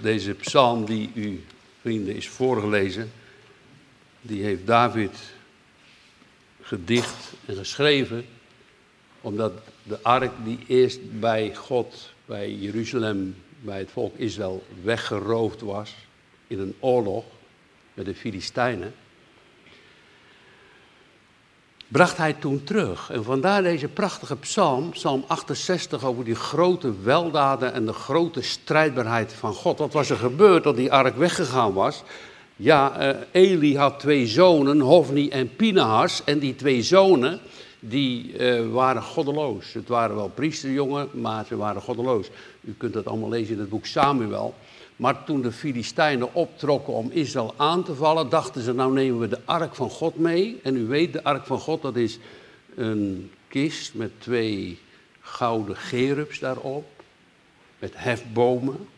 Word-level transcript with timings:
Deze 0.00 0.34
psalm 0.34 0.84
die 0.84 1.10
u, 1.14 1.44
vrienden, 1.80 2.14
is 2.14 2.28
voorgelezen, 2.28 3.12
die 4.20 4.42
heeft 4.42 4.66
David 4.66 5.18
gedicht 6.62 7.32
en 7.46 7.56
geschreven, 7.56 8.24
omdat 9.20 9.52
de 9.82 10.02
ark 10.02 10.32
die 10.44 10.58
eerst 10.66 11.20
bij 11.20 11.54
God, 11.54 12.12
bij 12.24 12.52
Jeruzalem, 12.52 13.36
bij 13.60 13.78
het 13.78 13.90
volk 13.90 14.16
Israël 14.16 14.64
weggeroofd 14.82 15.60
was 15.60 15.94
in 16.46 16.58
een 16.58 16.74
oorlog 16.78 17.24
met 17.94 18.04
de 18.04 18.14
Filistijnen, 18.14 18.94
bracht 21.88 22.16
hij 22.16 22.32
toen 22.32 22.64
terug. 22.64 23.10
En 23.10 23.24
vandaar 23.24 23.62
deze 23.62 23.88
prachtige 23.88 24.36
psalm, 24.36 24.90
psalm 24.90 25.24
68, 25.26 26.04
over 26.04 26.24
die 26.24 26.34
grote 26.34 26.92
weldaden 27.02 27.72
en 27.72 27.86
de 27.86 27.92
grote 27.92 28.42
strijdbaarheid 28.42 29.32
van 29.32 29.54
God. 29.54 29.78
Wat 29.78 29.92
was 29.92 30.10
er 30.10 30.16
gebeurd 30.16 30.64
dat 30.64 30.76
die 30.76 30.92
ark 30.92 31.16
weggegaan 31.16 31.72
was? 31.72 32.02
Ja, 32.56 33.08
uh, 33.08 33.16
Eli 33.30 33.76
had 33.76 34.00
twee 34.00 34.26
zonen, 34.26 34.80
Hofni 34.80 35.28
en 35.28 35.56
Pinahas. 35.56 36.24
En 36.24 36.38
die 36.38 36.56
twee 36.56 36.82
zonen, 36.82 37.40
die 37.80 38.38
uh, 38.38 38.72
waren 38.72 39.02
goddeloos. 39.02 39.72
Het 39.72 39.88
waren 39.88 40.16
wel 40.16 40.28
priesterjongen, 40.34 41.08
maar 41.12 41.44
ze 41.46 41.56
waren 41.56 41.82
goddeloos. 41.82 42.30
U 42.60 42.74
kunt 42.78 42.92
dat 42.92 43.06
allemaal 43.06 43.28
lezen 43.28 43.54
in 43.54 43.60
het 43.60 43.68
boek 43.68 43.86
Samuel. 43.86 44.54
Maar 44.96 45.24
toen 45.24 45.42
de 45.42 45.52
Filistijnen 45.52 46.34
optrokken 46.34 46.92
om 46.92 47.10
Israël 47.10 47.54
aan 47.56 47.84
te 47.84 47.94
vallen, 47.94 48.28
dachten 48.28 48.62
ze, 48.62 48.72
nou 48.72 48.92
nemen 48.92 49.20
we 49.20 49.28
de 49.28 49.40
ark 49.44 49.74
van 49.74 49.90
God 49.90 50.18
mee. 50.18 50.60
En 50.62 50.76
u 50.76 50.86
weet, 50.86 51.12
de 51.12 51.24
ark 51.24 51.46
van 51.46 51.58
God, 51.58 51.82
dat 51.82 51.96
is 51.96 52.18
een 52.74 53.30
kist 53.48 53.94
met 53.94 54.10
twee 54.18 54.78
gouden 55.20 55.76
gerubs 55.76 56.38
daarop, 56.38 56.86
met 57.78 57.92
hefbomen. 57.94 58.88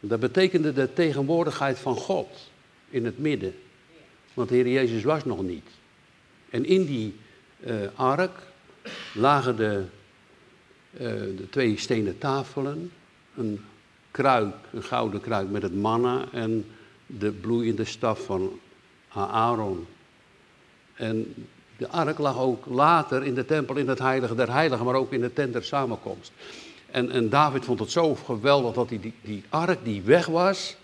Dat 0.00 0.20
betekende 0.20 0.72
de 0.72 0.92
tegenwoordigheid 0.92 1.78
van 1.78 1.96
God 1.96 2.50
in 2.90 3.04
het 3.04 3.18
midden. 3.18 3.54
Want 4.34 4.48
de 4.48 4.54
Heer 4.54 4.68
Jezus 4.68 5.02
was 5.02 5.24
nog 5.24 5.42
niet. 5.42 5.68
En 6.50 6.64
in 6.64 6.84
die 6.84 7.16
uh, 7.66 7.74
ark 7.94 8.42
lagen 9.14 9.56
de, 9.56 9.84
uh, 10.92 11.00
de 11.36 11.46
twee 11.50 11.78
stenen 11.78 12.18
tafelen, 12.18 12.92
een 13.36 13.64
kruik, 14.12 14.54
een 14.72 14.82
gouden 14.82 15.20
kruik 15.20 15.50
met 15.50 15.62
het 15.62 15.74
manna 15.74 16.24
en 16.32 16.66
de 17.06 17.30
bloeiende 17.30 17.84
staf 17.84 18.24
van 18.24 18.60
Aaron. 19.08 19.86
En 20.94 21.34
de 21.76 21.88
ark 21.88 22.18
lag 22.18 22.38
ook 22.38 22.66
later 22.66 23.24
in 23.24 23.34
de 23.34 23.44
tempel 23.44 23.76
in 23.76 23.88
het 23.88 23.98
heilige 23.98 24.34
der 24.34 24.52
heiligen, 24.52 24.84
maar 24.84 24.94
ook 24.94 25.12
in 25.12 25.20
de 25.20 25.32
tent 25.32 25.52
der 25.52 25.64
samenkomst. 25.64 26.32
En, 26.90 27.10
en 27.10 27.28
David 27.28 27.64
vond 27.64 27.78
het 27.78 27.90
zo 27.90 28.14
geweldig 28.14 28.74
dat 28.74 28.88
die, 28.88 29.00
die, 29.00 29.14
die 29.22 29.44
ark 29.48 29.78
die 29.84 30.02
weg 30.02 30.26
was, 30.26 30.76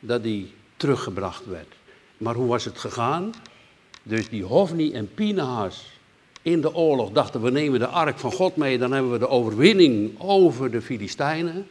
dat 0.00 0.22
die 0.22 0.52
teruggebracht 0.76 1.46
werd. 1.46 1.74
Maar 2.16 2.34
hoe 2.34 2.48
was 2.48 2.64
het 2.64 2.78
gegaan? 2.78 3.32
Dus 4.02 4.28
die 4.28 4.44
Hofni 4.44 4.92
en 4.92 5.14
Pinahas 5.14 5.90
in 6.42 6.60
de 6.60 6.74
oorlog 6.74 7.10
dachten 7.10 7.42
we 7.42 7.50
nemen 7.50 7.78
de 7.78 7.86
ark 7.86 8.18
van 8.18 8.32
God 8.32 8.56
mee, 8.56 8.78
dan 8.78 8.92
hebben 8.92 9.12
we 9.12 9.18
de 9.18 9.28
overwinning 9.28 10.20
over 10.20 10.70
de 10.70 10.82
Filistijnen 10.82 11.66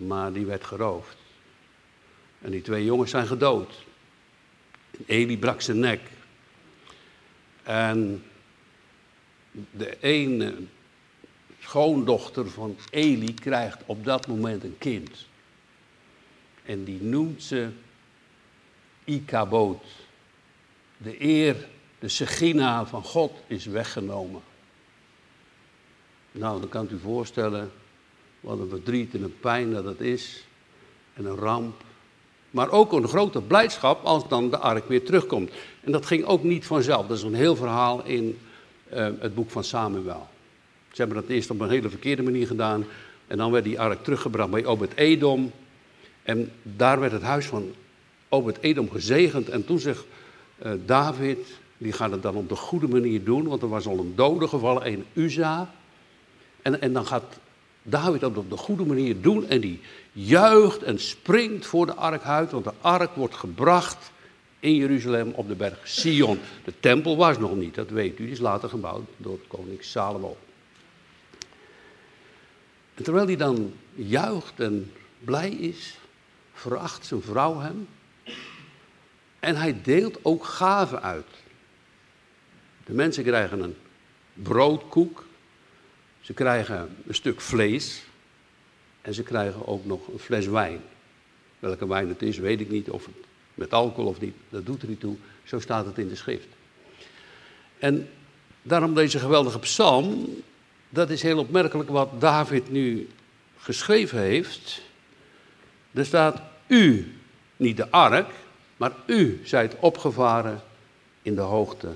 maar 0.00 0.32
die 0.32 0.46
werd 0.46 0.64
geroofd. 0.64 1.16
En 2.40 2.50
die 2.50 2.62
twee 2.62 2.84
jongens 2.84 3.10
zijn 3.10 3.26
gedood. 3.26 3.84
Eli 5.06 5.38
brak 5.38 5.60
zijn 5.60 5.78
nek. 5.78 6.00
En 7.62 8.24
de 9.70 10.00
ene 10.00 10.54
schoondochter 11.58 12.50
van 12.50 12.76
Eli 12.90 13.34
krijgt 13.34 13.82
op 13.86 14.04
dat 14.04 14.26
moment 14.26 14.64
een 14.64 14.78
kind. 14.78 15.26
En 16.64 16.84
die 16.84 17.02
noemt 17.02 17.42
ze 17.42 17.68
Ikaboot. 19.04 19.84
De 20.96 21.22
eer, 21.22 21.68
de 21.98 22.08
segina 22.08 22.86
van 22.86 23.04
God 23.04 23.32
is 23.46 23.66
weggenomen. 23.66 24.42
Nou, 26.32 26.60
dan 26.60 26.68
kan 26.68 26.88
u 26.90 26.98
voorstellen 26.98 27.72
wat 28.40 28.58
een 28.58 28.68
verdriet 28.68 29.14
en 29.14 29.22
een 29.22 29.38
pijn 29.40 29.72
dat 29.72 29.84
het 29.84 30.00
is. 30.00 30.44
En 31.14 31.24
een 31.24 31.36
ramp. 31.36 31.82
Maar 32.50 32.70
ook 32.70 32.92
een 32.92 33.08
grote 33.08 33.40
blijdschap 33.40 34.04
als 34.04 34.28
dan 34.28 34.50
de 34.50 34.58
ark 34.58 34.88
weer 34.88 35.04
terugkomt. 35.04 35.50
En 35.80 35.92
dat 35.92 36.06
ging 36.06 36.24
ook 36.24 36.42
niet 36.42 36.66
vanzelf. 36.66 37.06
Dat 37.06 37.16
is 37.16 37.22
een 37.22 37.34
heel 37.34 37.56
verhaal 37.56 38.04
in 38.04 38.38
uh, 38.92 39.08
het 39.18 39.34
boek 39.34 39.50
van 39.50 39.64
Samuel. 39.64 40.28
Ze 40.92 41.02
hebben 41.02 41.20
dat 41.20 41.30
eerst 41.30 41.50
op 41.50 41.60
een 41.60 41.70
hele 41.70 41.88
verkeerde 41.88 42.22
manier 42.22 42.46
gedaan. 42.46 42.84
En 43.26 43.36
dan 43.36 43.50
werd 43.50 43.64
die 43.64 43.80
ark 43.80 44.04
teruggebracht 44.04 44.50
bij 44.50 44.64
Obed-Edom. 44.64 45.52
En 46.22 46.52
daar 46.62 47.00
werd 47.00 47.12
het 47.12 47.22
huis 47.22 47.46
van 47.46 47.74
Obed-Edom 48.28 48.90
gezegend. 48.90 49.48
En 49.48 49.64
toen 49.64 49.78
zegt 49.78 50.04
uh, 50.62 50.72
David, 50.86 51.38
die 51.78 51.92
gaat 51.92 52.10
het 52.10 52.22
dan 52.22 52.34
op 52.34 52.48
de 52.48 52.56
goede 52.56 52.88
manier 52.88 53.24
doen. 53.24 53.48
Want 53.48 53.62
er 53.62 53.68
was 53.68 53.86
al 53.86 53.98
een 53.98 54.12
dode 54.16 54.48
gevallen, 54.48 54.86
een 54.86 55.04
Uza. 55.12 55.70
En, 56.62 56.80
en 56.80 56.92
dan 56.92 57.06
gaat 57.06 57.38
David 57.82 58.20
dat 58.20 58.36
op 58.36 58.50
de 58.50 58.56
goede 58.56 58.84
manier 58.84 59.20
doen 59.20 59.48
en 59.48 59.60
die 59.60 59.80
juicht 60.12 60.82
en 60.82 60.98
springt 60.98 61.66
voor 61.66 61.86
de 61.86 61.94
ark 61.94 62.22
uit, 62.22 62.50
want 62.50 62.64
de 62.64 62.72
ark 62.80 63.14
wordt 63.14 63.34
gebracht 63.34 64.10
in 64.60 64.74
Jeruzalem 64.74 65.32
op 65.34 65.48
de 65.48 65.54
berg 65.54 65.88
Sion. 65.88 66.38
De 66.64 66.72
tempel 66.80 67.16
was 67.16 67.38
nog 67.38 67.56
niet, 67.56 67.74
dat 67.74 67.90
weet 67.90 68.18
u, 68.18 68.22
die 68.22 68.32
is 68.32 68.38
later 68.38 68.68
gebouwd 68.68 69.04
door 69.16 69.38
koning 69.46 69.84
Salomo. 69.84 70.36
En 72.94 73.04
terwijl 73.04 73.26
hij 73.26 73.36
dan 73.36 73.72
juicht 73.94 74.60
en 74.60 74.92
blij 75.24 75.50
is, 75.50 75.98
veracht 76.52 77.06
zijn 77.06 77.22
vrouw 77.22 77.58
hem. 77.58 77.88
En 79.38 79.56
hij 79.56 79.80
deelt 79.82 80.18
ook 80.22 80.44
gaven 80.44 81.02
uit. 81.02 81.26
De 82.84 82.92
mensen 82.92 83.24
krijgen 83.24 83.60
een 83.60 83.76
broodkoek, 84.34 85.26
ze 86.20 86.32
krijgen 86.32 86.96
een 87.06 87.14
stuk 87.14 87.40
vlees 87.40 88.02
en 89.02 89.14
ze 89.14 89.22
krijgen 89.22 89.66
ook 89.66 89.84
nog 89.84 90.08
een 90.08 90.18
fles 90.18 90.46
wijn. 90.46 90.80
Welke 91.58 91.88
wijn 91.88 92.08
het 92.08 92.22
is, 92.22 92.38
weet 92.38 92.60
ik 92.60 92.70
niet. 92.70 92.90
Of 92.90 93.08
met 93.54 93.72
alcohol 93.72 94.10
of 94.10 94.20
niet, 94.20 94.34
dat 94.48 94.66
doet 94.66 94.82
er 94.82 94.88
niet 94.88 95.00
toe. 95.00 95.16
Zo 95.44 95.60
staat 95.60 95.86
het 95.86 95.98
in 95.98 96.08
de 96.08 96.16
schrift. 96.16 96.46
En 97.78 98.08
daarom 98.62 98.94
deze 98.94 99.18
geweldige 99.18 99.58
psalm, 99.58 100.28
dat 100.88 101.10
is 101.10 101.22
heel 101.22 101.38
opmerkelijk 101.38 101.88
wat 101.88 102.20
David 102.20 102.70
nu 102.70 103.08
geschreven 103.58 104.18
heeft. 104.18 104.82
Er 105.92 106.04
staat 106.06 106.42
u, 106.66 107.14
niet 107.56 107.76
de 107.76 107.90
ark, 107.90 108.30
maar 108.76 108.92
u 109.06 109.40
zijt 109.44 109.74
opgevaren 109.80 110.62
in 111.22 111.34
de 111.34 111.40
hoogte. 111.40 111.88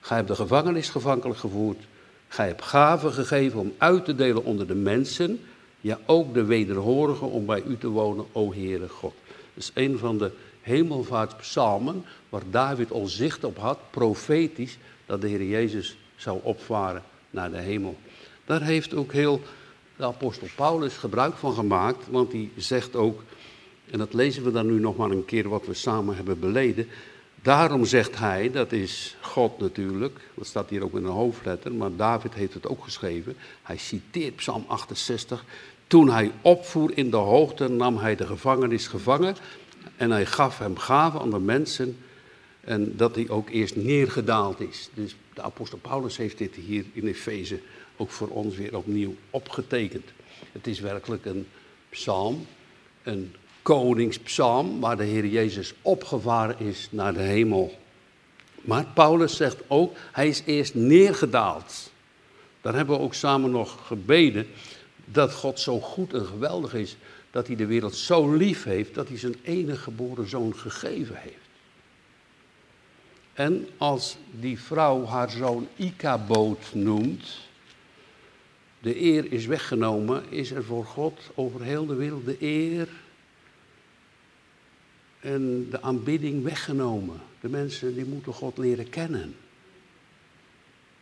Gij 0.00 0.16
hebt 0.16 0.28
de 0.28 0.34
gevangenis 0.34 0.88
gevankelijk 0.88 1.38
gevoerd 1.38 1.84
Gij 2.32 2.46
hebt 2.46 2.62
gaven 2.62 3.12
gegeven 3.12 3.60
om 3.60 3.72
uit 3.78 4.04
te 4.04 4.14
delen 4.14 4.44
onder 4.44 4.66
de 4.66 4.74
mensen, 4.74 5.40
ja 5.80 5.98
ook 6.06 6.34
de 6.34 6.44
wederhorigen 6.44 7.30
om 7.30 7.46
bij 7.46 7.62
u 7.66 7.76
te 7.76 7.88
wonen, 7.88 8.24
o 8.32 8.52
Heere 8.52 8.88
God. 8.88 9.14
Dat 9.26 9.62
is 9.62 9.70
een 9.74 9.98
van 9.98 10.18
de 10.18 10.30
hemelvaartspsalmen 10.60 12.04
waar 12.28 12.42
David 12.50 12.90
al 12.90 13.06
zicht 13.06 13.44
op 13.44 13.58
had, 13.58 13.78
profetisch, 13.90 14.78
dat 15.06 15.20
de 15.20 15.28
Heer 15.28 15.44
Jezus 15.44 15.96
zou 16.16 16.38
opvaren 16.42 17.02
naar 17.30 17.50
de 17.50 17.60
hemel. 17.60 17.96
Daar 18.44 18.62
heeft 18.62 18.94
ook 18.94 19.12
heel 19.12 19.40
de 19.96 20.04
apostel 20.04 20.48
Paulus 20.56 20.94
gebruik 20.94 21.34
van 21.34 21.54
gemaakt, 21.54 22.06
want 22.10 22.30
die 22.30 22.52
zegt 22.56 22.96
ook, 22.96 23.22
en 23.90 23.98
dat 23.98 24.14
lezen 24.14 24.44
we 24.44 24.52
dan 24.52 24.66
nu 24.66 24.80
nog 24.80 24.96
maar 24.96 25.10
een 25.10 25.24
keer 25.24 25.48
wat 25.48 25.66
we 25.66 25.74
samen 25.74 26.16
hebben 26.16 26.40
beleden, 26.40 26.88
Daarom 27.42 27.84
zegt 27.84 28.18
hij, 28.18 28.50
dat 28.50 28.72
is 28.72 29.16
God 29.20 29.58
natuurlijk, 29.58 30.18
dat 30.34 30.46
staat 30.46 30.70
hier 30.70 30.84
ook 30.84 30.96
in 30.96 31.04
een 31.04 31.10
hoofdletter, 31.10 31.72
maar 31.72 31.96
David 31.96 32.34
heeft 32.34 32.54
het 32.54 32.66
ook 32.66 32.84
geschreven. 32.84 33.36
Hij 33.62 33.76
citeert 33.76 34.36
Psalm 34.36 34.64
68. 34.68 35.44
Toen 35.86 36.10
hij 36.10 36.32
opvoer 36.42 36.96
in 36.96 37.10
de 37.10 37.16
hoogte, 37.16 37.68
nam 37.68 37.96
hij 37.96 38.16
de 38.16 38.26
gevangenis 38.26 38.86
gevangen 38.86 39.36
en 39.96 40.10
hij 40.10 40.26
gaf 40.26 40.58
hem 40.58 40.76
gaven 40.76 41.20
aan 41.20 41.30
de 41.30 41.38
mensen 41.38 41.96
en 42.60 42.96
dat 42.96 43.14
hij 43.14 43.28
ook 43.28 43.50
eerst 43.50 43.76
neergedaald 43.76 44.60
is. 44.60 44.88
Dus 44.94 45.16
de 45.34 45.42
apostel 45.42 45.78
Paulus 45.78 46.16
heeft 46.16 46.38
dit 46.38 46.54
hier 46.54 46.84
in 46.92 47.06
Efeze 47.06 47.60
ook 47.96 48.10
voor 48.10 48.28
ons 48.28 48.56
weer 48.56 48.76
opnieuw 48.76 49.14
opgetekend. 49.30 50.10
Het 50.52 50.66
is 50.66 50.80
werkelijk 50.80 51.24
een 51.24 51.46
psalm, 51.88 52.46
een 53.02 53.34
koningspsalm, 53.62 54.80
waar 54.80 54.96
de 54.96 55.04
Heer 55.04 55.26
Jezus 55.26 55.74
opgevaren 55.82 56.58
is 56.58 56.88
naar 56.90 57.12
de 57.12 57.20
hemel. 57.20 57.78
Maar 58.60 58.86
Paulus 58.94 59.36
zegt 59.36 59.56
ook, 59.66 59.96
hij 60.12 60.28
is 60.28 60.42
eerst 60.46 60.74
neergedaald. 60.74 61.90
Daar 62.60 62.74
hebben 62.74 62.96
we 62.96 63.02
ook 63.02 63.14
samen 63.14 63.50
nog 63.50 63.86
gebeden 63.86 64.46
dat 65.04 65.32
God 65.32 65.60
zo 65.60 65.80
goed 65.80 66.14
en 66.14 66.26
geweldig 66.26 66.74
is, 66.74 66.96
dat 67.30 67.46
hij 67.46 67.56
de 67.56 67.66
wereld 67.66 67.94
zo 67.94 68.32
lief 68.32 68.64
heeft, 68.64 68.94
dat 68.94 69.08
hij 69.08 69.18
zijn 69.18 69.36
enige 69.42 69.82
geboren 69.82 70.28
zoon 70.28 70.56
gegeven 70.56 71.16
heeft. 71.16 71.36
En 73.32 73.68
als 73.76 74.16
die 74.30 74.60
vrouw 74.60 75.04
haar 75.04 75.30
zoon 75.30 75.68
Ikaboot 75.76 76.70
noemt, 76.72 77.38
de 78.78 79.02
eer 79.02 79.32
is 79.32 79.46
weggenomen, 79.46 80.22
is 80.28 80.50
er 80.50 80.64
voor 80.64 80.84
God 80.84 81.20
over 81.34 81.62
heel 81.62 81.86
de 81.86 81.94
wereld 81.94 82.24
de 82.24 82.36
eer 82.40 82.88
en 85.22 85.66
de 85.70 85.82
aanbidding 85.82 86.42
weggenomen. 86.42 87.20
De 87.40 87.48
mensen 87.48 87.94
die 87.94 88.04
moeten 88.04 88.32
God 88.32 88.58
leren 88.58 88.88
kennen. 88.88 89.34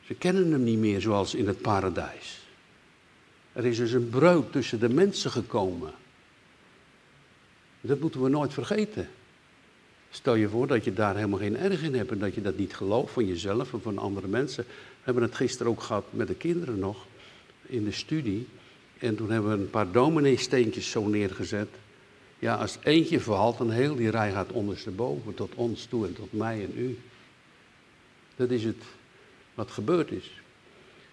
Ze 0.05 0.15
kennen 0.15 0.53
hem 0.53 0.63
niet 0.63 0.79
meer 0.79 1.01
zoals 1.01 1.35
in 1.35 1.47
het 1.47 1.61
paradijs. 1.61 2.41
Er 3.53 3.67
is 3.67 3.77
dus 3.77 3.93
een 3.93 4.09
breuk 4.09 4.53
tussen 4.53 4.81
de 4.81 4.89
mensen 4.89 5.31
gekomen. 5.31 5.93
Dat 7.81 8.01
moeten 8.01 8.23
we 8.23 8.29
nooit 8.29 8.53
vergeten. 8.53 9.09
Stel 10.11 10.35
je 10.35 10.49
voor 10.49 10.67
dat 10.67 10.85
je 10.85 10.93
daar 10.93 11.15
helemaal 11.15 11.39
geen 11.39 11.57
erg 11.57 11.83
in 11.83 11.95
hebt 11.95 12.11
en 12.11 12.19
dat 12.19 12.35
je 12.35 12.43
dat 12.43 12.57
niet 12.57 12.75
gelooft 12.75 13.13
van 13.13 13.27
jezelf 13.27 13.73
en 13.73 13.83
van 13.83 13.99
andere 13.99 14.27
mensen. 14.27 14.65
We 14.65 15.03
hebben 15.03 15.23
het 15.23 15.35
gisteren 15.35 15.73
ook 15.73 15.83
gehad 15.83 16.05
met 16.11 16.27
de 16.27 16.35
kinderen 16.35 16.79
nog 16.79 17.07
in 17.67 17.85
de 17.85 17.93
studie. 17.93 18.47
En 18.99 19.17
toen 19.17 19.31
hebben 19.31 19.51
we 19.51 19.57
een 19.57 19.71
paar 19.71 19.93
domineesteentjes 19.93 20.91
zo 20.91 21.07
neergezet. 21.07 21.69
Ja, 22.41 22.55
als 22.55 22.79
eentje 22.83 23.21
valt, 23.21 23.59
dan 23.59 23.71
heel 23.71 23.95
die 23.95 24.11
rij 24.11 24.33
gaat 24.33 24.53
ondersteboven, 24.53 25.35
tot 25.35 25.55
ons 25.55 25.85
toe 25.85 26.07
en 26.07 26.15
tot 26.15 26.33
mij 26.33 26.65
en 26.65 26.73
u. 26.79 26.99
Dat 28.37 28.51
is 28.51 28.65
het 28.65 28.85
wat 29.55 29.71
gebeurd 29.71 30.11
is. 30.11 30.41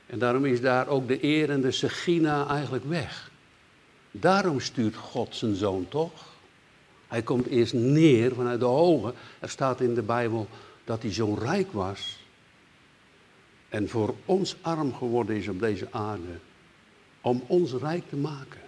En 0.05 0.19
daarom 0.19 0.45
is 0.45 0.61
daar 0.61 0.87
ook 0.87 1.07
de 1.07 1.23
eer 1.23 1.49
en 1.49 1.61
de 1.61 1.71
segina 1.71 2.47
eigenlijk 2.47 2.85
weg. 2.85 3.31
Daarom 4.11 4.59
stuurt 4.59 4.95
God 4.95 5.35
zijn 5.35 5.55
zoon 5.55 5.85
toch? 5.89 6.25
Hij 7.07 7.21
komt 7.21 7.45
eerst 7.45 7.73
neer 7.73 8.33
vanuit 8.33 8.59
de 8.59 8.65
hoge. 8.65 9.13
Er 9.39 9.49
staat 9.49 9.81
in 9.81 9.93
de 9.93 10.01
Bijbel 10.01 10.47
dat 10.83 11.01
hij 11.01 11.13
zo 11.13 11.33
rijk 11.33 11.71
was. 11.71 12.19
En 13.69 13.89
voor 13.89 14.15
ons 14.25 14.55
arm 14.61 14.93
geworden 14.93 15.35
is 15.35 15.47
op 15.47 15.59
deze 15.59 15.87
aarde. 15.91 16.39
Om 17.21 17.43
ons 17.47 17.73
rijk 17.73 18.09
te 18.09 18.15
maken. 18.15 18.66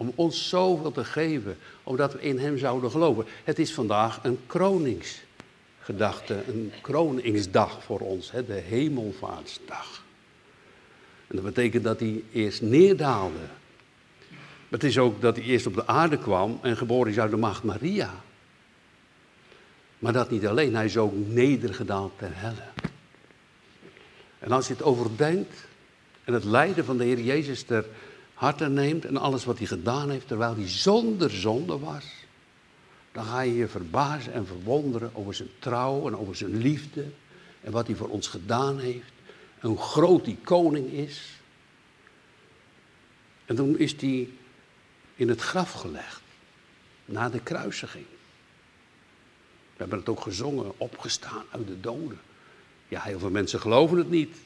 Om 0.00 0.12
ons 0.14 0.48
zoveel 0.48 0.92
te 0.92 1.04
geven. 1.04 1.56
Omdat 1.82 2.12
we 2.12 2.20
in 2.20 2.38
hem 2.38 2.58
zouden 2.58 2.90
geloven. 2.90 3.24
Het 3.44 3.58
is 3.58 3.74
vandaag 3.74 4.20
een 4.22 4.38
kroningsgedachte. 4.46 6.42
Een 6.46 6.72
kroningsdag 6.80 7.82
voor 7.82 8.00
ons. 8.00 8.30
Hè, 8.30 8.44
de 8.44 8.52
hemelvaartsdag. 8.52 10.04
En 11.26 11.36
dat 11.36 11.44
betekent 11.44 11.84
dat 11.84 12.00
hij 12.00 12.22
eerst 12.32 12.62
neerdaalde 12.62 13.56
het 14.68 14.84
is 14.84 14.98
ook 14.98 15.20
dat 15.20 15.36
hij 15.36 15.44
eerst 15.44 15.66
op 15.66 15.74
de 15.74 15.86
aarde 15.86 16.18
kwam 16.18 16.58
en 16.62 16.76
geboren 16.76 17.12
is 17.12 17.18
uit 17.18 17.30
de 17.30 17.36
macht 17.36 17.62
Maria. 17.62 18.14
Maar 19.98 20.12
dat 20.12 20.30
niet 20.30 20.46
alleen, 20.46 20.74
hij 20.74 20.84
is 20.84 20.96
ook 20.96 21.12
nedergedaald 21.26 22.12
ter 22.18 22.30
helle. 22.32 22.90
En 24.38 24.52
als 24.52 24.66
je 24.66 24.72
het 24.72 24.82
overdenkt 24.82 25.66
en 26.24 26.32
het 26.32 26.44
lijden 26.44 26.84
van 26.84 26.96
de 26.96 27.04
Heer 27.04 27.20
Jezus 27.20 27.62
ter 27.62 27.86
harte 28.38 28.68
neemt 28.68 29.04
en 29.04 29.16
alles 29.16 29.44
wat 29.44 29.58
hij 29.58 29.66
gedaan 29.66 30.10
heeft 30.10 30.28
terwijl 30.28 30.54
hij 30.54 30.68
zonder 30.68 31.30
zonde 31.30 31.78
was, 31.78 32.04
dan 33.12 33.24
ga 33.24 33.40
je 33.40 33.54
je 33.54 33.68
verbazen 33.68 34.32
en 34.32 34.46
verwonderen 34.46 35.10
over 35.14 35.34
zijn 35.34 35.48
trouw 35.58 36.06
en 36.06 36.16
over 36.16 36.36
zijn 36.36 36.56
liefde 36.56 37.06
en 37.60 37.72
wat 37.72 37.86
hij 37.86 37.96
voor 37.96 38.08
ons 38.08 38.26
gedaan 38.26 38.78
heeft. 38.78 39.12
En 39.60 39.68
hoe 39.68 39.78
groot 39.78 40.24
die 40.24 40.38
koning 40.44 40.92
is. 40.92 41.40
En 43.44 43.56
toen 43.56 43.78
is 43.78 44.00
hij 44.00 44.28
in 45.14 45.28
het 45.28 45.40
graf 45.40 45.72
gelegd. 45.72 46.22
Na 47.04 47.28
de 47.28 47.40
kruisiging. 47.40 48.06
We 49.72 49.84
hebben 49.84 49.98
het 49.98 50.08
ook 50.08 50.20
gezongen, 50.20 50.72
opgestaan 50.76 51.44
uit 51.50 51.66
de 51.66 51.80
doden. 51.80 52.20
Ja, 52.88 53.00
heel 53.00 53.18
veel 53.18 53.30
mensen 53.30 53.60
geloven 53.60 53.98
het 53.98 54.10
niet. 54.10 54.36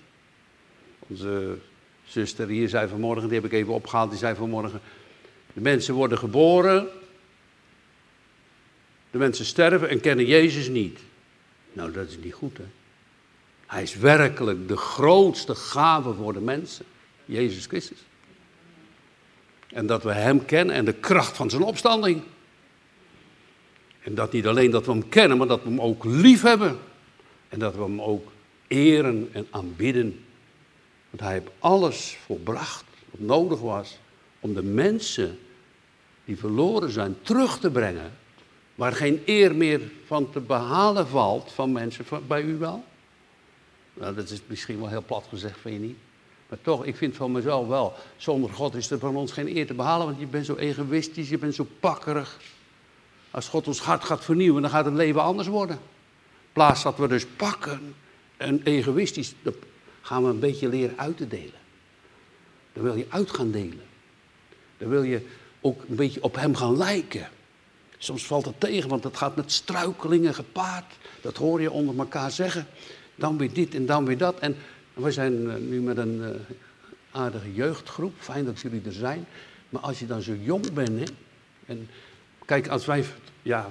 Onze 0.99 1.59
zuster 2.05 2.49
hier 2.49 2.69
zei 2.69 2.89
vanmorgen, 2.89 3.29
die 3.29 3.41
heb 3.41 3.45
ik 3.45 3.53
even 3.53 3.73
opgehaald, 3.73 4.11
die 4.11 4.19
zei 4.19 4.35
vanmorgen: 4.35 4.81
De 5.53 5.61
mensen 5.61 5.95
worden 5.95 6.19
geboren, 6.19 6.89
de 9.11 9.19
mensen 9.19 9.45
sterven 9.45 9.89
en 9.89 10.01
kennen 10.01 10.27
Jezus 10.27 10.69
niet. 10.69 10.99
Nou, 11.73 11.93
dat 11.93 12.09
is 12.09 12.17
niet 12.23 12.35
goed, 12.35 12.57
hè? 12.57 12.65
Hij 13.67 13.83
is 13.83 13.97
werkelijk 13.97 14.69
de 14.69 14.77
grootste 14.77 15.55
gave 15.55 16.13
voor 16.15 16.33
de 16.33 16.41
mensen, 16.41 16.85
Jezus 17.25 17.67
Christus. 17.67 17.99
En 19.69 19.87
dat 19.87 20.03
we 20.03 20.13
Hem 20.13 20.45
kennen 20.45 20.75
en 20.75 20.85
de 20.85 20.93
kracht 20.93 21.37
van 21.37 21.51
zijn 21.51 21.63
opstanding. 21.63 22.23
En 24.03 24.15
dat 24.15 24.33
niet 24.33 24.47
alleen 24.47 24.71
dat 24.71 24.87
we 24.87 24.93
Hem 24.93 25.09
kennen, 25.09 25.39
maar 25.39 25.47
dat 25.47 25.63
we 25.63 25.69
Hem 25.69 25.81
ook 25.81 26.05
lief 26.05 26.43
hebben. 26.43 26.79
En 27.49 27.59
dat 27.59 27.75
we 27.75 27.83
Hem 27.83 28.01
ook 28.01 28.33
eren 28.67 29.29
en 29.33 29.47
aanbidden. 29.51 30.25
Want 31.13 31.25
Hij 31.25 31.33
heeft 31.33 31.51
alles 31.59 32.19
volbracht 32.25 32.85
wat 33.11 33.21
nodig 33.21 33.61
was 33.61 33.99
om 34.41 34.55
de 34.55 34.63
mensen 34.63 35.39
die 36.25 36.39
verloren 36.39 36.91
zijn 36.91 37.17
terug 37.23 37.59
te 37.59 37.71
brengen. 37.71 38.13
Waar 38.75 38.93
geen 38.93 39.23
eer 39.27 39.55
meer 39.55 39.81
van 40.07 40.31
te 40.31 40.41
behalen 40.41 41.09
valt 41.09 41.53
van 41.53 41.73
mensen 41.73 42.05
bij 42.27 42.43
u 42.43 42.59
wel. 42.59 42.85
Nou, 43.95 44.15
dat 44.15 44.31
is 44.31 44.41
misschien 44.47 44.79
wel 44.79 44.89
heel 44.89 45.05
plat 45.07 45.27
gezegd, 45.29 45.59
vind 45.61 45.75
je 45.75 45.87
niet? 45.87 45.97
Maar 46.49 46.59
toch, 46.63 46.85
ik 46.85 46.97
vind 46.97 47.17
van 47.17 47.33
mezelf 47.33 47.67
wel, 47.67 47.95
zonder 48.17 48.51
God 48.51 48.75
is 48.75 48.91
er 48.91 48.99
van 48.99 49.17
ons 49.17 49.33
geen 49.33 49.57
eer 49.57 49.67
te 49.67 49.75
behalen, 49.75 50.07
want 50.07 50.19
je 50.19 50.27
bent 50.27 50.47
zo 50.47 50.57
egoïstisch, 50.57 51.29
je 51.29 51.39
bent 51.39 51.55
zo 51.55 51.67
pakkerig. 51.81 52.39
Als 53.31 53.49
God 53.49 53.67
ons 53.67 53.81
hart 53.81 54.05
gaat 54.05 54.25
vernieuwen, 54.25 54.63
dan 54.63 54.71
gaat 54.71 54.85
het 54.85 54.95
leven 54.95 55.23
anders 55.23 55.49
worden. 55.49 55.77
In 55.77 56.53
plaats 56.53 56.83
dat 56.83 56.97
we 56.97 57.09
dus 57.09 57.27
pakken 57.27 57.95
en 58.37 58.61
egoïstisch, 58.65 59.35
gaan 60.03 60.23
we 60.23 60.29
een 60.29 60.39
beetje 60.39 60.69
leren 60.69 60.99
uit 60.99 61.17
te 61.17 61.29
delen. 61.29 61.61
Dan 62.73 62.83
wil 62.83 62.95
je 62.95 63.07
uit 63.09 63.31
gaan 63.31 63.51
delen. 63.51 63.83
Dan 64.79 64.89
wil 64.89 65.03
je 65.03 65.27
ook 65.61 65.83
een 65.89 65.97
beetje 65.97 66.23
op 66.23 66.35
hem 66.35 66.55
gaan 66.55 66.77
lijken. 66.77 67.29
Soms 67.99 68.27
valt 68.27 68.45
het 68.45 68.61
tegen, 68.61 68.89
want 68.89 69.05
het 69.05 69.17
gaat 69.17 69.37
met 69.37 69.53
struikelingen 69.53 70.35
gepaard. 70.35 70.95
Dat 71.21 71.37
hoor 71.37 71.61
je 71.61 71.71
onder 71.71 71.99
elkaar 71.99 72.31
zeggen. 72.31 72.67
Dan 73.15 73.39
weer 73.39 73.53
dit 73.53 73.75
en 73.75 73.87
dan 73.87 74.05
weer 74.05 74.19
dat. 74.19 74.39
En 74.39 74.57
we 74.93 75.13
zijn 75.13 75.51
eh, 75.51 75.57
nu 75.57 75.81
met 75.81 75.97
een 75.97 76.21
uh, 76.21 76.29
aardige 77.11 77.55
jeugdgroep. 77.55 78.15
Fijn 78.19 78.45
dat 78.45 78.61
jullie 78.61 78.83
er 78.85 78.93
zijn. 78.93 79.27
Maar 79.69 79.83
als 79.83 79.99
je 79.99 80.07
dan 80.07 80.23
zo 80.23 80.35
jong 80.35 80.73
bent, 80.73 80.99
hè, 80.99 81.15
en 81.67 81.89
kijk, 82.45 82.69
als 82.69 82.87
wij, 82.87 83.05
ja, 83.43 83.71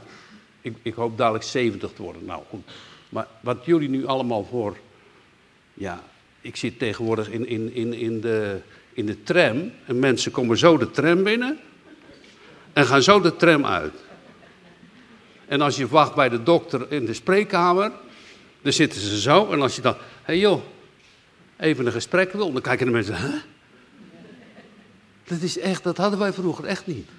ik, 0.62 0.78
ik 0.82 0.94
hoop 0.94 1.18
dadelijk 1.18 1.44
70 1.44 1.92
te 1.94 2.02
worden. 2.02 2.26
Nou 2.26 2.44
goed. 2.50 2.72
Maar 3.10 3.28
wat 3.40 3.66
jullie 3.66 3.90
nu 3.90 4.06
allemaal 4.06 4.46
voor, 4.46 4.78
ja, 5.74 6.04
ik 6.42 6.56
zit 6.56 6.80
tegenwoordig 6.80 7.30
in, 7.30 7.48
in, 7.48 7.74
in, 7.74 7.94
in, 7.94 8.22
de, 8.22 8.60
in 8.94 9.06
de 9.06 9.24
tram. 9.24 9.72
En 9.86 10.00
mensen 10.00 10.32
komen 10.32 10.58
zo 10.58 10.78
de 10.78 10.92
tram 10.92 11.24
binnen. 11.24 11.60
En 12.74 12.86
gaan 12.86 13.04
zo 13.04 13.22
de 13.22 13.36
tram 13.36 13.66
uit. 13.66 13.94
En 15.48 15.62
als 15.62 15.78
je 15.78 15.88
wacht 15.88 16.16
bij 16.16 16.30
de 16.30 16.44
dokter 16.44 16.92
in 16.92 17.06
de 17.06 17.14
spreekkamer, 17.14 17.92
dan 18.62 18.74
zitten 18.74 19.02
ze 19.02 19.20
zo. 19.20 19.52
En 19.52 19.62
als 19.62 19.76
je 19.76 19.82
dan, 19.82 19.94
hé 19.94 20.00
hey 20.24 20.40
joh, 20.40 20.62
even 21.58 21.86
een 21.86 21.92
gesprek 21.92 22.32
wil, 22.32 22.52
dan 22.52 22.62
kijken 22.62 22.86
de 22.86 22.92
mensen, 22.92 23.16
hè? 23.16 23.30
Dat 25.24 25.42
is 25.42 25.60
echt, 25.60 25.84
dat 25.84 25.98
hadden 25.98 26.20
wij 26.20 26.34
vroeger 26.34 26.66
echt 26.66 26.88
niet. 26.88 27.10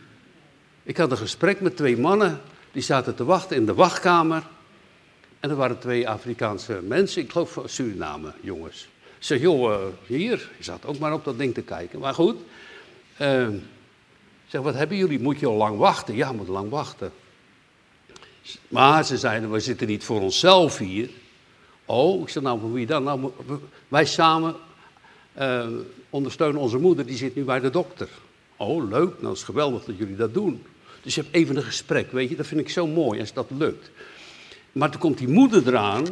Ik 0.83 0.97
had 0.97 1.11
een 1.11 1.17
gesprek 1.17 1.61
met 1.61 1.77
twee 1.77 1.99
mannen, 1.99 2.41
die 2.73 2.83
zaten 2.83 3.15
te 3.15 3.25
wachten 3.25 3.57
in 3.57 3.67
de 3.67 3.75
wachtkamer. 3.75 4.43
En 5.41 5.51
er 5.51 5.57
waren 5.57 5.79
twee 5.79 6.09
Afrikaanse 6.09 6.81
mensen, 6.83 7.23
ik 7.23 7.31
geloof 7.31 7.53
van 7.53 7.69
Suriname, 7.69 8.33
jongens. 8.41 8.89
Ik 9.23 9.29
zeg, 9.29 9.41
joh, 9.41 9.71
uh, 9.71 9.79
hier, 10.07 10.51
je 10.57 10.65
zat 10.65 10.87
ook 10.87 10.99
maar 10.99 11.13
op 11.13 11.25
dat 11.25 11.39
ding 11.39 11.55
te 11.55 11.63
kijken. 11.63 11.99
Maar 11.99 12.15
goed, 12.15 12.37
uh, 13.21 13.49
zeg, 14.47 14.61
wat 14.61 14.75
hebben 14.75 14.97
jullie? 14.97 15.21
Moet 15.21 15.39
je 15.39 15.47
al 15.47 15.57
lang 15.57 15.79
wachten? 15.79 16.15
Ja, 16.15 16.33
moet 16.33 16.49
lang 16.49 16.71
wachten. 16.71 17.13
Maar 18.69 19.05
ze 19.05 19.19
zeiden, 19.19 19.51
we 19.51 19.61
zitten 19.61 19.87
niet 19.87 20.05
voor 20.05 20.21
onszelf 20.21 20.79
hier. 20.79 21.11
Oh, 21.85 22.23
ik 22.23 22.29
zeg 22.29 22.43
nou, 22.43 22.61
voor 22.61 22.73
wie 22.73 22.87
dan? 22.87 23.03
Nou, 23.03 23.31
wij 23.89 24.05
samen 24.05 24.57
uh, 25.39 25.67
ondersteunen 26.11 26.61
onze 26.61 26.79
moeder, 26.79 27.07
die 27.07 27.17
zit 27.17 27.35
nu 27.35 27.45
bij 27.45 27.61
de 27.61 27.71
dokter. 27.71 28.09
Oh, 28.57 28.89
leuk, 28.89 29.11
nou 29.11 29.23
dat 29.23 29.37
is 29.37 29.43
geweldig 29.43 29.85
dat 29.85 29.99
jullie 29.99 30.17
dat 30.17 30.35
doen. 30.35 30.63
Dus 31.03 31.15
je 31.15 31.21
hebt 31.21 31.35
even 31.35 31.57
een 31.57 31.63
gesprek, 31.63 32.13
weet 32.13 32.29
je, 32.29 32.37
dat 32.37 32.47
vind 32.47 32.61
ik 32.61 32.71
zo 32.71 32.87
mooi 32.87 33.21
als 33.21 33.33
dat 33.33 33.47
lukt. 33.51 33.91
Maar 34.73 34.91
toen 34.91 35.01
komt 35.01 35.19
die 35.19 35.29
moeder 35.29 35.67
eraan 35.67 36.07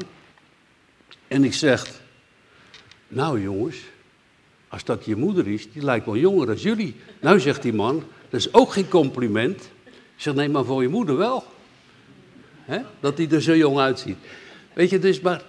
en 1.28 1.44
ik 1.44 1.54
zeg, 1.54 2.00
nou 3.10 3.42
jongens, 3.42 3.76
als 4.68 4.84
dat 4.84 5.04
je 5.04 5.16
moeder 5.16 5.48
is, 5.48 5.72
die 5.72 5.82
lijkt 5.82 6.06
wel 6.06 6.16
jonger 6.16 6.46
dan 6.46 6.56
jullie. 6.56 6.96
Nou 7.20 7.40
zegt 7.40 7.62
die 7.62 7.72
man, 7.72 8.04
dat 8.28 8.40
is 8.40 8.52
ook 8.52 8.72
geen 8.72 8.88
compliment. 8.88 9.70
Ik 9.84 9.92
zeg, 10.16 10.34
nee, 10.34 10.48
maar 10.48 10.64
voor 10.64 10.82
je 10.82 10.88
moeder 10.88 11.16
wel. 11.16 11.44
He? 12.64 12.80
Dat 13.00 13.16
die 13.16 13.28
er 13.28 13.42
zo 13.42 13.56
jong 13.56 13.78
uitziet. 13.78 14.16
Weet 14.72 14.90
je, 14.90 14.98
dus 14.98 15.20
maar 15.20 15.42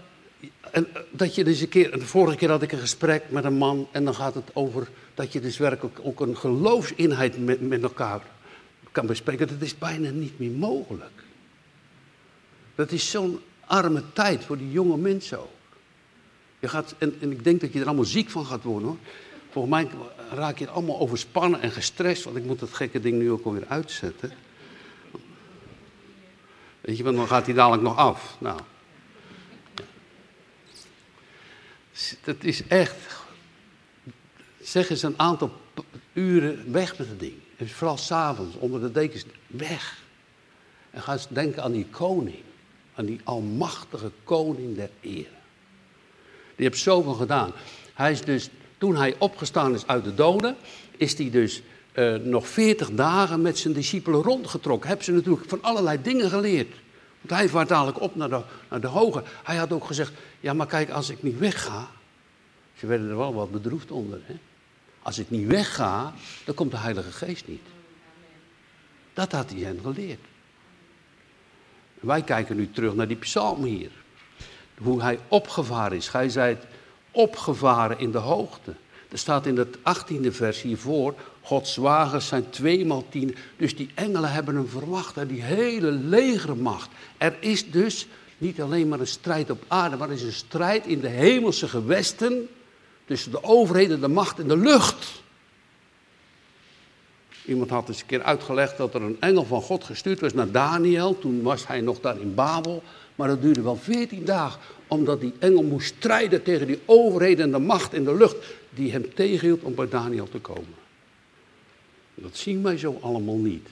eh, 0.72 0.82
dat 1.12 1.36
je 1.36 1.44
dus 1.44 1.62
een 1.62 1.70
keer, 1.70 1.92
de 1.92 2.06
vorige 2.06 2.38
keer 2.38 2.50
had 2.50 2.62
ik 2.62 2.72
een 2.72 2.80
gesprek 2.80 3.24
met 3.30 3.44
een 3.44 3.58
man 3.58 3.88
en 3.92 4.06
dan 4.06 4.16
gaat 4.16 4.34
het 4.34 4.50
over 4.54 4.88
dat 5.14 5.34
je 5.34 5.40
dus 5.40 5.58
werkelijk 5.58 6.00
ook 6.02 6.20
een 6.20 6.38
geloofseenheid 6.38 7.46
met, 7.46 7.62
met 7.62 7.84
elkaar 7.84 8.22
kan 8.92 9.06
bespreken. 9.06 9.48
Dat 9.48 9.62
is 9.62 9.78
bijna 9.78 10.10
niet 10.10 10.40
meer 10.40 10.52
mogelijk. 10.52 11.24
Dat 12.76 12.92
is 12.92 13.10
zo'n 13.10 13.40
arme 13.66 14.04
tijd 14.14 14.46
voor 14.46 14.58
die 14.58 14.72
jonge 14.72 14.98
mensen 14.98 15.40
ook. 15.40 15.61
Je 16.62 16.68
gaat, 16.68 16.96
en, 16.98 17.18
en 17.22 17.32
ik 17.32 17.44
denk 17.44 17.62
dat 17.62 17.74
je 17.74 17.80
er 17.80 17.86
allemaal 17.86 18.06
ziek 18.06 18.30
van 18.30 18.46
gaat 18.46 18.64
worden 18.64 18.88
hoor. 18.88 18.98
Volgens 19.50 19.74
mij 19.74 19.90
raak 20.30 20.58
je 20.58 20.66
er 20.66 20.72
allemaal 20.72 21.00
overspannen 21.00 21.62
en 21.62 21.72
gestrest, 21.72 22.24
want 22.24 22.36
ik 22.38 22.44
moet 22.44 22.60
dat 22.60 22.74
gekke 22.74 23.00
ding 23.00 23.18
nu 23.18 23.32
ook 23.32 23.46
alweer 23.46 23.66
uitzetten. 23.68 24.32
Weet 26.82 26.98
je, 26.98 27.04
want 27.04 27.16
dan 27.16 27.28
gaat 27.28 27.46
hij 27.46 27.56
dadelijk 27.56 27.84
nog 27.84 27.98
af. 27.98 28.36
Nou. 28.40 28.60
Dat 32.24 32.44
is 32.44 32.68
echt. 32.68 32.96
Zeg 34.62 34.90
eens 34.90 35.04
een 35.04 35.20
aantal 35.20 35.52
uren 36.14 36.72
weg 36.72 36.98
met 36.98 37.08
het 37.08 37.20
ding. 37.20 37.36
En 37.58 37.70
vooral 37.70 37.98
s'avonds, 37.98 38.56
onder 38.56 38.82
de 38.82 38.92
dekens, 38.92 39.26
weg. 39.48 40.04
En 40.90 41.02
ga 41.02 41.14
eens 41.14 41.28
denken 41.28 41.64
aan 41.64 41.72
die 41.72 41.88
koning. 41.90 42.44
Aan 42.94 43.06
die 43.06 43.20
almachtige 43.24 44.12
koning 44.24 44.76
der 44.76 44.90
ere. 45.00 45.41
Die 46.62 46.70
heeft 46.70 46.82
zoveel 46.82 47.14
gedaan. 47.14 47.52
Hij 47.94 48.12
is 48.12 48.22
dus, 48.22 48.50
toen 48.78 48.96
hij 48.96 49.16
opgestaan 49.18 49.74
is 49.74 49.88
uit 49.88 50.04
de 50.04 50.14
doden, 50.14 50.56
is 50.98 51.18
hij 51.18 51.30
dus 51.30 51.62
uh, 51.94 52.16
nog 52.16 52.48
veertig 52.48 52.92
dagen 52.92 53.42
met 53.42 53.58
zijn 53.58 53.74
discipelen 53.74 54.22
rondgetrokken. 54.22 54.88
Hebben 54.88 55.06
ze 55.06 55.12
natuurlijk 55.12 55.50
van 55.50 55.62
allerlei 55.62 56.02
dingen 56.02 56.30
geleerd. 56.30 56.76
Want 57.22 57.40
hij 57.40 57.50
vaart 57.50 57.68
dadelijk 57.68 58.02
op 58.02 58.16
naar 58.16 58.30
de, 58.30 58.42
naar 58.70 58.82
de 58.82 58.88
hoge. 58.88 59.24
Hij 59.44 59.56
had 59.56 59.72
ook 59.72 59.86
gezegd, 59.86 60.12
ja 60.40 60.54
maar 60.54 60.68
kijk, 60.68 60.90
als 60.90 61.10
ik 61.10 61.24
niet 61.24 61.40
wegga... 61.40 61.90
Ze 62.78 62.88
werden 62.88 63.10
er 63.10 63.18
wel 63.18 63.34
wat 63.34 63.52
bedroefd 63.52 63.92
onder. 63.92 64.22
Hè? 64.26 64.36
Als 65.02 65.20
ik 65.20 65.30
niet 65.30 65.48
wegga, 65.48 66.14
dan 66.46 66.56
komt 66.56 66.72
de 66.72 66.78
Heilige 66.78 67.12
Geest 67.12 67.48
niet. 67.48 67.68
Dat 69.14 69.32
had 69.32 69.50
hij 69.52 69.60
hen 69.60 69.80
geleerd. 69.84 70.26
Wij 72.00 72.22
kijken 72.22 72.56
nu 72.56 72.72
terug 72.72 72.96
naar 72.96 73.08
die 73.08 73.18
psalm 73.18 73.64
hier. 73.64 73.92
Hoe 74.78 75.02
hij 75.02 75.20
opgevaren 75.28 75.98
is. 75.98 76.12
Hij 76.12 76.30
zei 76.30 76.54
het, 76.54 76.66
opgevaren 77.12 78.00
in 78.00 78.12
de 78.12 78.18
hoogte. 78.18 78.74
Er 79.12 79.18
staat 79.18 79.46
in 79.46 79.58
het 79.58 79.78
18e 79.78 80.28
vers 80.30 80.62
hiervoor, 80.62 81.16
Gods 81.42 81.76
wagens 81.76 82.28
zijn 82.28 82.50
tweemaal 82.50 83.06
tien. 83.10 83.36
Dus 83.58 83.76
die 83.76 83.90
engelen 83.94 84.32
hebben 84.32 84.56
hem 84.56 84.68
verwacht, 84.68 85.28
die 85.28 85.42
hele 85.42 85.92
legermacht. 85.92 86.90
Er 87.18 87.36
is 87.40 87.72
dus 87.72 88.08
niet 88.38 88.62
alleen 88.62 88.88
maar 88.88 89.00
een 89.00 89.08
strijd 89.08 89.50
op 89.50 89.64
aarde, 89.68 89.98
maar 89.98 90.08
er 90.08 90.16
is 90.16 90.24
een 90.24 90.32
strijd 90.32 90.86
in 90.86 91.00
de 91.00 91.08
hemelse 91.08 91.68
gewesten 91.68 92.48
tussen 93.06 93.32
de 93.32 93.44
overheden, 93.44 94.02
de 94.02 94.08
macht 94.08 94.40
en 94.40 94.48
de 94.48 94.58
lucht. 94.58 95.22
Iemand 97.46 97.70
had 97.70 97.88
eens 97.88 98.00
een 98.00 98.06
keer 98.06 98.24
uitgelegd 98.24 98.78
dat 98.78 98.94
er 98.94 99.02
een 99.02 99.18
engel 99.20 99.46
van 99.46 99.62
God 99.62 99.84
gestuurd 99.84 100.20
was 100.20 100.34
naar 100.34 100.52
Daniel. 100.52 101.20
Toen 101.20 101.42
was 101.42 101.68
hij 101.68 101.82
nog 101.82 102.00
daar 102.00 102.20
in 102.20 102.34
Babel. 102.34 102.84
Maar 103.22 103.30
dat 103.30 103.42
duurde 103.42 103.62
wel 103.62 103.76
veertien 103.76 104.26
dagen, 104.26 104.60
omdat 104.88 105.22
die 105.22 105.34
engel 105.40 105.64
moest 105.64 105.96
strijden 105.96 106.44
tegen 106.44 106.68
die 106.68 106.80
overheden 106.86 107.46
en 107.46 107.52
de 107.52 107.60
macht 107.60 107.94
en 107.94 108.04
de 108.04 108.16
lucht 108.16 108.36
die 108.70 108.92
hem 108.92 109.14
tegenhield 109.14 109.62
om 109.62 109.76
bij 109.76 109.90
Daniel 109.90 110.30
te 110.30 110.40
komen. 110.40 110.74
Dat 112.16 112.38
zien 112.38 112.64
wij 112.64 112.78
zo 112.78 112.98
allemaal 113.02 113.38
niet. 113.38 113.68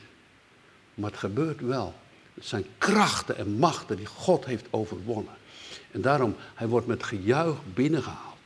Maar 0.94 1.10
het 1.10 1.20
gebeurt 1.20 1.62
wel. 1.62 1.94
Het 2.34 2.46
zijn 2.46 2.66
krachten 2.78 3.38
en 3.38 3.52
machten 3.52 3.98
die 3.98 4.06
God 4.06 4.46
heeft 4.46 4.66
overwonnen. 4.70 5.34
En 5.92 6.02
daarom, 6.02 6.36
hij 6.56 6.68
wordt 6.68 6.88
met 6.88 7.04
gejuich 7.04 7.58
binnengehaald. 7.74 8.38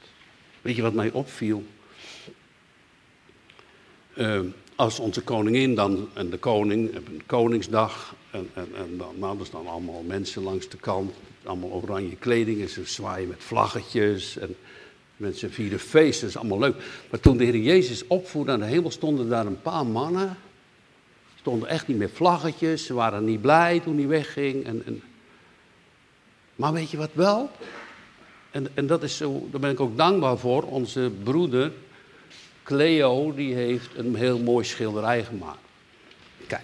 Weet 0.61 0.75
je 0.75 0.81
wat 0.81 0.93
mij 0.93 1.11
opviel? 1.11 1.63
Uh, 4.15 4.39
als 4.75 4.99
onze 4.99 5.21
koningin 5.21 5.75
dan, 5.75 6.09
en 6.13 6.29
de 6.29 6.37
koning, 6.37 6.95
een 6.95 7.21
koningsdag, 7.25 8.15
en, 8.33 8.49
en, 8.53 8.67
en 8.75 8.97
dan, 8.97 9.15
nou, 9.19 9.39
er 9.39 9.45
staan 9.45 9.67
allemaal 9.67 10.03
mensen 10.03 10.43
langs 10.43 10.69
de 10.69 10.77
kant, 10.77 11.13
allemaal 11.43 11.69
oranje 11.69 12.15
kleding, 12.15 12.61
en 12.61 12.69
ze 12.69 12.85
zwaaien 12.85 13.27
met 13.27 13.43
vlaggetjes, 13.43 14.37
en 14.37 14.55
mensen 15.17 15.51
vieren 15.51 15.79
feesten, 15.79 16.21
dat 16.21 16.29
is 16.29 16.37
allemaal 16.37 16.59
leuk. 16.59 16.75
Maar 17.09 17.19
toen 17.19 17.37
de 17.37 17.43
Heer 17.43 17.57
Jezus 17.57 18.07
opvoerde 18.07 18.51
naar 18.51 18.67
de 18.67 18.73
hemel, 18.73 18.91
stonden 18.91 19.29
daar 19.29 19.45
een 19.45 19.61
paar 19.61 19.85
mannen, 19.85 20.37
stonden 21.39 21.69
echt 21.69 21.87
niet 21.87 21.97
met 21.97 22.11
vlaggetjes, 22.13 22.85
ze 22.85 22.93
waren 22.93 23.25
niet 23.25 23.41
blij 23.41 23.79
toen 23.79 23.97
hij 23.97 24.07
wegging. 24.07 24.65
En, 24.65 24.85
en... 24.85 25.03
Maar 26.55 26.73
weet 26.73 26.91
je 26.91 26.97
wat 26.97 27.13
wel? 27.13 27.49
En, 28.51 28.67
en 28.73 28.87
dat 28.87 29.03
is 29.03 29.17
zo, 29.17 29.47
daar 29.51 29.59
ben 29.59 29.71
ik 29.71 29.79
ook 29.79 29.97
dankbaar 29.97 30.37
voor. 30.37 30.63
Onze 30.63 31.11
broeder 31.23 31.71
Cleo, 32.63 33.33
die 33.33 33.53
heeft 33.53 33.89
een 33.95 34.15
heel 34.15 34.39
mooi 34.39 34.65
schilderij 34.65 35.23
gemaakt. 35.23 35.59
Kijk, 36.47 36.63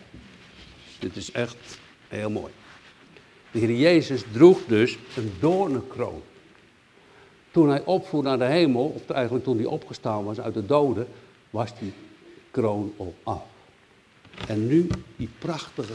dit 1.00 1.16
is 1.16 1.32
echt 1.32 1.80
heel 2.08 2.30
mooi. 2.30 2.52
De 3.52 3.60
Heer 3.60 3.76
Jezus 3.76 4.24
droeg 4.32 4.60
dus 4.68 4.98
een 5.16 5.34
doornenkroon. 5.40 6.22
Toen 7.52 7.70
hij 7.70 7.84
opvoer 7.86 8.24
naar 8.24 8.38
de 8.38 8.46
hemel, 8.46 8.86
of 8.86 9.10
eigenlijk 9.10 9.44
toen 9.44 9.58
hij 9.58 9.66
opgestaan 9.66 10.24
was 10.24 10.40
uit 10.40 10.54
de 10.54 10.66
doden, 10.66 11.08
was 11.50 11.80
die 11.80 11.94
kroon 12.52 12.94
al 12.98 13.16
af. 13.24 13.44
En 14.48 14.68
nu 14.68 14.88
die 15.16 15.30
prachtige, 15.40 15.94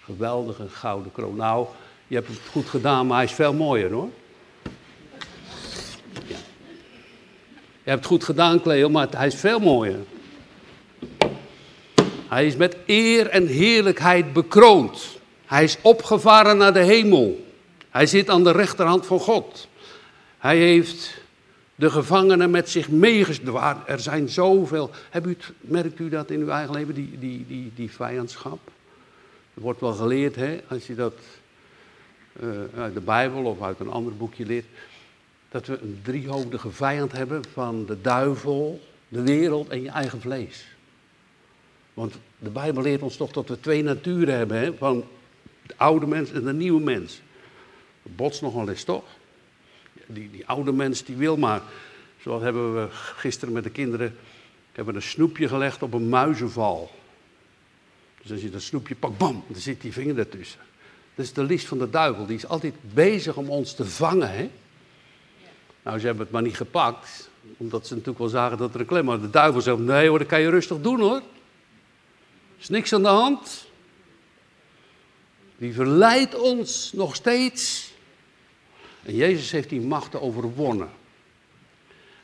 geweldige 0.00 0.68
gouden 0.68 1.12
kroon. 1.12 1.36
Nou, 1.36 1.66
je 2.06 2.14
hebt 2.14 2.28
het 2.28 2.38
goed 2.50 2.66
gedaan, 2.66 3.06
maar 3.06 3.16
hij 3.16 3.26
is 3.26 3.32
veel 3.32 3.54
mooier 3.54 3.90
hoor. 3.90 4.08
Je 7.82 7.92
hebt 7.92 8.04
het 8.04 8.10
goed 8.10 8.24
gedaan, 8.24 8.60
Cleo, 8.60 8.88
maar 8.88 9.08
hij 9.10 9.26
is 9.26 9.34
veel 9.34 9.58
mooier. 9.58 9.98
Hij 12.28 12.46
is 12.46 12.56
met 12.56 12.76
eer 12.86 13.28
en 13.28 13.46
heerlijkheid 13.46 14.32
bekroond. 14.32 15.18
Hij 15.46 15.64
is 15.64 15.78
opgevaren 15.82 16.56
naar 16.56 16.72
de 16.72 16.82
hemel. 16.82 17.46
Hij 17.90 18.06
zit 18.06 18.30
aan 18.30 18.44
de 18.44 18.52
rechterhand 18.52 19.06
van 19.06 19.18
God. 19.18 19.68
Hij 20.38 20.56
heeft 20.56 21.20
de 21.74 21.90
gevangenen 21.90 22.50
met 22.50 22.68
zich 22.68 22.88
meegesleept. 22.88 23.58
Er 23.86 24.00
zijn 24.00 24.28
zoveel. 24.28 24.90
Hebt 25.10 25.26
u, 25.26 25.36
merkt 25.60 25.98
u 25.98 26.08
dat 26.08 26.30
in 26.30 26.40
uw 26.40 26.48
eigen 26.48 26.74
leven, 26.74 26.94
die, 26.94 27.18
die, 27.18 27.44
die, 27.48 27.72
die 27.74 27.90
vijandschap? 27.90 28.58
Er 29.54 29.62
wordt 29.62 29.80
wel 29.80 29.92
geleerd, 29.92 30.36
hè, 30.36 30.60
als 30.68 30.86
je 30.86 30.94
dat 30.94 31.14
uh, 32.42 32.48
uit 32.78 32.94
de 32.94 33.00
Bijbel 33.00 33.44
of 33.44 33.62
uit 33.62 33.80
een 33.80 33.90
ander 33.90 34.16
boekje 34.16 34.46
leert 34.46 34.66
dat 35.48 35.66
we 35.66 35.78
een 35.82 36.00
driehoofdige 36.02 36.70
vijand 36.70 37.12
hebben 37.12 37.42
van 37.52 37.86
de 37.86 38.00
duivel, 38.00 38.80
de 39.08 39.22
wereld 39.22 39.68
en 39.68 39.82
je 39.82 39.88
eigen 39.88 40.20
vlees. 40.20 40.75
Want 41.96 42.14
de 42.38 42.50
Bijbel 42.50 42.82
leert 42.82 43.02
ons 43.02 43.16
toch 43.16 43.32
dat 43.32 43.48
we 43.48 43.60
twee 43.60 43.82
naturen 43.82 44.36
hebben, 44.36 44.58
hè? 44.58 44.74
van 44.74 45.04
de 45.66 45.74
oude 45.76 46.06
mens 46.06 46.32
en 46.32 46.44
de 46.44 46.52
nieuwe 46.52 46.80
mens. 46.80 47.20
Dat 48.02 48.16
botst 48.16 48.42
nogal 48.42 48.68
eens, 48.68 48.84
toch? 48.84 49.04
Die, 50.06 50.30
die 50.30 50.46
oude 50.46 50.72
mens 50.72 51.04
die 51.04 51.16
wil 51.16 51.36
maar. 51.36 51.62
Zoals 52.20 52.42
hebben 52.42 52.74
we 52.74 52.88
gisteren 52.90 53.54
met 53.54 53.64
de 53.64 53.70
kinderen 53.70 54.16
hebben 54.72 54.94
een 54.94 55.02
snoepje 55.02 55.48
gelegd 55.48 55.82
op 55.82 55.92
een 55.92 56.08
muizenval. 56.08 56.90
Dus 58.22 58.30
als 58.30 58.40
je 58.40 58.50
dat 58.50 58.62
snoepje 58.62 58.94
pakt, 58.94 59.18
bam, 59.18 59.44
dan 59.48 59.60
zit 59.60 59.80
die 59.80 59.92
vinger 59.92 60.18
ertussen. 60.18 60.60
Dat 61.14 61.24
is 61.24 61.32
de 61.32 61.42
list 61.42 61.66
van 61.66 61.78
de 61.78 61.90
duivel. 61.90 62.26
Die 62.26 62.36
is 62.36 62.46
altijd 62.46 62.74
bezig 62.94 63.36
om 63.36 63.50
ons 63.50 63.74
te 63.74 63.84
vangen. 63.84 64.30
Hè? 64.30 64.50
Nou, 65.82 65.98
ze 65.98 66.06
hebben 66.06 66.24
het 66.24 66.32
maar 66.32 66.42
niet 66.42 66.56
gepakt, 66.56 67.30
omdat 67.56 67.86
ze 67.86 67.92
natuurlijk 67.92 68.18
wel 68.18 68.28
zagen 68.28 68.58
dat 68.58 68.74
er 68.74 68.80
een 68.80 68.86
klem 68.86 69.06
was. 69.06 69.20
De 69.20 69.30
duivel 69.30 69.60
zegt, 69.60 69.78
nee 69.78 70.08
hoor, 70.08 70.18
dat 70.18 70.28
kan 70.28 70.40
je 70.40 70.50
rustig 70.50 70.80
doen 70.80 71.00
hoor. 71.00 71.22
Is 72.58 72.68
niks 72.68 72.92
aan 72.92 73.02
de 73.02 73.08
hand. 73.08 73.66
Die 75.56 75.74
verleidt 75.74 76.40
ons 76.40 76.92
nog 76.92 77.14
steeds. 77.14 77.92
En 79.02 79.14
Jezus 79.14 79.50
heeft 79.50 79.68
die 79.68 79.80
machten 79.80 80.20
overwonnen. 80.20 80.90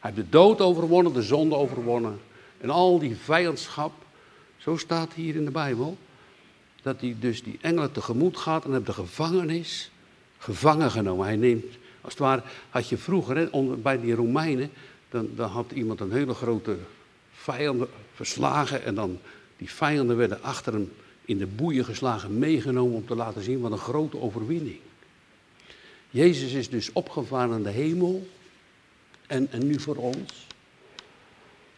Hij 0.01 0.11
heeft 0.11 0.17
de 0.17 0.29
dood 0.29 0.61
overwonnen, 0.61 1.13
de 1.13 1.23
zonde 1.23 1.55
overwonnen. 1.55 2.21
En 2.61 2.71
al 2.71 2.99
die 2.99 3.17
vijandschap. 3.17 3.93
Zo 4.57 4.77
staat 4.77 5.13
hier 5.13 5.35
in 5.35 5.45
de 5.45 5.51
Bijbel. 5.51 5.97
Dat 6.83 7.01
hij 7.01 7.17
dus 7.21 7.43
die 7.43 7.59
engelen 7.61 7.93
tegemoet 7.93 8.37
gaat 8.37 8.65
en 8.65 8.73
heeft 8.73 8.87
de 8.87 8.93
gevangenis 8.93 9.91
gevangen 10.39 10.91
genomen. 10.91 11.27
Hij 11.27 11.37
neemt 11.37 11.77
als 12.03 12.13
het 12.13 12.23
ware 12.23 12.43
had 12.71 12.89
je 12.89 12.97
vroeger, 12.97 13.37
hè, 13.37 13.49
bij 13.77 14.01
die 14.01 14.15
Romeinen, 14.15 14.71
dan, 15.11 15.29
dan 15.35 15.51
had 15.51 15.73
iemand 15.73 16.01
een 16.01 16.13
hele 16.13 16.35
grote 16.35 16.77
vijand 17.33 17.85
verslagen 18.15 18.85
en 18.85 18.95
dan 18.95 19.19
die 19.63 19.71
vijanden 19.71 20.17
werden 20.17 20.43
achter 20.43 20.73
hem 20.73 20.93
in 21.25 21.39
de 21.39 21.47
boeien 21.47 21.85
geslagen, 21.85 22.39
meegenomen 22.39 22.95
om 22.95 23.07
te 23.07 23.15
laten 23.15 23.43
zien 23.43 23.61
wat 23.61 23.73
een 23.73 23.79
grote 23.79 24.21
overwinning. 24.21 24.79
Jezus 26.11 26.53
is 26.53 26.69
dus 26.69 26.93
opgevaren 26.93 27.51
naar 27.51 27.73
de 27.73 27.79
hemel 27.79 28.27
en, 29.27 29.49
en 29.51 29.67
nu 29.67 29.81
voor 29.81 29.97
ons 29.97 30.47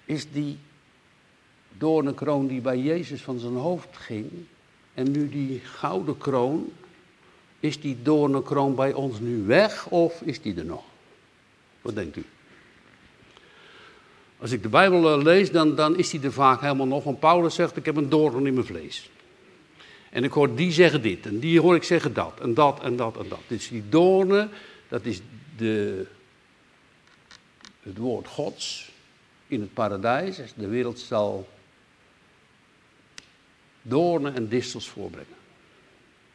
is 0.04 0.32
die 0.32 0.58
doornenkroon 1.78 2.46
die 2.46 2.60
bij 2.60 2.78
Jezus 2.78 3.22
van 3.22 3.38
zijn 3.38 3.54
hoofd 3.54 3.96
ging 3.96 4.30
en 4.94 5.10
nu 5.10 5.28
die 5.28 5.60
gouden 5.60 6.18
kroon 6.18 6.72
is 7.60 7.80
die 7.80 8.02
doornenkroon 8.02 8.74
bij 8.74 8.92
ons 8.92 9.20
nu 9.20 9.42
weg 9.42 9.86
of 9.86 10.20
is 10.20 10.40
die 10.40 10.54
er 10.56 10.64
nog? 10.64 10.84
Wat 11.82 11.94
denkt 11.94 12.16
u? 12.16 12.24
Als 14.38 14.50
ik 14.50 14.62
de 14.62 14.68
Bijbel 14.68 15.12
eh, 15.12 15.22
lees, 15.22 15.50
dan, 15.50 15.74
dan 15.74 15.96
is 15.96 16.10
die 16.10 16.20
er 16.20 16.32
vaak 16.32 16.60
helemaal 16.60 16.86
nog. 16.86 17.04
Want 17.04 17.20
Paulus 17.20 17.54
zegt, 17.54 17.76
ik 17.76 17.84
heb 17.84 17.96
een 17.96 18.08
doorn 18.08 18.46
in 18.46 18.54
mijn 18.54 18.66
vlees. 18.66 19.10
En 20.10 20.24
ik 20.24 20.32
hoor 20.32 20.54
die 20.54 20.72
zeggen 20.72 21.02
dit, 21.02 21.26
en 21.26 21.38
die 21.38 21.60
hoor 21.60 21.74
ik 21.74 21.82
zeggen 21.82 22.14
dat, 22.14 22.40
en 22.40 22.54
dat, 22.54 22.82
en 22.82 22.96
dat, 22.96 23.16
en 23.16 23.28
dat. 23.28 23.40
Dus 23.46 23.68
die 23.68 23.88
doornen, 23.88 24.50
dat 24.88 25.04
is 25.04 25.20
de, 25.56 26.06
het 27.82 27.96
woord 27.98 28.28
Gods 28.28 28.90
in 29.46 29.60
het 29.60 29.74
paradijs. 29.74 30.40
De 30.54 30.68
wereld 30.68 30.98
zal 30.98 31.48
doornen 33.82 34.34
en 34.34 34.48
distels 34.48 34.88
voorbrengen. 34.88 35.36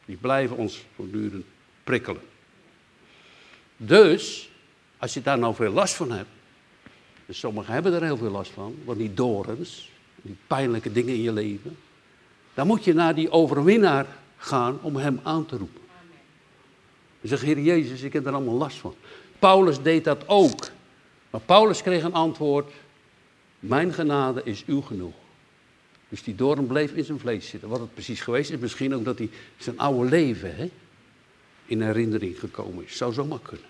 Die 0.04 0.16
blijven 0.16 0.56
ons 0.56 0.84
voortdurend 0.94 1.44
prikkelen. 1.84 2.22
Dus, 3.76 4.50
als 4.98 5.14
je 5.14 5.22
daar 5.22 5.38
nou 5.38 5.54
veel 5.54 5.72
last 5.72 5.94
van 5.94 6.10
hebt, 6.12 6.28
dus 7.30 7.38
sommigen 7.38 7.72
hebben 7.72 7.92
er 7.92 8.02
heel 8.02 8.16
veel 8.16 8.30
last 8.30 8.50
van, 8.50 8.74
want 8.84 8.98
die 8.98 9.14
dorens, 9.14 9.90
die 10.22 10.36
pijnlijke 10.46 10.92
dingen 10.92 11.14
in 11.14 11.22
je 11.22 11.32
leven, 11.32 11.76
dan 12.54 12.66
moet 12.66 12.84
je 12.84 12.94
naar 12.94 13.14
die 13.14 13.30
overwinnaar 13.30 14.06
gaan 14.36 14.78
om 14.82 14.96
hem 14.96 15.20
aan 15.22 15.46
te 15.46 15.56
roepen. 15.56 15.80
Dan 17.20 17.28
zeg 17.28 17.40
Heer 17.40 17.60
Jezus, 17.60 18.02
ik 18.02 18.12
heb 18.12 18.26
er 18.26 18.32
allemaal 18.32 18.54
last 18.54 18.76
van. 18.76 18.94
Paulus 19.38 19.82
deed 19.82 20.04
dat 20.04 20.28
ook. 20.28 20.70
Maar 21.30 21.40
Paulus 21.40 21.82
kreeg 21.82 22.02
een 22.02 22.14
antwoord, 22.14 22.72
mijn 23.58 23.92
genade 23.92 24.40
is 24.44 24.64
uw 24.66 24.80
genoeg. 24.80 25.14
Dus 26.08 26.22
die 26.22 26.34
doorn 26.34 26.66
bleef 26.66 26.92
in 26.92 27.04
zijn 27.04 27.18
vlees 27.18 27.48
zitten. 27.48 27.68
Wat 27.68 27.80
het 27.80 27.94
precies 27.94 28.20
geweest 28.20 28.50
is, 28.50 28.58
misschien 28.58 28.94
ook 28.94 29.04
dat 29.04 29.18
hij 29.18 29.30
zijn 29.56 29.78
oude 29.78 30.08
leven 30.08 30.56
hè, 30.56 30.70
in 31.64 31.82
herinnering 31.82 32.38
gekomen 32.38 32.84
is. 32.84 32.96
Zou 32.96 33.12
zomaar 33.12 33.40
kunnen. 33.42 33.66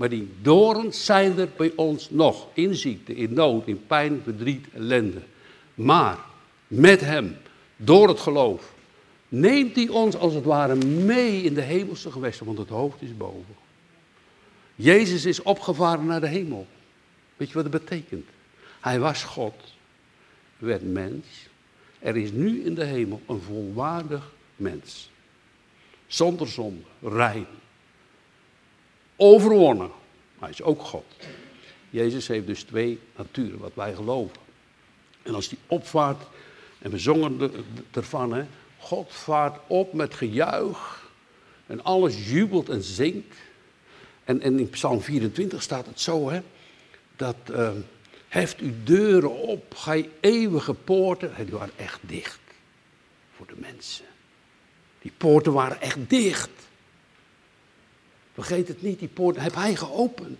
Maar 0.00 0.08
die 0.08 0.28
dorens 0.42 1.04
zijn 1.04 1.38
er 1.38 1.48
bij 1.56 1.72
ons 1.76 2.10
nog. 2.10 2.48
In 2.52 2.74
ziekte, 2.74 3.14
in 3.14 3.32
nood, 3.32 3.66
in 3.66 3.86
pijn, 3.86 4.20
verdriet, 4.24 4.66
ellende. 4.74 5.22
Maar 5.74 6.18
met 6.66 7.00
hem, 7.00 7.36
door 7.76 8.08
het 8.08 8.20
geloof, 8.20 8.74
neemt 9.28 9.76
hij 9.76 9.88
ons 9.88 10.16
als 10.16 10.34
het 10.34 10.44
ware 10.44 10.74
mee 10.84 11.42
in 11.42 11.54
de 11.54 11.60
hemelse 11.60 12.10
gewesten, 12.10 12.46
want 12.46 12.58
het 12.58 12.68
hoofd 12.68 13.02
is 13.02 13.16
boven. 13.16 13.54
Jezus 14.74 15.24
is 15.24 15.42
opgevaren 15.42 16.06
naar 16.06 16.20
de 16.20 16.28
hemel. 16.28 16.66
Weet 17.36 17.48
je 17.48 17.54
wat 17.54 17.72
dat 17.72 17.82
betekent? 17.84 18.26
Hij 18.80 19.00
was 19.00 19.24
God, 19.24 19.74
werd 20.58 20.92
mens. 20.92 21.26
Er 21.98 22.16
is 22.16 22.32
nu 22.32 22.64
in 22.64 22.74
de 22.74 22.84
hemel 22.84 23.20
een 23.26 23.40
volwaardig 23.40 24.32
mens. 24.56 25.10
Zonder 26.06 26.48
zonde, 26.48 26.82
rein. 27.02 27.46
Overwonnen. 29.22 29.90
Hij 30.38 30.50
is 30.50 30.62
ook 30.62 30.82
God. 30.82 31.04
Jezus 31.90 32.28
heeft 32.28 32.46
dus 32.46 32.62
twee 32.62 32.98
naturen, 33.16 33.58
wat 33.58 33.74
wij 33.74 33.94
geloven. 33.94 34.36
En 35.22 35.34
als 35.34 35.48
die 35.48 35.58
opvaart, 35.66 36.22
en 36.78 36.90
we 36.90 36.98
zongen 36.98 37.52
ervan, 37.90 38.32
hè, 38.32 38.44
God 38.78 39.12
vaart 39.12 39.60
op 39.66 39.92
met 39.92 40.14
gejuich. 40.14 41.10
En 41.66 41.84
alles 41.84 42.30
jubelt 42.30 42.68
en 42.68 42.82
zingt. 42.82 43.34
En, 44.24 44.42
in 44.42 44.70
Psalm 44.70 45.00
24 45.00 45.62
staat 45.62 45.86
het 45.86 46.00
zo, 46.00 46.30
hè, 46.30 46.40
dat 47.16 47.36
uh, 47.50 47.70
heft 48.28 48.58
uw 48.58 48.74
deuren 48.84 49.36
op, 49.36 49.74
gij 49.74 50.10
eeuwige 50.20 50.74
poorten. 50.74 51.32
die 51.44 51.54
waren 51.54 51.74
echt 51.76 51.98
dicht 52.02 52.40
voor 53.36 53.46
de 53.46 53.56
mensen. 53.56 54.04
Die 55.02 55.12
poorten 55.16 55.52
waren 55.52 55.80
echt 55.80 55.98
dicht. 56.08 56.50
Vergeet 58.40 58.68
het 58.68 58.82
niet, 58.82 58.98
die 58.98 59.08
poorten 59.08 59.42
heb 59.42 59.54
hij 59.54 59.76
geopend. 59.76 60.38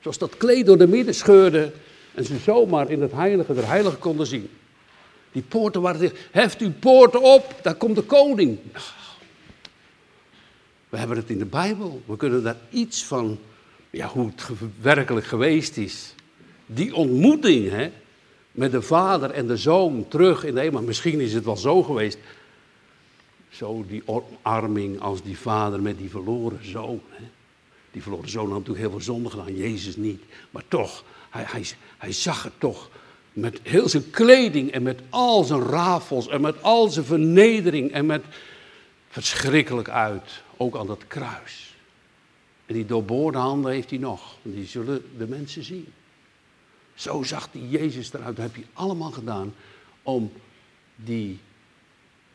Zoals 0.00 0.18
dat 0.18 0.36
kleed 0.36 0.66
door 0.66 0.78
de 0.78 0.86
midden 0.86 1.14
scheurde 1.14 1.72
en 2.14 2.24
ze 2.24 2.38
zomaar 2.38 2.90
in 2.90 3.02
het 3.02 3.12
heilige 3.12 3.54
der 3.54 3.66
heiligen 3.66 3.98
konden 3.98 4.26
zien. 4.26 4.50
Die 5.32 5.42
poorten 5.42 5.80
waren 5.80 6.00
dicht. 6.00 6.16
Heft 6.30 6.60
uw 6.60 6.72
poorten 6.72 7.22
op, 7.22 7.54
daar 7.62 7.74
komt 7.74 7.96
de 7.96 8.02
koning. 8.02 8.58
We 10.88 10.96
hebben 10.96 11.16
het 11.16 11.30
in 11.30 11.38
de 11.38 11.44
Bijbel. 11.44 12.02
We 12.06 12.16
kunnen 12.16 12.42
daar 12.42 12.56
iets 12.70 13.04
van, 13.04 13.38
ja, 13.90 14.06
hoe 14.06 14.26
het 14.26 14.48
werkelijk 14.80 15.26
geweest 15.26 15.76
is. 15.76 16.14
Die 16.66 16.94
ontmoeting 16.94 17.70
hè, 17.70 17.90
met 18.52 18.72
de 18.72 18.82
vader 18.82 19.30
en 19.30 19.46
de 19.46 19.56
zoon 19.56 20.08
terug 20.08 20.44
in 20.44 20.54
de. 20.54 20.82
Misschien 20.82 21.20
is 21.20 21.34
het 21.34 21.44
wel 21.44 21.56
zo 21.56 21.82
geweest. 21.82 22.18
Zo 23.52 23.84
die 23.88 24.02
omarming 24.04 25.00
als 25.00 25.22
die 25.22 25.38
vader 25.38 25.82
met 25.82 25.98
die 25.98 26.10
verloren 26.10 26.66
zoon. 26.66 27.00
Hè. 27.08 27.24
Die 27.90 28.02
verloren 28.02 28.28
zoon 28.28 28.50
had 28.50 28.58
natuurlijk 28.58 28.78
heel 28.78 28.90
veel 28.90 29.00
zonde 29.00 29.30
gedaan, 29.30 29.56
Jezus 29.56 29.96
niet. 29.96 30.22
Maar 30.50 30.62
toch, 30.68 31.04
hij, 31.30 31.44
hij, 31.46 31.64
hij 31.98 32.12
zag 32.12 32.42
het 32.42 32.52
toch 32.58 32.90
met 33.32 33.60
heel 33.62 33.88
zijn 33.88 34.10
kleding 34.10 34.70
en 34.70 34.82
met 34.82 35.00
al 35.10 35.44
zijn 35.44 35.60
rafels 35.60 36.28
en 36.28 36.40
met 36.40 36.62
al 36.62 36.88
zijn 36.88 37.04
vernedering 37.04 37.92
en 37.92 38.06
met 38.06 38.24
verschrikkelijk 39.08 39.88
uit, 39.88 40.42
ook 40.56 40.76
aan 40.76 40.86
dat 40.86 41.06
kruis. 41.06 41.76
En 42.66 42.74
die 42.74 42.86
doorboorde 42.86 43.38
handen 43.38 43.72
heeft 43.72 43.90
hij 43.90 43.98
nog, 43.98 44.36
die 44.42 44.66
zullen 44.66 45.04
de 45.18 45.26
mensen 45.26 45.64
zien. 45.64 45.86
Zo 46.94 47.22
zag 47.22 47.48
die 47.50 47.68
Jezus 47.68 48.12
eruit, 48.12 48.36
dat 48.36 48.44
heb 48.44 48.56
je 48.56 48.64
allemaal 48.72 49.10
gedaan 49.10 49.54
om 50.02 50.32
die 50.96 51.38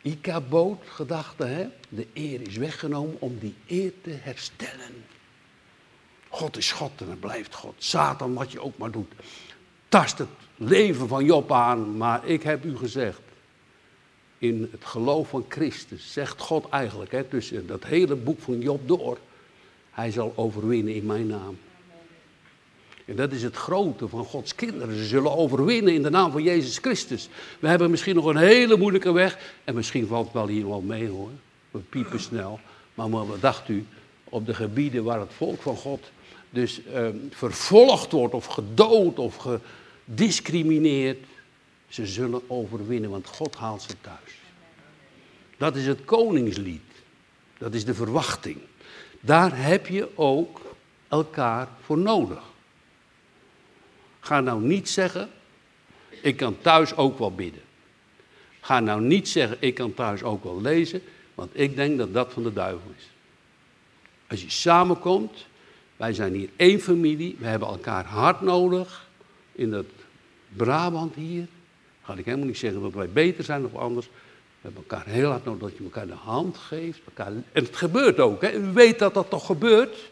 Ika-boot 0.07 0.83
gedachte, 0.85 1.43
hè? 1.43 1.67
de 1.89 2.07
eer 2.13 2.41
is 2.41 2.55
weggenomen 2.55 3.15
om 3.19 3.37
die 3.39 3.55
eer 3.67 3.93
te 4.01 4.09
herstellen. 4.09 5.03
God 6.29 6.57
is 6.57 6.71
God 6.71 6.91
en 6.97 7.09
het 7.09 7.19
blijft 7.19 7.55
God. 7.55 7.73
Satan, 7.77 8.33
wat 8.33 8.51
je 8.51 8.61
ook 8.61 8.77
maar 8.77 8.91
doet, 8.91 9.11
tast 9.89 10.17
het 10.17 10.27
leven 10.55 11.07
van 11.07 11.25
Job 11.25 11.51
aan. 11.51 11.97
Maar 11.97 12.27
ik 12.27 12.43
heb 12.43 12.65
u 12.65 12.77
gezegd, 12.77 13.21
in 14.37 14.69
het 14.71 14.85
geloof 14.85 15.29
van 15.29 15.45
Christus, 15.47 16.13
zegt 16.13 16.41
God 16.41 16.69
eigenlijk, 16.69 17.11
hè, 17.11 17.23
tussen 17.23 17.67
dat 17.67 17.83
hele 17.83 18.15
boek 18.15 18.39
van 18.39 18.59
Job 18.59 18.87
door, 18.87 19.17
hij 19.91 20.11
zal 20.11 20.33
overwinnen 20.35 20.93
in 20.93 21.05
mijn 21.05 21.27
naam. 21.27 21.57
En 23.07 23.15
dat 23.15 23.31
is 23.31 23.43
het 23.43 23.55
grote 23.55 24.07
van 24.07 24.25
Gods 24.25 24.55
kinderen. 24.55 24.95
Ze 24.95 25.05
zullen 25.05 25.37
overwinnen 25.37 25.93
in 25.93 26.03
de 26.03 26.09
naam 26.09 26.31
van 26.31 26.43
Jezus 26.43 26.77
Christus. 26.77 27.29
We 27.59 27.67
hebben 27.67 27.89
misschien 27.89 28.15
nog 28.15 28.25
een 28.25 28.37
hele 28.37 28.77
moeilijke 28.77 29.11
weg. 29.11 29.53
En 29.63 29.75
misschien 29.75 30.07
valt 30.07 30.33
wel 30.33 30.47
hier 30.47 30.67
wel 30.67 30.81
mee 30.81 31.07
hoor. 31.07 31.29
We 31.71 31.79
piepen 31.79 32.19
snel. 32.19 32.59
Maar 32.93 33.09
wat 33.09 33.41
dacht 33.41 33.69
u? 33.69 33.85
Op 34.23 34.45
de 34.45 34.53
gebieden 34.53 35.03
waar 35.03 35.19
het 35.19 35.33
volk 35.33 35.61
van 35.61 35.75
God 35.75 36.11
dus 36.49 36.81
uh, 36.85 37.07
vervolgd 37.29 38.11
wordt 38.11 38.33
of 38.33 38.45
gedood 38.45 39.19
of 39.19 39.37
gediscrimineerd. 40.05 41.25
Ze 41.87 42.05
zullen 42.05 42.41
overwinnen, 42.47 43.09
want 43.09 43.27
God 43.27 43.55
haalt 43.55 43.81
ze 43.81 43.93
thuis. 44.01 44.35
Dat 45.57 45.75
is 45.75 45.87
het 45.87 46.05
koningslied. 46.05 46.81
Dat 47.57 47.73
is 47.73 47.85
de 47.85 47.93
verwachting. 47.93 48.57
Daar 49.19 49.63
heb 49.63 49.87
je 49.87 50.09
ook 50.15 50.61
elkaar 51.07 51.67
voor 51.81 51.97
nodig. 51.97 52.55
Ga 54.27 54.41
nou 54.41 54.61
niet 54.61 54.89
zeggen, 54.89 55.29
ik 56.21 56.37
kan 56.37 56.57
thuis 56.61 56.95
ook 56.95 57.19
wel 57.19 57.35
bidden. 57.35 57.61
Ga 58.61 58.79
nou 58.79 59.01
niet 59.01 59.29
zeggen, 59.29 59.57
ik 59.59 59.75
kan 59.75 59.93
thuis 59.93 60.23
ook 60.23 60.43
wel 60.43 60.61
lezen, 60.61 61.01
want 61.35 61.49
ik 61.53 61.75
denk 61.75 61.97
dat 61.97 62.13
dat 62.13 62.33
van 62.33 62.43
de 62.43 62.53
duivel 62.53 62.91
is. 62.97 63.09
Als 64.27 64.41
je 64.41 64.49
samenkomt, 64.49 65.45
wij 65.95 66.13
zijn 66.13 66.33
hier 66.33 66.49
één 66.55 66.79
familie, 66.79 67.35
we 67.39 67.45
hebben 67.45 67.67
elkaar 67.67 68.05
hard 68.05 68.41
nodig. 68.41 69.07
In 69.51 69.71
dat 69.71 69.85
Brabant 70.49 71.15
hier, 71.15 71.47
ga 72.03 72.13
ik 72.13 72.25
helemaal 72.25 72.47
niet 72.47 72.57
zeggen 72.57 72.81
dat 72.81 72.93
wij 72.93 73.09
beter 73.09 73.43
zijn 73.43 73.65
of 73.65 73.75
anders. 73.75 74.05
We 74.05 74.13
hebben 74.61 74.83
elkaar 74.89 75.05
heel 75.05 75.29
hard 75.29 75.45
nodig 75.45 75.61
dat 75.61 75.77
je 75.77 75.83
elkaar 75.83 76.07
de 76.07 76.13
hand 76.13 76.57
geeft. 76.57 76.99
Elkaar... 77.05 77.27
En 77.27 77.43
het 77.63 77.75
gebeurt 77.75 78.19
ook, 78.19 78.41
hè? 78.41 78.53
u 78.57 78.73
weet 78.73 78.99
dat 78.99 79.13
dat 79.13 79.29
toch 79.29 79.45
gebeurt. 79.45 80.09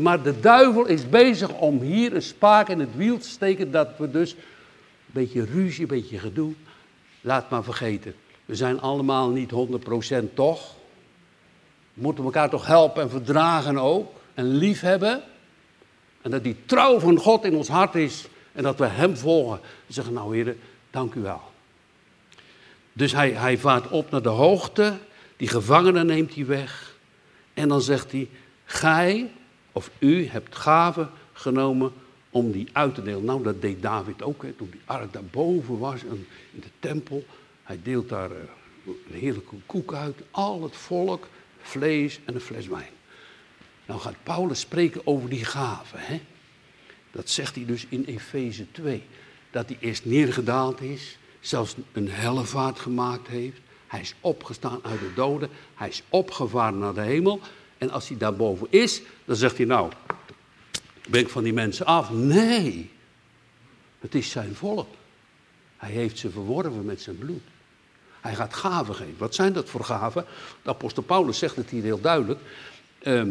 Maar 0.00 0.22
de 0.22 0.40
duivel 0.40 0.86
is 0.86 1.08
bezig 1.08 1.52
om 1.52 1.80
hier 1.80 2.14
een 2.14 2.22
spaak 2.22 2.68
in 2.68 2.80
het 2.80 2.96
wiel 2.96 3.18
te 3.18 3.28
steken, 3.28 3.70
dat 3.70 3.88
we 3.98 4.10
dus 4.10 4.32
een 4.32 4.38
beetje 5.06 5.44
ruzie, 5.44 5.82
een 5.82 5.88
beetje 5.88 6.18
gedoe. 6.18 6.52
Laat 7.20 7.50
maar 7.50 7.64
vergeten, 7.64 8.14
we 8.44 8.54
zijn 8.54 8.80
allemaal 8.80 9.28
niet 9.28 9.50
100% 9.50 10.34
toch. 10.34 10.74
We 11.94 12.02
moeten 12.02 12.24
elkaar 12.24 12.50
toch 12.50 12.66
helpen 12.66 13.02
en 13.02 13.10
verdragen 13.10 13.78
ook. 13.78 14.12
En 14.34 14.56
lief 14.56 14.80
hebben. 14.80 15.22
En 16.22 16.30
dat 16.30 16.44
die 16.44 16.56
trouw 16.66 16.98
van 16.98 17.16
God 17.16 17.44
in 17.44 17.54
ons 17.54 17.68
hart 17.68 17.94
is. 17.94 18.26
En 18.52 18.62
dat 18.62 18.78
we 18.78 18.86
Hem 18.86 19.16
volgen. 19.16 19.60
En 19.86 19.94
zeggen, 19.94 20.12
nou 20.12 20.36
heren, 20.36 20.58
dank 20.90 21.14
u 21.14 21.20
wel. 21.20 21.42
Dus 22.92 23.12
hij, 23.12 23.30
hij 23.30 23.58
vaart 23.58 23.88
op 23.88 24.10
naar 24.10 24.22
de 24.22 24.28
hoogte. 24.28 24.94
Die 25.36 25.48
gevangenen 25.48 26.06
neemt 26.06 26.34
hij 26.34 26.46
weg. 26.46 26.96
En 27.54 27.68
dan 27.68 27.80
zegt 27.80 28.12
hij, 28.12 28.28
gij 28.64 29.30
of 29.76 29.90
u 29.98 30.26
hebt 30.26 30.56
gaven 30.56 31.10
genomen 31.32 31.92
om 32.30 32.52
die 32.52 32.68
uit 32.72 32.94
te 32.94 33.02
delen. 33.02 33.24
Nou, 33.24 33.42
dat 33.42 33.60
deed 33.60 33.82
David 33.82 34.22
ook, 34.22 34.42
hè, 34.42 34.52
toen 34.52 34.70
die 34.70 34.80
ark 34.84 35.12
daarboven 35.12 35.78
was 35.78 36.02
in 36.02 36.26
de 36.52 36.68
tempel. 36.78 37.24
Hij 37.62 37.78
deelt 37.82 38.08
daar 38.08 38.30
een 38.30 38.96
heerlijke 39.10 39.56
koek 39.66 39.94
uit, 39.94 40.16
al 40.30 40.62
het 40.62 40.76
volk, 40.76 41.28
vlees 41.60 42.20
en 42.24 42.34
een 42.34 42.40
fles 42.40 42.66
wijn. 42.66 42.92
Nou 43.86 44.00
gaat 44.00 44.14
Paulus 44.22 44.60
spreken 44.60 45.00
over 45.04 45.28
die 45.28 45.44
gaven. 45.44 45.98
Hè? 46.00 46.20
Dat 47.10 47.30
zegt 47.30 47.54
hij 47.54 47.64
dus 47.64 47.86
in 47.88 48.04
Efeze 48.04 48.66
2. 48.70 49.02
Dat 49.50 49.68
hij 49.68 49.76
eerst 49.80 50.04
neergedaald 50.04 50.80
is, 50.80 51.18
zelfs 51.40 51.74
een 51.92 52.10
hellevaart 52.10 52.78
gemaakt 52.78 53.28
heeft. 53.28 53.60
Hij 53.86 54.00
is 54.00 54.14
opgestaan 54.20 54.80
uit 54.82 55.00
de 55.00 55.12
doden, 55.14 55.48
hij 55.74 55.88
is 55.88 56.02
opgevaren 56.08 56.78
naar 56.78 56.94
de 56.94 57.00
hemel. 57.00 57.40
En 57.78 57.90
als 57.90 58.08
hij 58.08 58.16
daarboven 58.16 58.66
is, 58.70 59.02
dan 59.24 59.36
zegt 59.36 59.56
hij 59.56 59.66
nou, 59.66 59.92
ben 61.08 61.20
ik 61.20 61.28
van 61.28 61.42
die 61.42 61.52
mensen 61.52 61.86
af? 61.86 62.10
Nee, 62.10 62.90
het 64.00 64.14
is 64.14 64.30
zijn 64.30 64.54
volk. 64.54 64.88
Hij 65.76 65.90
heeft 65.90 66.18
ze 66.18 66.30
verworven 66.30 66.84
met 66.84 67.02
zijn 67.02 67.18
bloed. 67.18 67.42
Hij 68.20 68.34
gaat 68.34 68.54
gaven 68.54 68.94
geven. 68.94 69.18
Wat 69.18 69.34
zijn 69.34 69.52
dat 69.52 69.68
voor 69.68 69.84
gaven? 69.84 70.24
De 70.62 70.70
apostel 70.70 71.02
Paulus 71.02 71.38
zegt 71.38 71.56
het 71.56 71.70
hier 71.70 71.82
heel 71.82 72.00
duidelijk. 72.00 72.40
Ehm, 72.98 73.30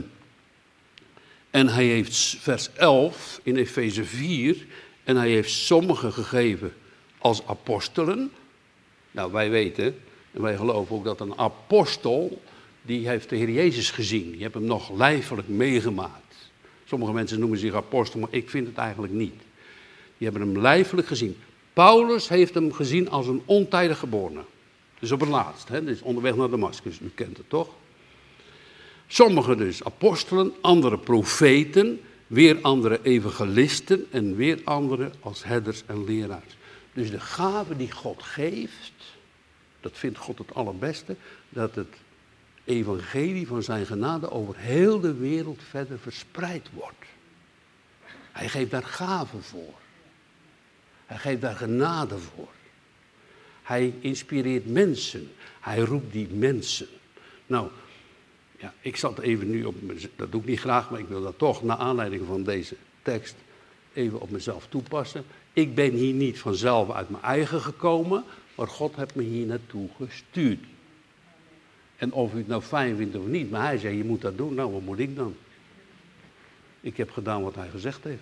en 1.50 1.68
hij 1.68 1.86
heeft 1.86 2.38
vers 2.40 2.70
11 2.74 3.40
in 3.44 3.56
Efeze 3.56 4.06
4. 4.06 4.66
En 5.04 5.16
hij 5.16 5.30
heeft 5.30 5.52
sommigen 5.52 6.14
gegeven 6.14 6.74
als 7.18 7.48
apostelen. 7.48 8.32
Nou, 9.12 9.32
wij 9.32 9.50
weten 9.50 10.00
en 10.32 10.42
wij 10.42 10.56
geloven 10.56 10.96
ook 10.96 11.04
dat 11.04 11.20
een 11.20 11.38
apostel, 11.38 12.42
die 12.86 13.08
heeft 13.08 13.30
de 13.30 13.36
Heer 13.36 13.50
Jezus 13.50 13.92
gezien. 13.92 14.32
Die 14.32 14.42
heeft 14.42 14.54
hem 14.54 14.66
nog 14.66 14.92
lijfelijk 14.92 15.48
meegemaakt. 15.48 16.36
Sommige 16.86 17.14
mensen 17.14 17.40
noemen 17.40 17.58
zich 17.58 17.74
apostel, 17.74 18.20
maar 18.20 18.30
ik 18.32 18.50
vind 18.50 18.68
het 18.68 18.78
eigenlijk 18.78 19.14
niet. 19.14 19.42
Die 20.18 20.28
hebben 20.30 20.42
hem 20.42 20.62
lijfelijk 20.62 21.08
gezien. 21.08 21.38
Paulus 21.74 22.30
heeft 22.30 22.54
hem 22.54 22.74
gezien 22.74 23.10
als 23.10 23.28
een 23.28 23.42
ontijdig 23.46 24.00
geborene. 24.00 24.44
Dus 25.00 25.12
op 25.12 25.20
het 25.20 25.30
laatst, 25.30 25.68
hè, 25.68 25.84
dus 25.84 26.02
onderweg 26.02 26.36
naar 26.36 26.50
Damascus, 26.50 27.00
u 27.00 27.12
kent 27.16 27.38
het 27.38 27.50
toch? 27.50 27.70
Sommigen 29.08 29.58
dus 29.58 29.84
apostelen, 29.84 30.54
andere 30.62 30.98
profeten, 30.98 32.00
weer 32.28 32.58
andere 32.62 33.00
evangelisten 33.04 34.06
en 34.12 34.36
weer 34.36 34.62
andere 34.64 35.12
als 35.20 35.44
herders 35.44 35.84
en 35.86 36.04
leraars. 36.04 36.58
Dus 36.94 37.12
de 37.12 37.20
gave 37.20 37.76
die 37.76 37.92
God 37.92 38.24
geeft, 38.24 38.94
dat 39.80 39.92
vindt 39.94 40.18
God 40.18 40.38
het 40.38 40.54
allerbeste, 40.54 41.16
dat 41.50 41.76
het 41.76 41.96
evangelie 42.66 43.48
van 43.48 43.64
zijn 43.64 43.86
genade 43.86 44.32
over 44.32 44.58
heel 44.58 45.00
de 45.00 45.14
wereld 45.14 45.60
verder 45.70 46.00
verspreid 46.00 46.70
wordt. 46.74 47.06
Hij 48.32 48.50
geeft 48.50 48.72
daar 48.72 48.84
gaven 48.84 49.44
voor. 49.44 49.74
Hij 51.06 51.18
geeft 51.18 51.42
daar 51.42 51.56
genade 51.56 52.18
voor. 52.18 52.50
Hij 53.64 53.94
inspireert 54.00 54.66
mensen. 54.66 55.32
Hij 55.60 55.80
roept 55.80 56.12
die 56.12 56.28
mensen. 56.28 56.88
Nou, 57.46 57.70
ja, 58.60 58.74
ik 58.82 58.96
zat 58.96 59.20
even 59.20 59.50
nu 59.50 59.64
op, 59.64 59.76
dat 60.16 60.32
doe 60.32 60.42
ik 60.42 60.48
niet 60.48 60.60
graag, 60.60 60.90
maar 60.90 61.00
ik 61.00 61.08
wil 61.08 61.22
dat 61.22 61.38
toch, 61.38 61.64
naar 61.64 61.78
aanleiding 61.78 62.26
van 62.28 62.44
deze 62.44 62.76
tekst, 63.02 63.36
even 63.94 64.22
op 64.22 64.30
mezelf 64.30 64.68
toepassen. 64.70 65.26
Ik 65.54 65.76
ben 65.76 65.92
hier 65.92 66.14
niet 66.14 66.40
vanzelf 66.40 66.92
uit 66.92 67.10
mijn 67.10 67.24
eigen 67.24 67.62
gekomen, 67.62 68.24
maar 68.56 68.68
God 68.68 68.96
heeft 68.96 69.16
me 69.16 69.24
hier 69.24 69.46
naartoe 69.46 69.90
gestuurd. 69.98 70.64
En 71.98 72.12
of 72.12 72.34
u 72.34 72.38
het 72.38 72.48
nou 72.48 72.62
fijn 72.62 72.96
vindt 72.96 73.16
of 73.16 73.26
niet, 73.26 73.52
maar 73.52 73.66
hij 73.66 73.78
zei, 73.78 73.98
je 73.98 74.04
moet 74.04 74.22
dat 74.22 74.38
doen. 74.38 74.54
Nou, 74.54 74.72
wat 74.72 74.82
moet 74.82 75.00
ik 75.00 75.16
dan? 75.16 75.36
Ik 76.82 76.98
heb 76.98 77.12
gedaan 77.12 77.44
wat 77.44 77.56
hij 77.56 77.70
gezegd 77.70 78.04
heeft. 78.04 78.22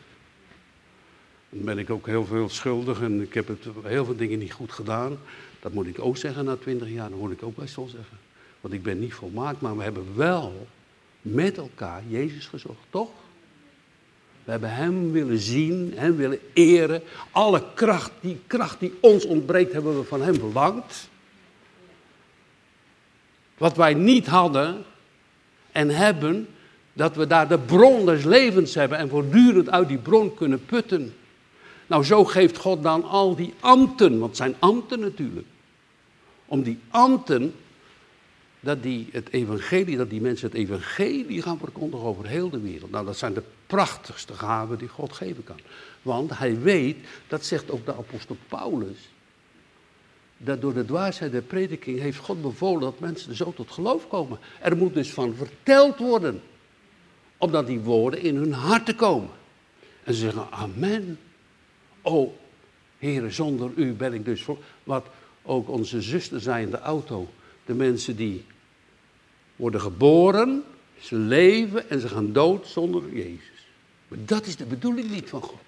Dan 1.50 1.66
ben 1.66 1.78
ik 1.78 1.90
ook 1.90 2.06
heel 2.06 2.26
veel 2.26 2.50
schuldig 2.50 3.02
en 3.02 3.22
ik 3.22 3.34
heb 3.34 3.48
het, 3.48 3.66
heel 3.84 4.06
veel 4.06 4.16
dingen 4.16 4.40
niet 4.40 4.54
goed 4.54 4.72
gedaan. 4.72 5.18
Dat 5.60 5.74
moet 5.74 5.88
ik 5.88 6.00
ook 6.00 6.18
zeggen 6.18 6.46
na 6.46 6.56
twintig 6.56 6.90
jaar, 6.90 7.10
dat 7.10 7.20
moet 7.20 7.32
ik 7.32 7.44
ook 7.44 7.56
best 7.56 7.76
wel 7.76 7.88
zeggen. 7.88 8.18
Want 8.62 8.74
ik 8.74 8.84
ben 8.84 9.00
niet 9.00 9.14
volmaakt, 9.14 9.62
maar 9.62 9.78
we 9.78 9.84
hebben 9.84 10.16
wel 10.16 10.68
met 11.22 11.58
elkaar 11.58 12.04
Jezus 12.08 12.46
gezocht, 12.46 12.86
toch? 12.90 13.10
We 14.44 14.52
hebben 14.52 14.74
Hem 14.74 15.12
willen 15.12 15.40
zien, 15.40 15.94
Hem 15.96 16.16
willen 16.16 16.40
eren. 16.54 17.02
Alle 17.32 17.64
kracht, 17.74 18.12
die 18.22 18.40
kracht 18.48 18.80
die 18.80 18.94
ons 19.00 19.26
ontbreekt, 19.26 19.74
hebben 19.74 19.98
we 19.98 20.04
van 20.04 20.22
Hem 20.22 20.36
verlangd. 20.36 21.10
Wat 23.58 23.76
wij 23.76 23.94
niet 23.94 24.28
hadden 24.28 24.84
en 25.72 25.90
hebben, 25.90 26.48
dat 26.94 27.16
we 27.16 27.28
daar 27.28 27.48
de 27.48 27.60
bron 27.60 28.06
des 28.06 28.24
levens 28.24 28.76
hebben 28.76 28.98
en 28.98 29.10
voortdurend 29.10 29.70
uit 29.70 29.88
die 29.88 29.98
bron 29.98 30.34
kunnen 30.34 30.66
putten. 30.66 31.14
Nou, 31.88 32.04
zo 32.04 32.26
geeft 32.26 32.58
God 32.58 32.84
dan 32.84 33.04
al 33.04 33.36
die 33.36 33.54
ambten, 33.60 34.20
want 34.20 34.38
zijn 34.38 34.56
ambten 34.60 35.00
natuurlijk. 35.00 35.48
Om 36.46 36.64
die 36.64 36.80
ambten, 36.90 37.54
dat 38.60 38.84
die 38.84 39.08
het 39.12 39.30
evangelie, 39.32 39.98
dat 39.98 40.10
die 40.10 40.22
mensen 40.22 40.48
het 40.48 40.58
evangelie 40.58 41.42
gaan 41.42 41.58
verkondigen 41.58 42.06
over 42.06 42.28
heel 42.28 42.50
de 42.50 42.60
wereld. 42.60 42.92
Nou, 42.92 43.06
dat 43.06 43.18
zijn 43.18 43.34
de 43.34 43.44
prachtigste 43.68 44.34
gaven 44.34 44.78
die 44.78 44.88
God 44.88 45.14
geven 45.14 45.44
kan. 45.44 45.60
Want 46.02 46.38
hij 46.38 46.60
weet, 46.60 46.98
dat 47.28 47.46
zegt 47.46 47.72
ook 47.72 47.86
de 47.86 47.96
apostel 47.96 48.38
Paulus, 48.48 48.98
dat 50.44 50.62
door 50.62 50.74
de 50.74 50.86
dwaasheid 50.86 51.32
der 51.32 51.42
prediking 51.42 52.00
heeft 52.00 52.18
God 52.18 52.42
bevolen 52.42 52.82
dat 52.82 53.00
mensen 53.00 53.36
zo 53.36 53.54
tot 53.54 53.72
geloof 53.72 54.08
komen. 54.08 54.40
Er 54.62 54.78
moet 54.78 54.94
dus 54.94 55.12
van 55.12 55.36
verteld 55.36 55.98
worden, 55.98 56.42
opdat 57.38 57.68
die 57.68 57.80
woorden 57.80 58.22
in 58.22 58.36
hun 58.36 58.54
harten 58.54 58.96
komen. 58.96 59.30
En 60.04 60.14
ze 60.14 60.20
zeggen, 60.20 60.52
amen. 60.52 61.20
Oh, 62.02 62.34
heren, 62.98 63.34
zonder 63.34 63.72
u 63.76 63.94
ben 63.94 64.14
ik 64.14 64.26
dus 64.26 64.44
voor. 64.44 64.58
Wat 64.84 65.06
ook 65.42 65.70
onze 65.70 66.02
zuster 66.02 66.42
zei 66.42 66.64
in 66.64 66.72
de 66.72 66.80
auto. 66.80 67.30
De 67.66 67.74
mensen 67.74 68.16
die 68.16 68.46
worden 69.56 69.82
geboren, 69.82 70.64
ze 71.00 71.16
leven 71.16 71.90
en 71.90 72.00
ze 72.00 72.08
gaan 72.08 72.34
dood 72.34 72.68
zonder 72.68 73.16
Jezus. 73.16 73.68
Maar 74.08 74.20
dat 74.26 74.46
is 74.46 74.56
de 74.56 74.66
bedoeling 74.66 75.10
niet 75.12 75.30
van 75.30 75.42
God. 75.42 75.62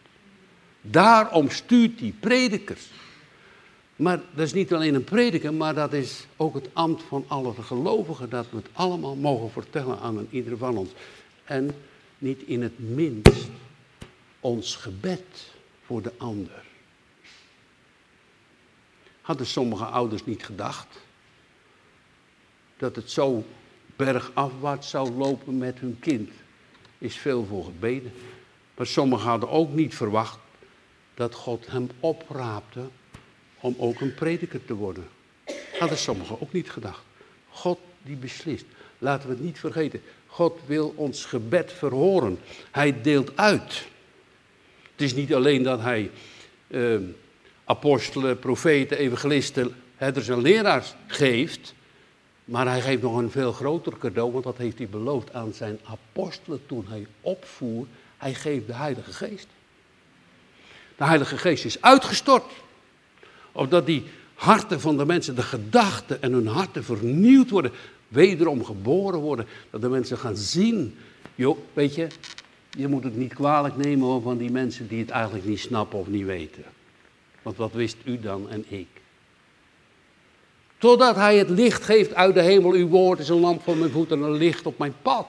Daarom 0.81 1.49
stuurt 1.49 1.99
hij 1.99 2.13
predikers. 2.19 2.89
Maar 3.95 4.21
dat 4.33 4.45
is 4.45 4.53
niet 4.53 4.73
alleen 4.73 4.95
een 4.95 5.03
prediker, 5.03 5.53
maar 5.53 5.73
dat 5.73 5.93
is 5.93 6.27
ook 6.37 6.53
het 6.53 6.69
ambt 6.73 7.03
van 7.03 7.25
alle 7.27 7.53
gelovigen. 7.53 8.29
Dat 8.29 8.49
we 8.49 8.57
het 8.57 8.69
allemaal 8.73 9.15
mogen 9.15 9.51
vertellen 9.51 9.99
aan 9.99 10.27
ieder 10.29 10.57
van 10.57 10.77
ons. 10.77 10.89
En 11.43 11.75
niet 12.17 12.41
in 12.41 12.61
het 12.61 12.79
minst 12.79 13.47
ons 14.39 14.75
gebed 14.75 15.53
voor 15.85 16.01
de 16.01 16.11
ander. 16.17 16.63
Hadden 19.21 19.45
sommige 19.45 19.85
ouders 19.85 20.25
niet 20.25 20.45
gedacht 20.45 20.87
dat 22.77 22.95
het 22.95 23.11
zo 23.11 23.43
bergafwaarts 23.95 24.89
zou 24.89 25.11
lopen 25.11 25.57
met 25.57 25.79
hun 25.79 25.99
kind? 25.99 26.29
Is 26.97 27.15
veel 27.15 27.45
voor 27.45 27.63
gebeden. 27.63 28.11
Maar 28.75 28.87
sommigen 28.87 29.29
hadden 29.29 29.49
ook 29.49 29.73
niet 29.73 29.95
verwacht 29.95 30.39
dat 31.13 31.35
God 31.35 31.67
hem 31.67 31.89
opraapte 31.99 32.89
om 33.65 33.75
ook 33.77 34.01
een 34.01 34.13
prediker 34.13 34.65
te 34.65 34.73
worden. 34.73 35.07
Hadden 35.79 35.97
sommigen 35.97 36.41
ook 36.41 36.53
niet 36.53 36.69
gedacht. 36.69 37.03
God 37.49 37.79
die 38.03 38.15
beslist. 38.15 38.65
Laten 38.97 39.29
we 39.29 39.35
het 39.35 39.43
niet 39.43 39.59
vergeten. 39.59 40.01
God 40.27 40.59
wil 40.65 40.93
ons 40.95 41.25
gebed 41.25 41.71
verhoren. 41.71 42.39
Hij 42.71 43.01
deelt 43.01 43.37
uit. 43.37 43.85
Het 44.91 45.01
is 45.01 45.13
niet 45.13 45.33
alleen 45.33 45.63
dat 45.63 45.81
hij 45.81 46.11
eh, 46.67 46.95
apostelen, 47.65 48.39
profeten, 48.39 48.97
evangelisten, 48.97 49.75
herders 49.95 50.27
en 50.27 50.41
leraars 50.41 50.93
geeft. 51.07 51.73
Maar 52.45 52.67
hij 52.67 52.81
geeft 52.81 53.01
nog 53.01 53.17
een 53.17 53.31
veel 53.31 53.51
groter 53.51 53.97
cadeau, 53.97 54.31
want 54.31 54.43
dat 54.43 54.57
heeft 54.57 54.77
hij 54.77 54.87
beloofd 54.87 55.33
aan 55.33 55.53
zijn 55.53 55.79
apostelen 55.83 56.65
toen 56.65 56.85
hij 56.87 57.07
opvoer. 57.21 57.85
Hij 58.17 58.33
geeft 58.33 58.67
de 58.67 58.73
Heilige 58.73 59.13
Geest. 59.13 59.47
De 60.97 61.03
Heilige 61.03 61.37
Geest 61.37 61.65
is 61.65 61.81
uitgestort. 61.81 62.43
Opdat 63.55 63.85
die 63.85 64.03
harten 64.33 64.81
van 64.81 64.97
de 64.97 65.05
mensen, 65.05 65.35
de 65.35 65.41
gedachten 65.41 66.21
en 66.21 66.31
hun 66.31 66.47
harten 66.47 66.83
vernieuwd 66.83 67.49
worden. 67.49 67.71
Wederom 68.07 68.65
geboren 68.65 69.19
worden. 69.19 69.45
Dat 69.69 69.81
de 69.81 69.89
mensen 69.89 70.17
gaan 70.17 70.35
zien. 70.35 70.95
Joh, 71.35 71.57
weet 71.73 71.95
je, 71.95 72.07
je 72.77 72.87
moet 72.87 73.03
het 73.03 73.15
niet 73.15 73.33
kwalijk 73.33 73.77
nemen 73.77 74.21
van 74.21 74.37
die 74.37 74.51
mensen 74.51 74.87
die 74.87 74.99
het 74.99 75.09
eigenlijk 75.09 75.45
niet 75.45 75.59
snappen 75.59 75.99
of 75.99 76.07
niet 76.07 76.25
weten. 76.25 76.63
Want 77.41 77.57
wat 77.57 77.73
wist 77.73 77.97
u 78.03 78.19
dan 78.19 78.49
en 78.49 78.65
ik? 78.67 78.87
Totdat 80.77 81.15
hij 81.15 81.37
het 81.37 81.49
licht 81.49 81.83
geeft 81.83 82.13
uit 82.13 82.33
de 82.33 82.41
hemel. 82.41 82.71
Uw 82.71 82.87
woord 82.87 83.19
is 83.19 83.29
een 83.29 83.39
lamp 83.39 83.63
voor 83.63 83.77
mijn 83.77 83.91
voeten 83.91 84.17
en 84.17 84.23
een 84.23 84.37
licht 84.37 84.65
op 84.65 84.77
mijn 84.77 84.93
pad. 85.01 85.27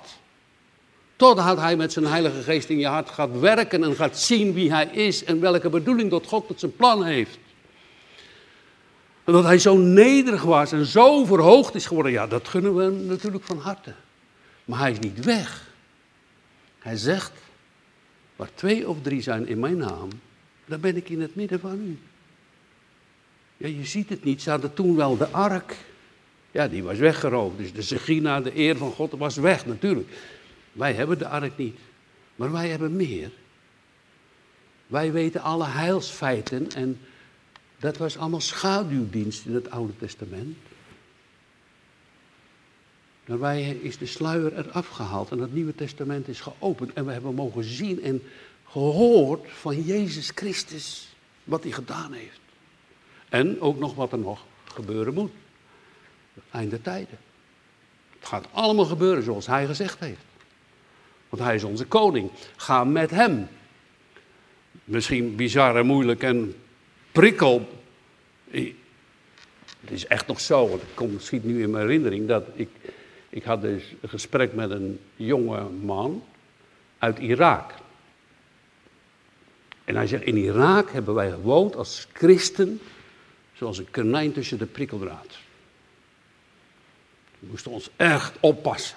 Totdat 1.16 1.58
hij 1.58 1.76
met 1.76 1.92
zijn 1.92 2.06
Heilige 2.06 2.42
Geest 2.42 2.68
in 2.68 2.78
je 2.78 2.86
hart 2.86 3.10
gaat 3.10 3.40
werken 3.40 3.84
en 3.84 3.94
gaat 3.94 4.18
zien 4.18 4.52
wie 4.52 4.72
hij 4.72 4.86
is 4.86 5.24
en 5.24 5.40
welke 5.40 5.68
bedoeling 5.68 6.10
dat 6.10 6.26
God 6.26 6.48
met 6.48 6.60
zijn 6.60 6.76
plan 6.76 7.04
heeft. 7.04 7.38
Dat 9.32 9.44
hij 9.44 9.58
zo 9.58 9.76
nederig 9.76 10.42
was 10.42 10.72
en 10.72 10.84
zo 10.84 11.24
verhoogd 11.24 11.74
is 11.74 11.86
geworden, 11.86 12.12
ja, 12.12 12.26
dat 12.26 12.48
gunnen 12.48 12.76
we 12.76 12.82
hem 12.82 13.06
natuurlijk 13.06 13.44
van 13.44 13.58
harte. 13.58 13.94
Maar 14.64 14.78
hij 14.78 14.90
is 14.90 14.98
niet 14.98 15.24
weg. 15.24 15.68
Hij 16.78 16.96
zegt, 16.96 17.32
waar 18.36 18.48
twee 18.54 18.88
of 18.88 18.96
drie 19.02 19.22
zijn 19.22 19.46
in 19.46 19.58
mijn 19.58 19.76
naam, 19.76 20.08
dan 20.64 20.80
ben 20.80 20.96
ik 20.96 21.08
in 21.08 21.20
het 21.20 21.34
midden 21.34 21.60
van 21.60 21.80
u. 21.80 21.98
Ja, 23.56 23.68
je 23.68 23.84
ziet 23.84 24.08
het 24.08 24.24
niet, 24.24 24.42
ze 24.42 24.50
hadden 24.50 24.74
toen 24.74 24.96
wel 24.96 25.16
de 25.16 25.28
ark. 25.28 25.76
Ja, 26.50 26.68
die 26.68 26.82
was 26.82 26.98
weggeroofd. 26.98 27.58
Dus 27.58 27.72
de 27.72 27.82
Zegina, 27.82 28.40
de 28.40 28.58
eer 28.58 28.76
van 28.76 28.92
God, 28.92 29.12
was 29.12 29.36
weg 29.36 29.66
natuurlijk. 29.66 30.08
Wij 30.72 30.92
hebben 30.92 31.18
de 31.18 31.28
ark 31.28 31.56
niet. 31.56 31.78
Maar 32.36 32.52
wij 32.52 32.68
hebben 32.68 32.96
meer. 32.96 33.30
Wij 34.86 35.12
weten 35.12 35.40
alle 35.40 35.66
heilsfeiten 35.66 36.70
en 36.72 37.00
dat 37.78 37.96
was 37.96 38.18
allemaal 38.18 38.40
schaduwdienst 38.40 39.46
in 39.46 39.54
het 39.54 39.70
Oude 39.70 39.96
Testament. 39.98 40.56
Daarbij 43.24 43.70
is 43.70 43.98
de 43.98 44.06
sluier 44.06 44.58
eraf 44.58 44.88
gehaald 44.88 45.30
en 45.30 45.38
het 45.38 45.54
Nieuwe 45.54 45.74
Testament 45.74 46.28
is 46.28 46.40
geopend. 46.40 46.92
En 46.92 47.06
we 47.06 47.12
hebben 47.12 47.34
mogen 47.34 47.64
zien 47.64 48.02
en 48.02 48.22
gehoord 48.64 49.46
van 49.50 49.82
Jezus 49.82 50.30
Christus 50.34 51.08
wat 51.44 51.62
hij 51.62 51.72
gedaan 51.72 52.12
heeft. 52.12 52.40
En 53.28 53.60
ook 53.60 53.78
nog 53.78 53.94
wat 53.94 54.12
er 54.12 54.18
nog 54.18 54.44
gebeuren 54.64 55.14
moet. 55.14 55.30
Einde 56.50 56.82
tijden. 56.82 57.18
Het 58.18 58.28
gaat 58.28 58.48
allemaal 58.52 58.84
gebeuren 58.84 59.22
zoals 59.22 59.46
hij 59.46 59.66
gezegd 59.66 59.98
heeft. 59.98 60.24
Want 61.28 61.42
hij 61.42 61.54
is 61.54 61.64
onze 61.64 61.86
koning. 61.86 62.30
Ga 62.56 62.84
met 62.84 63.10
hem. 63.10 63.48
Misschien 64.84 65.36
bizar 65.36 65.76
en 65.76 65.86
moeilijk 65.86 66.22
en 66.22 66.54
prikkel. 67.16 67.68
Het 68.50 69.90
is 69.90 70.06
echt 70.06 70.26
nog 70.26 70.40
zo, 70.40 70.68
want 70.68 70.80
het 70.80 70.94
komt 70.94 71.12
misschien 71.12 71.40
nu 71.44 71.62
in 71.62 71.70
mijn 71.70 71.86
herinnering, 71.86 72.28
dat 72.28 72.46
ik, 72.54 72.68
ik 73.28 73.44
had 73.44 73.60
dus 73.60 73.82
een 74.00 74.08
gesprek 74.08 74.52
met 74.52 74.70
een 74.70 75.00
jonge 75.16 75.62
man 75.68 76.24
uit 76.98 77.18
Irak. 77.18 77.74
En 79.84 79.96
hij 79.96 80.06
zegt, 80.06 80.22
in 80.22 80.36
Irak 80.36 80.90
hebben 80.90 81.14
wij 81.14 81.30
gewoond 81.30 81.76
als 81.76 82.06
christen, 82.12 82.80
zoals 83.54 83.78
een 83.78 83.90
konijn 83.90 84.32
tussen 84.32 84.58
de 84.58 84.66
prikkeldraad. 84.66 85.38
We 87.38 87.46
moesten 87.50 87.70
ons 87.70 87.90
echt 87.96 88.36
oppassen. 88.40 88.96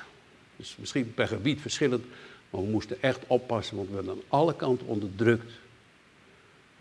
Dus 0.55 0.75
misschien 0.79 1.13
per 1.13 1.27
gebied 1.27 1.61
verschillend, 1.61 2.05
maar 2.49 2.61
we 2.61 2.67
moesten 2.67 3.01
echt 3.01 3.19
oppassen, 3.27 3.75
want 3.75 3.89
we 3.89 3.95
werden 3.95 4.13
aan 4.13 4.21
alle 4.27 4.55
kanten 4.55 4.87
onderdrukt. 4.87 5.51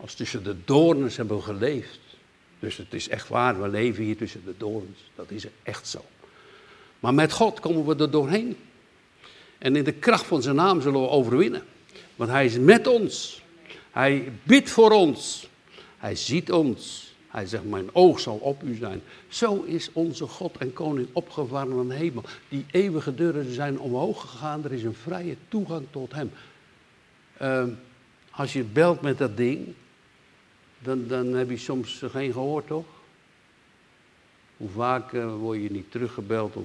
Als 0.01 0.13
tussen 0.13 0.43
de 0.43 0.55
doornen 0.65 1.11
hebben 1.15 1.37
we 1.37 1.43
geleefd. 1.43 1.99
Dus 2.59 2.77
het 2.77 2.93
is 2.93 3.09
echt 3.09 3.27
waar, 3.27 3.61
we 3.61 3.67
leven 3.67 4.03
hier 4.03 4.17
tussen 4.17 4.45
de 4.45 4.53
doorns. 4.57 4.99
Dat 5.15 5.31
is 5.31 5.45
echt 5.63 5.87
zo. 5.87 6.05
Maar 6.99 7.13
met 7.13 7.31
God 7.31 7.59
komen 7.59 7.85
we 7.85 8.03
er 8.03 8.11
doorheen. 8.11 8.57
En 9.57 9.75
in 9.75 9.83
de 9.83 9.91
kracht 9.91 10.25
van 10.25 10.41
zijn 10.41 10.55
naam 10.55 10.81
zullen 10.81 11.01
we 11.01 11.07
overwinnen. 11.07 11.63
Want 12.15 12.29
hij 12.29 12.45
is 12.45 12.57
met 12.57 12.87
ons. 12.87 13.43
Hij 13.91 14.31
bidt 14.43 14.69
voor 14.69 14.91
ons. 14.91 15.49
Hij 15.97 16.15
ziet 16.15 16.51
ons. 16.51 17.13
Hij 17.27 17.45
zegt, 17.45 17.63
mijn 17.63 17.95
oog 17.95 18.19
zal 18.19 18.37
op 18.37 18.63
u 18.63 18.75
zijn. 18.75 19.01
Zo 19.27 19.63
is 19.63 19.89
onze 19.93 20.27
God 20.27 20.57
en 20.57 20.73
koning 20.73 21.07
opgevaren 21.13 21.79
aan 21.79 21.87
de 21.87 21.95
hemel. 21.95 22.23
Die 22.49 22.65
eeuwige 22.71 23.15
deuren 23.15 23.53
zijn 23.53 23.79
omhoog 23.79 24.21
gegaan. 24.21 24.63
Er 24.63 24.71
is 24.71 24.83
een 24.83 24.93
vrije 24.93 25.35
toegang 25.47 25.85
tot 25.91 26.13
hem. 26.13 26.31
Ehm, 27.37 27.69
als 28.31 28.53
je 28.53 28.63
belt 28.63 29.01
met 29.01 29.17
dat 29.17 29.37
ding, 29.37 29.73
dan, 30.79 31.07
dan 31.07 31.33
heb 31.33 31.49
je 31.49 31.57
soms 31.57 32.03
geen 32.11 32.31
gehoord, 32.31 32.67
toch? 32.67 32.85
Hoe 34.57 34.69
vaak 34.69 35.11
uh, 35.11 35.35
word 35.35 35.61
je 35.61 35.71
niet 35.71 35.91
teruggebeld? 35.91 36.55
Of, 36.55 36.63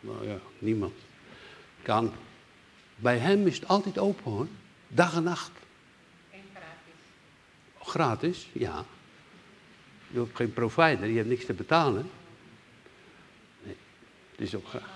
nou 0.00 0.28
ja, 0.28 0.38
niemand. 0.58 0.94
Kan. 1.82 2.12
Bij 2.96 3.18
hem 3.18 3.46
is 3.46 3.54
het 3.54 3.68
altijd 3.68 3.98
open 3.98 4.30
hoor. 4.30 4.46
Dag 4.88 5.14
en 5.14 5.22
nacht. 5.22 5.50
En 6.30 6.40
gratis. 6.52 7.90
Gratis, 7.92 8.48
ja. 8.52 8.84
Je 10.06 10.18
hebt 10.18 10.36
geen 10.36 10.52
provider, 10.52 11.06
je 11.06 11.16
hebt 11.16 11.28
niks 11.28 11.44
te 11.44 11.52
betalen. 11.52 12.10
Nee, 13.62 13.76
het 14.30 14.40
is 14.40 14.54
ook 14.54 14.66
gratis. 14.66 14.88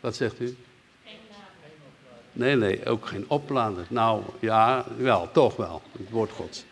Wat 0.00 0.16
zegt 0.16 0.40
u? 0.40 0.56
Nee, 2.34 2.56
nee, 2.56 2.86
ook 2.86 3.06
geen 3.06 3.24
oplader. 3.28 3.86
Nou, 3.88 4.22
ja, 4.40 4.84
wel, 4.96 5.28
toch 5.32 5.56
wel. 5.56 5.82
Het 5.98 6.10
woord 6.10 6.30
Gods. 6.30 6.64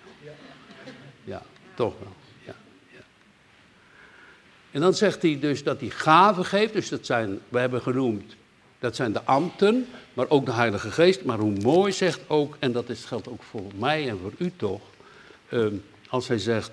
Ja, 1.25 1.42
toch 1.75 1.94
wel. 1.98 2.12
Ja, 2.46 2.55
ja. 2.90 3.01
En 4.70 4.81
dan 4.81 4.94
zegt 4.94 5.22
hij 5.22 5.38
dus 5.40 5.62
dat 5.64 5.81
hij 5.81 5.88
gaven 5.88 6.44
geeft. 6.44 6.72
Dus 6.72 6.88
dat 6.88 7.07
zijn, 7.07 7.40
we 7.48 7.59
hebben 7.59 7.83
genoemd, 7.83 8.37
dat 8.79 8.96
zijn 8.96 9.12
de 9.12 9.22
ambten, 9.22 9.87
maar 10.14 10.29
ook 10.29 10.46
de 10.46 10.53
Heilige 10.53 10.90
Geest. 10.90 11.25
Maar 11.25 11.38
hoe 11.38 11.61
mooi 11.61 11.92
zegt 11.92 12.20
ook, 12.27 12.57
en 12.59 12.72
dat 12.72 12.88
is, 12.88 13.05
geldt 13.05 13.29
ook 13.29 13.42
voor 13.42 13.70
mij 13.75 14.09
en 14.09 14.18
voor 14.18 14.33
u 14.38 14.53
toch, 14.57 14.83
ehm, 15.48 15.75
als 16.09 16.29
hij 16.29 16.38
zegt, 16.38 16.70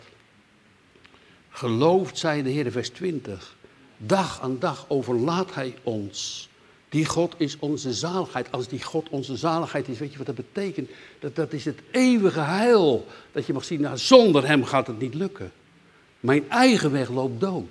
geloofd 1.49 2.17
zij 2.17 2.43
de 2.43 2.49
Heer, 2.49 2.71
vers 2.71 2.89
20. 2.89 3.55
Dag 3.97 4.41
aan 4.41 4.59
dag 4.59 4.85
overlaat 4.87 5.53
hij 5.53 5.75
ons 5.83 6.48
die 6.89 7.05
God 7.05 7.35
is 7.37 7.59
onze 7.59 7.93
zaligheid. 7.93 8.51
Als 8.51 8.67
die 8.67 8.83
God 8.83 9.09
onze 9.09 9.35
zaligheid 9.35 9.87
is, 9.87 9.99
weet 9.99 10.11
je 10.11 10.17
wat 10.17 10.25
dat 10.25 10.35
betekent? 10.35 10.89
Dat, 11.19 11.35
dat 11.35 11.53
is 11.53 11.65
het 11.65 11.79
eeuwige 11.91 12.39
heil. 12.39 13.05
Dat 13.31 13.45
je 13.45 13.53
mag 13.53 13.63
zien, 13.63 13.81
nou, 13.81 13.97
zonder 13.97 14.47
hem 14.47 14.63
gaat 14.63 14.87
het 14.87 14.99
niet 14.99 15.13
lukken. 15.13 15.51
Mijn 16.19 16.49
eigen 16.49 16.91
weg 16.91 17.09
loopt 17.09 17.39
dood. 17.39 17.67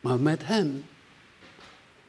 Maar 0.00 0.20
met 0.20 0.46
hem 0.46 0.84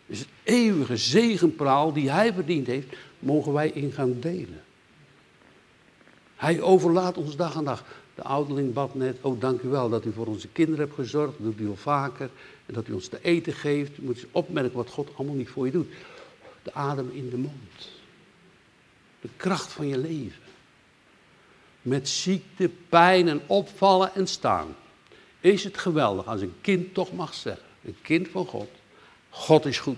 is 0.06 0.20
het 0.20 0.28
eeuwige 0.44 0.98
zegenpraal 0.98 1.94
die 1.94 2.12
hij 2.12 2.34
verdiend 2.34 2.68
heeft, 2.68 2.96
mogen 3.20 3.54
wij 3.54 3.70
in 3.70 3.92
gaan 3.92 4.20
delen. 4.20 4.64
Hij 6.36 6.62
overlaat 6.62 7.18
ons 7.18 7.36
dag 7.36 7.56
aan 7.56 7.66
dag. 7.66 7.84
De 8.16 8.24
ouderling 8.24 8.74
bad 8.74 8.96
net, 8.96 9.18
oh 9.22 9.42
dank 9.42 9.62
u 9.62 9.68
wel 9.68 9.90
dat 9.90 10.06
u 10.06 10.14
voor 10.14 10.28
onze 10.28 10.48
kinderen 10.48 10.80
hebt 10.80 10.96
gezorgd. 10.96 11.34
Dat 11.38 11.46
doet 11.46 11.60
u 11.60 11.70
al 11.70 11.76
vaker. 11.76 12.30
En 12.66 12.74
dat 12.74 12.88
u 12.88 12.94
ons 12.94 13.08
te 13.08 13.20
eten 13.22 13.54
geeft. 13.54 13.96
Je 13.96 14.02
moet 14.02 14.16
eens 14.16 14.26
opmerken 14.32 14.78
wat 14.78 14.90
God 14.90 15.10
allemaal 15.16 15.36
niet 15.36 15.50
voor 15.50 15.66
je 15.66 15.72
doet. 15.72 15.94
De 16.64 16.74
adem 16.74 17.12
in 17.14 17.30
de 17.30 17.38
mond. 17.38 17.90
De 19.22 19.30
kracht 19.38 19.72
van 19.72 19.88
je 19.88 19.98
leven. 19.98 20.44
Met 21.82 22.10
ziekte, 22.10 22.70
pijn 22.90 23.28
en 23.28 23.42
opvallen 23.46 24.16
en 24.16 24.28
staan. 24.28 24.76
Is 25.40 25.64
het 25.64 25.78
geweldig 25.78 26.26
als 26.26 26.42
een 26.42 26.54
kind 26.62 26.94
toch 26.94 27.14
mag 27.14 27.34
zeggen. 27.34 27.66
Een 27.84 27.98
kind 28.02 28.28
van 28.28 28.46
God. 28.46 28.70
God 29.30 29.66
is 29.66 29.80
goed. 29.80 29.98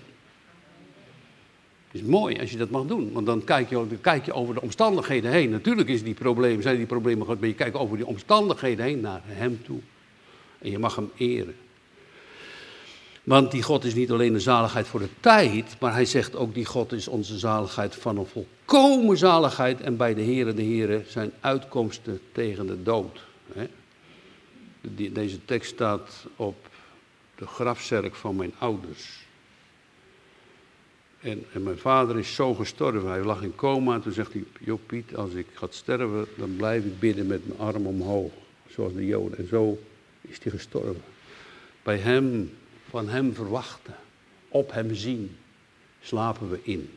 Het 1.90 2.00
is 2.00 2.06
mooi 2.06 2.38
als 2.40 2.50
je 2.50 2.56
dat 2.56 2.70
mag 2.70 2.86
doen, 2.86 3.12
want 3.12 3.26
dan 3.26 3.44
kijk, 3.44 3.68
je, 3.68 3.74
dan 3.74 4.00
kijk 4.00 4.24
je 4.24 4.32
over 4.32 4.54
de 4.54 4.60
omstandigheden 4.60 5.30
heen. 5.30 5.50
Natuurlijk 5.50 5.88
is 5.88 6.02
die 6.02 6.14
probleem, 6.14 6.62
zijn 6.62 6.76
die 6.76 6.86
problemen 6.86 7.24
groot, 7.24 7.38
maar 7.38 7.48
je 7.48 7.54
kijkt 7.54 7.76
over 7.76 7.96
die 7.96 8.06
omstandigheden 8.06 8.84
heen 8.84 9.00
naar 9.00 9.20
Hem 9.24 9.62
toe. 9.64 9.80
En 10.58 10.70
je 10.70 10.78
mag 10.78 10.96
Hem 10.96 11.10
eren. 11.16 11.56
Want 13.28 13.50
die 13.50 13.62
God 13.62 13.84
is 13.84 13.94
niet 13.94 14.10
alleen 14.10 14.34
een 14.34 14.40
zaligheid 14.40 14.86
voor 14.86 15.00
de 15.00 15.08
tijd, 15.20 15.76
maar 15.80 15.92
hij 15.92 16.04
zegt 16.04 16.36
ook 16.36 16.54
die 16.54 16.64
God 16.64 16.92
is 16.92 17.08
onze 17.08 17.38
zaligheid 17.38 17.96
van 17.96 18.18
een 18.18 18.26
volkomen 18.26 19.16
zaligheid. 19.16 19.80
En 19.80 19.96
bij 19.96 20.14
de 20.14 20.20
Heeren, 20.20 20.56
de 20.56 20.62
Heren 20.62 21.04
zijn 21.08 21.32
uitkomsten 21.40 22.20
tegen 22.32 22.66
de 22.66 22.82
dood. 22.82 23.20
Deze 25.12 25.44
tekst 25.44 25.70
staat 25.70 26.26
op 26.36 26.68
de 27.34 27.46
grafzerk 27.46 28.14
van 28.14 28.36
mijn 28.36 28.52
ouders. 28.58 29.26
En, 31.20 31.44
en, 31.52 31.62
mijn 31.62 31.78
vader 31.78 32.18
is 32.18 32.34
zo 32.34 32.54
gestorven. 32.54 33.08
Hij 33.08 33.24
lag 33.24 33.42
in 33.42 33.54
coma 33.54 33.94
en 33.94 34.02
toen 34.02 34.12
zegt 34.12 34.32
hij, 34.32 34.44
joh 34.60 34.80
Piet, 34.86 35.16
als 35.16 35.32
ik 35.32 35.46
ga 35.52 35.66
sterven, 35.70 36.26
dan 36.36 36.56
blijf 36.56 36.84
ik 36.84 36.98
bidden 36.98 37.26
met 37.26 37.46
mijn 37.46 37.60
arm 37.60 37.86
omhoog. 37.86 38.32
Zoals 38.68 38.92
de 38.92 39.06
Joden. 39.06 39.38
En 39.38 39.48
zo 39.48 39.78
is 40.20 40.38
hij 40.42 40.52
gestorven. 40.52 41.02
Bij 41.82 41.96
hem 41.96 42.50
van 42.88 43.08
Hem 43.08 43.34
verwachten, 43.34 43.96
op 44.48 44.72
Hem 44.72 44.94
zien, 44.94 45.36
slapen 46.02 46.50
we 46.50 46.60
in. 46.62 46.90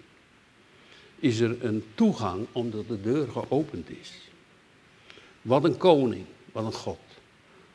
Is 1.19 1.39
er 1.39 1.65
een 1.65 1.83
toegang 1.95 2.47
omdat 2.51 2.87
de 2.87 3.01
deur 3.01 3.27
geopend 3.27 3.89
is. 3.89 4.11
Wat 5.41 5.63
een 5.63 5.77
koning, 5.77 6.25
wat 6.51 6.65
een 6.65 6.73
God, 6.73 6.99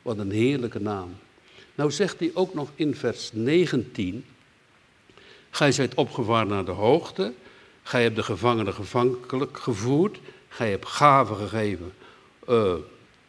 wat 0.02 0.18
een 0.18 0.30
heerlijke 0.30 0.80
naam. 0.80 1.16
Nou 1.74 1.90
zegt 1.90 2.18
hij 2.18 2.30
ook 2.34 2.54
nog 2.54 2.70
in 2.74 2.94
vers 2.94 3.30
19, 3.32 4.24
Gij 5.50 5.72
zijt 5.72 5.94
opgevaren 5.94 6.48
naar 6.48 6.64
de 6.64 6.70
hoogte, 6.70 7.32
gij 7.82 8.02
hebt 8.02 8.16
de 8.16 8.22
gevangenen 8.22 8.74
gevankelijk 8.74 9.58
gevoerd, 9.58 10.18
gij 10.48 10.70
hebt 10.70 10.86
gaven 10.86 11.36
gegeven 11.36 11.92
uh, 12.48 12.74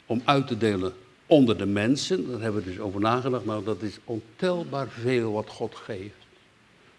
om 0.05 0.21
uit 0.25 0.47
te 0.47 0.57
delen 0.57 0.93
onder 1.27 1.57
de 1.57 1.65
mensen. 1.65 2.31
Daar 2.31 2.41
hebben 2.41 2.63
we 2.63 2.69
dus 2.69 2.79
over 2.79 2.99
nagedacht. 2.99 3.45
Nou, 3.45 3.63
dat 3.63 3.81
is 3.81 3.99
ontelbaar 4.03 4.87
veel 4.87 5.31
wat 5.31 5.49
God 5.49 5.75
geeft. 5.75 6.25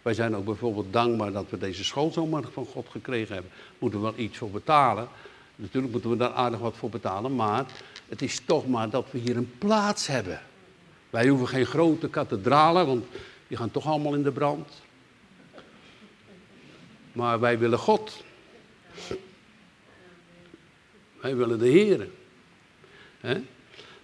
Wij 0.03 0.15
zijn 0.15 0.37
ook 0.37 0.45
bijvoorbeeld 0.45 0.93
dankbaar 0.93 1.33
dat 1.33 1.51
we 1.51 1.59
deze 1.59 1.85
school 1.85 2.11
zomaar 2.13 2.43
van 2.53 2.67
God 2.67 2.87
gekregen 2.89 3.35
hebben. 3.35 3.53
Moeten 3.79 4.01
we 4.01 4.05
wel 4.05 4.19
iets 4.25 4.39
voor 4.39 4.51
betalen. 4.51 5.09
Natuurlijk 5.57 5.93
moeten 5.93 6.11
we 6.11 6.17
daar 6.17 6.33
aardig 6.33 6.61
wat 6.61 6.77
voor 6.77 6.91
betalen, 6.91 7.35
maar 7.35 7.67
het 8.09 8.23
is 8.23 8.41
toch 8.41 8.67
maar 8.69 8.91
dat 8.91 9.07
we 9.11 9.19
hier 9.19 9.37
een 9.37 9.53
plaats 9.59 10.07
hebben. 10.07 10.41
Wij 11.11 11.29
hoeven 11.29 11.49
geen 11.49 11.67
grote 11.67 12.09
kathedralen, 12.09 12.87
want 12.87 13.05
die 13.49 13.57
gaan 13.57 13.71
toch 13.71 13.87
allemaal 13.87 14.15
in 14.15 14.23
de 14.23 14.33
brand. 14.33 14.83
Maar 17.13 17.41
wij 17.41 17.59
willen 17.59 17.79
God. 17.79 18.25
Wij 21.21 21.37
willen 21.37 21.59
de 21.59 21.69
Heer. 21.69 22.09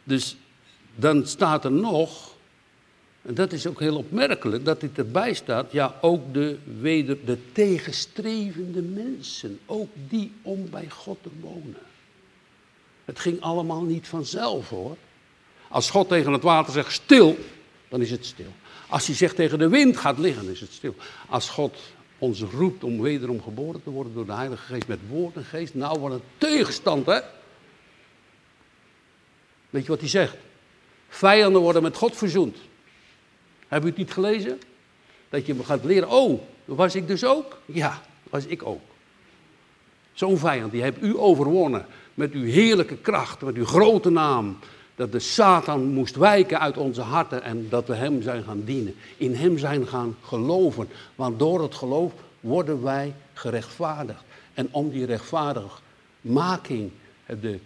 Dus 0.05 0.37
dan 0.95 1.27
staat 1.27 1.65
er 1.65 1.73
nog, 1.73 2.35
en 3.23 3.35
dat 3.35 3.53
is 3.53 3.67
ook 3.67 3.81
heel 3.81 3.97
opmerkelijk, 3.97 4.65
dat 4.65 4.81
dit 4.81 4.99
erbij 4.99 5.35
staat, 5.35 5.73
ja, 5.73 5.95
ook 6.01 6.35
de, 6.35 6.59
weder, 6.81 7.25
de 7.25 7.39
tegenstrevende 7.53 8.83
mensen, 8.83 9.59
ook 9.67 9.89
die 10.09 10.33
om 10.43 10.71
bij 10.71 10.91
God 10.91 11.19
te 11.23 11.31
wonen. 11.41 11.77
Het 13.05 13.19
ging 13.19 13.41
allemaal 13.41 13.83
niet 13.83 14.09
vanzelf 14.09 14.69
hoor. 14.69 14.97
Als 15.69 15.91
God 15.91 16.09
tegen 16.09 16.33
het 16.33 16.43
water 16.43 16.73
zegt 16.73 16.93
stil, 16.93 17.39
dan 17.89 18.01
is 18.01 18.11
het 18.11 18.27
stil. 18.27 18.53
Als 18.89 19.07
hij 19.07 19.17
zegt 19.17 19.37
tegen 19.37 19.59
de 19.59 19.69
wind 19.69 19.97
gaat 19.97 20.19
liggen, 20.19 20.51
is 20.51 20.61
het 20.61 20.73
stil. 20.73 20.95
Als 21.29 21.49
God 21.49 21.77
ons 22.19 22.41
roept 22.41 22.85
om 22.85 23.01
wederom 23.01 23.43
geboren 23.43 23.83
te 23.83 23.91
worden 23.91 24.15
door 24.15 24.27
de 24.27 24.33
Heilige 24.33 24.63
Geest 24.63 24.87
met 24.87 24.99
woord 25.09 25.37
en 25.37 25.45
geest, 25.45 25.75
nou 25.75 26.01
wat 26.01 26.13
een 26.13 26.23
tegenstand 26.39 27.07
hè. 27.07 27.21
Weet 29.75 29.83
je 29.83 29.89
wat 29.89 30.01
hij 30.01 30.09
zegt? 30.09 30.37
Vijanden 31.09 31.61
worden 31.61 31.83
met 31.83 31.97
God 31.97 32.17
verzoend. 32.17 32.57
Heb 33.69 33.83
u 33.83 33.87
het 33.87 33.97
niet 33.97 34.13
gelezen? 34.13 34.61
Dat 35.29 35.47
je 35.47 35.65
gaat 35.65 35.85
leren, 35.85 36.09
oh, 36.09 36.41
was 36.65 36.95
ik 36.95 37.07
dus 37.07 37.25
ook? 37.25 37.59
Ja, 37.67 38.03
was 38.31 38.47
ik 38.47 38.67
ook. 38.67 38.81
Zo'n 40.13 40.39
vijand, 40.39 40.73
die 40.73 40.83
hebt 40.83 41.03
u 41.03 41.19
overwonnen 41.19 41.87
met 42.15 42.33
uw 42.33 42.45
heerlijke 42.45 42.97
kracht, 42.97 43.43
met 43.43 43.55
uw 43.55 43.65
grote 43.65 44.11
naam. 44.11 44.59
Dat 44.95 45.13
de 45.13 45.19
Satan 45.19 45.87
moest 45.87 46.17
wijken 46.17 46.61
uit 46.61 46.77
onze 46.77 47.03
harten 47.03 47.43
en 47.43 47.67
dat 47.69 47.87
we 47.87 47.95
hem 47.95 48.23
zijn 48.23 48.43
gaan 48.43 48.65
dienen. 48.65 48.95
In 49.17 49.35
hem 49.35 49.59
zijn 49.59 49.87
gaan 49.87 50.17
geloven. 50.23 50.89
Want 51.15 51.39
door 51.39 51.63
het 51.63 51.75
geloof 51.75 52.13
worden 52.41 52.83
wij 52.83 53.15
gerechtvaardigd. 53.33 54.23
En 54.55 54.69
om 54.71 54.91
die 54.91 55.07
rechtvaardigmaking, 55.07 56.91
de 57.41 57.59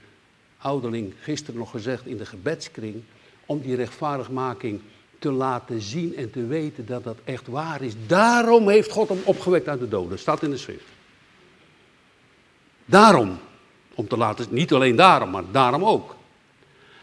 ouderling 0.58 1.14
gisteren 1.20 1.58
nog 1.58 1.70
gezegd 1.70 2.06
in 2.06 2.16
de 2.16 2.26
gebedskring, 2.26 3.02
om 3.46 3.60
die 3.60 3.76
rechtvaardigmaking 3.76 4.80
te 5.18 5.30
laten 5.30 5.80
zien 5.80 6.16
en 6.16 6.30
te 6.30 6.46
weten 6.46 6.86
dat 6.86 7.04
dat 7.04 7.18
echt 7.24 7.46
waar 7.46 7.82
is. 7.82 7.92
Daarom 8.06 8.68
heeft 8.68 8.90
God 8.90 9.08
hem 9.08 9.20
opgewekt 9.24 9.68
uit 9.68 9.80
de 9.80 9.88
doden. 9.88 10.18
Staat 10.18 10.42
in 10.42 10.50
de 10.50 10.56
schrift. 10.56 10.84
Daarom. 12.84 13.38
Om 13.94 14.08
te 14.08 14.16
laten, 14.16 14.46
niet 14.50 14.72
alleen 14.72 14.96
daarom, 14.96 15.30
maar 15.30 15.44
daarom 15.50 15.84
ook. 15.84 16.16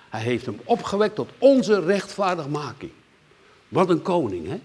Hij 0.10 0.22
heeft 0.22 0.46
hem 0.46 0.60
opgewekt 0.63 1.15
tot 1.15 1.30
onze 1.38 1.80
rechtvaardigmaking. 1.80 2.91
Wat 3.68 3.89
een 3.89 4.02
koning, 4.02 4.48
hè? 4.48 4.60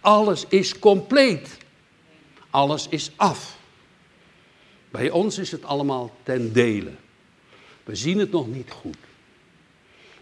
Alles 0.00 0.44
is 0.48 0.78
compleet. 0.78 1.58
Alles 2.50 2.88
is 2.88 3.10
af. 3.16 3.58
Bij 4.90 5.10
ons 5.10 5.38
is 5.38 5.50
het 5.50 5.64
allemaal 5.64 6.10
ten 6.22 6.52
dele. 6.52 6.90
We 7.84 7.94
zien 7.94 8.18
het 8.18 8.30
nog 8.30 8.46
niet 8.48 8.70
goed. 8.70 8.96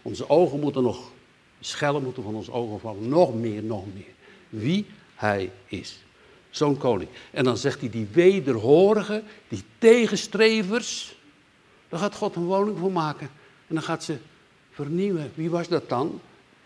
Onze 0.01 0.29
ogen 0.29 0.59
moeten 0.59 0.83
nog, 0.83 1.11
schellen 1.59 2.03
moeten 2.03 2.23
van 2.23 2.35
onze 2.35 2.51
ogen 2.51 2.79
vallen. 2.79 3.09
Nog 3.09 3.33
meer, 3.33 3.63
nog 3.63 3.85
meer. 3.93 4.13
Wie 4.49 4.85
hij 5.15 5.51
is. 5.65 6.03
Zo'n 6.49 6.77
koning. 6.77 7.09
En 7.31 7.43
dan 7.43 7.57
zegt 7.57 7.79
hij 7.79 7.89
die 7.89 8.07
wederhorigen, 8.11 9.23
die 9.47 9.63
tegenstrevers. 9.77 11.15
Daar 11.89 11.99
gaat 11.99 12.15
God 12.15 12.35
een 12.35 12.45
woning 12.45 12.77
voor 12.77 12.91
maken. 12.91 13.29
En 13.67 13.75
dan 13.75 13.83
gaat 13.83 14.03
ze 14.03 14.17
vernieuwen. 14.71 15.31
Wie 15.35 15.49
was 15.49 15.67
dat 15.67 15.89
dan? 15.89 16.21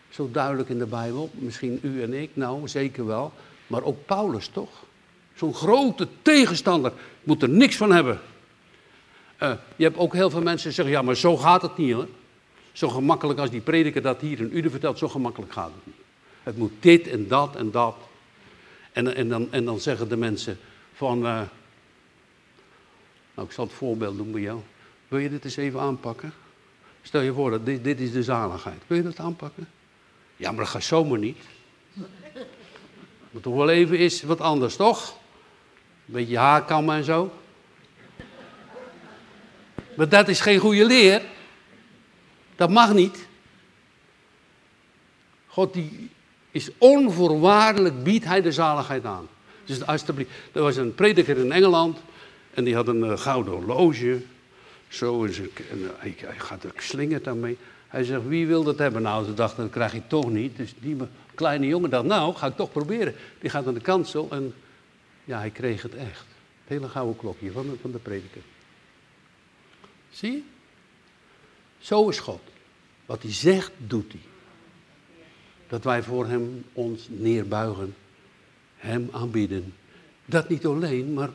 Zo 0.10 0.30
duidelijk 0.32 0.70
in 0.70 0.78
de 0.78 0.86
Bijbel. 0.86 1.30
Misschien 1.34 1.80
u 1.82 2.02
en 2.02 2.14
ik, 2.14 2.30
nou 2.34 2.68
zeker 2.68 3.06
wel. 3.06 3.32
Maar 3.68 3.84
ook 3.84 4.06
Paulus 4.06 4.48
toch? 4.48 4.86
Zo'n 5.36 5.54
grote 5.54 6.08
tegenstander. 6.22 6.94
Moet 7.24 7.42
er 7.42 7.50
niks 7.50 7.76
van 7.76 7.92
hebben. 7.92 8.20
Uh, 9.43 9.54
je 9.76 9.84
hebt 9.84 9.97
ook 9.97 10.13
heel 10.13 10.30
veel 10.30 10.41
mensen 10.41 10.67
die 10.67 10.76
zeggen, 10.76 10.93
ja 10.93 11.02
maar 11.02 11.15
zo 11.15 11.38
gaat 11.38 11.62
het 11.62 11.78
niet 11.78 11.93
hoor. 11.93 12.08
Zo 12.71 12.89
gemakkelijk 12.89 13.39
als 13.39 13.50
die 13.50 13.62
prediker 13.62 14.02
dat 14.02 14.21
hier 14.21 14.39
in 14.39 14.58
Uden 14.58 14.71
vertelt, 14.71 14.97
zo 14.97 15.08
gemakkelijk 15.08 15.52
gaat 15.52 15.71
het 15.76 15.86
niet. 15.86 16.06
Het 16.43 16.58
moet 16.58 16.71
dit 16.80 17.08
en 17.08 17.28
dat 17.28 17.56
en 17.56 17.71
dat. 17.71 17.95
En, 18.91 19.15
en, 19.15 19.30
dan, 19.30 19.52
en 19.52 19.65
dan 19.65 19.80
zeggen 19.80 20.10
de 20.10 20.17
mensen 20.17 20.60
van, 20.93 21.17
uh, 21.17 21.41
nou 23.34 23.47
ik 23.47 23.52
zal 23.52 23.65
het 23.65 23.73
voorbeeld 23.73 24.17
doen 24.17 24.32
bij 24.32 24.41
jou. 24.41 24.60
Wil 25.08 25.19
je 25.19 25.30
dit 25.30 25.45
eens 25.45 25.58
even 25.58 25.80
aanpakken? 25.80 26.34
Stel 27.02 27.21
je 27.21 27.34
voor, 27.34 27.52
dat 27.52 27.65
dit, 27.65 27.84
dit 27.84 28.00
is 28.00 28.12
de 28.12 28.23
zaligheid. 28.23 28.82
Wil 28.88 28.97
je 28.97 29.04
dat 29.04 29.19
aanpakken? 29.19 29.67
Ja, 30.36 30.52
maar 30.52 30.60
dat 30.60 30.67
gaat 30.67 30.84
zomaar 30.84 31.19
niet. 31.19 31.38
Moet 33.32 33.43
toch 33.43 33.56
wel 33.56 33.69
even 33.69 33.97
is 33.97 34.23
wat 34.23 34.41
anders, 34.41 34.76
toch? 34.76 35.17
Een 36.06 36.13
beetje 36.13 36.38
haarkammen 36.38 36.95
en 36.95 37.04
zo. 37.04 37.32
Maar 39.98 40.10
dat 40.10 40.28
is 40.28 40.40
geen 40.40 40.60
goede 40.60 40.86
leer. 40.86 41.22
Dat 42.56 42.70
mag 42.70 42.94
niet. 42.94 43.28
God 45.48 45.74
die 45.74 46.10
is 46.52 46.70
onvoorwaardelijk, 46.78 48.04
biedt 48.04 48.26
hij 48.26 48.42
de 48.42 48.52
zaligheid 48.52 49.06
aan. 49.06 49.28
Dus 49.66 49.86
alsjeblieft, 49.86 50.30
er 50.52 50.62
was 50.62 50.76
een 50.76 50.96
prediker 50.96 51.38
in 51.38 51.52
Engeland 51.52 51.98
en 52.54 52.64
die 52.64 52.76
had 52.76 52.88
een 52.88 53.04
uh, 53.04 53.18
gouden 53.18 53.54
horloge. 53.54 54.22
Zo 54.88 55.26
en, 55.26 55.32
uh, 55.34 55.90
hij, 55.98 56.16
hij, 56.18 56.40
gaat 56.40 56.64
er 56.64 56.72
slingert 56.78 57.24
daarmee. 57.24 57.58
Hij 57.88 58.04
zegt, 58.04 58.28
wie 58.28 58.48
wil 58.48 58.64
dat 58.64 58.78
hebben? 58.78 59.02
Nou, 59.02 59.26
ze 59.26 59.34
dachten, 59.34 59.64
dat 59.64 59.72
krijg 59.72 59.94
je 59.94 60.02
toch 60.08 60.30
niet. 60.30 60.58
Dus 60.58 60.74
die 60.80 60.98
kleine 61.36 61.68
jongen 61.68 61.90
dacht, 61.90 62.06
nou, 62.06 62.36
ga 62.36 62.48
ik 62.48 62.56
toch 62.56 62.72
proberen. 62.72 63.16
Die 63.40 63.50
gaat 63.50 63.68
aan 63.68 63.74
de 63.74 63.80
kansel 63.80 64.28
en 64.32 64.54
ja, 65.24 65.40
hij 65.40 65.50
kreeg 65.50 65.82
het 65.82 65.96
echt. 65.96 66.26
Het 66.64 66.78
hele 66.78 66.88
gouden 66.88 67.18
klokje 67.18 67.52
van 67.52 67.78
van 67.82 67.92
de 67.92 67.98
prediker. 67.98 68.42
Zie 70.18 70.32
je? 70.32 70.42
Zo 71.80 72.10
is 72.10 72.20
God. 72.20 72.40
Wat 73.06 73.22
hij 73.22 73.34
zegt, 73.34 73.72
doet 73.78 74.12
hij. 74.12 74.22
Dat 75.68 75.84
wij 75.84 76.04
voor 76.04 76.28
hem 76.28 76.64
ons 76.74 77.08
neerbuigen, 77.10 77.96
hem 78.76 79.10
aanbieden. 79.12 79.74
Dat 80.26 80.50
niet 80.50 80.66
alleen, 80.66 81.14
maar 81.14 81.28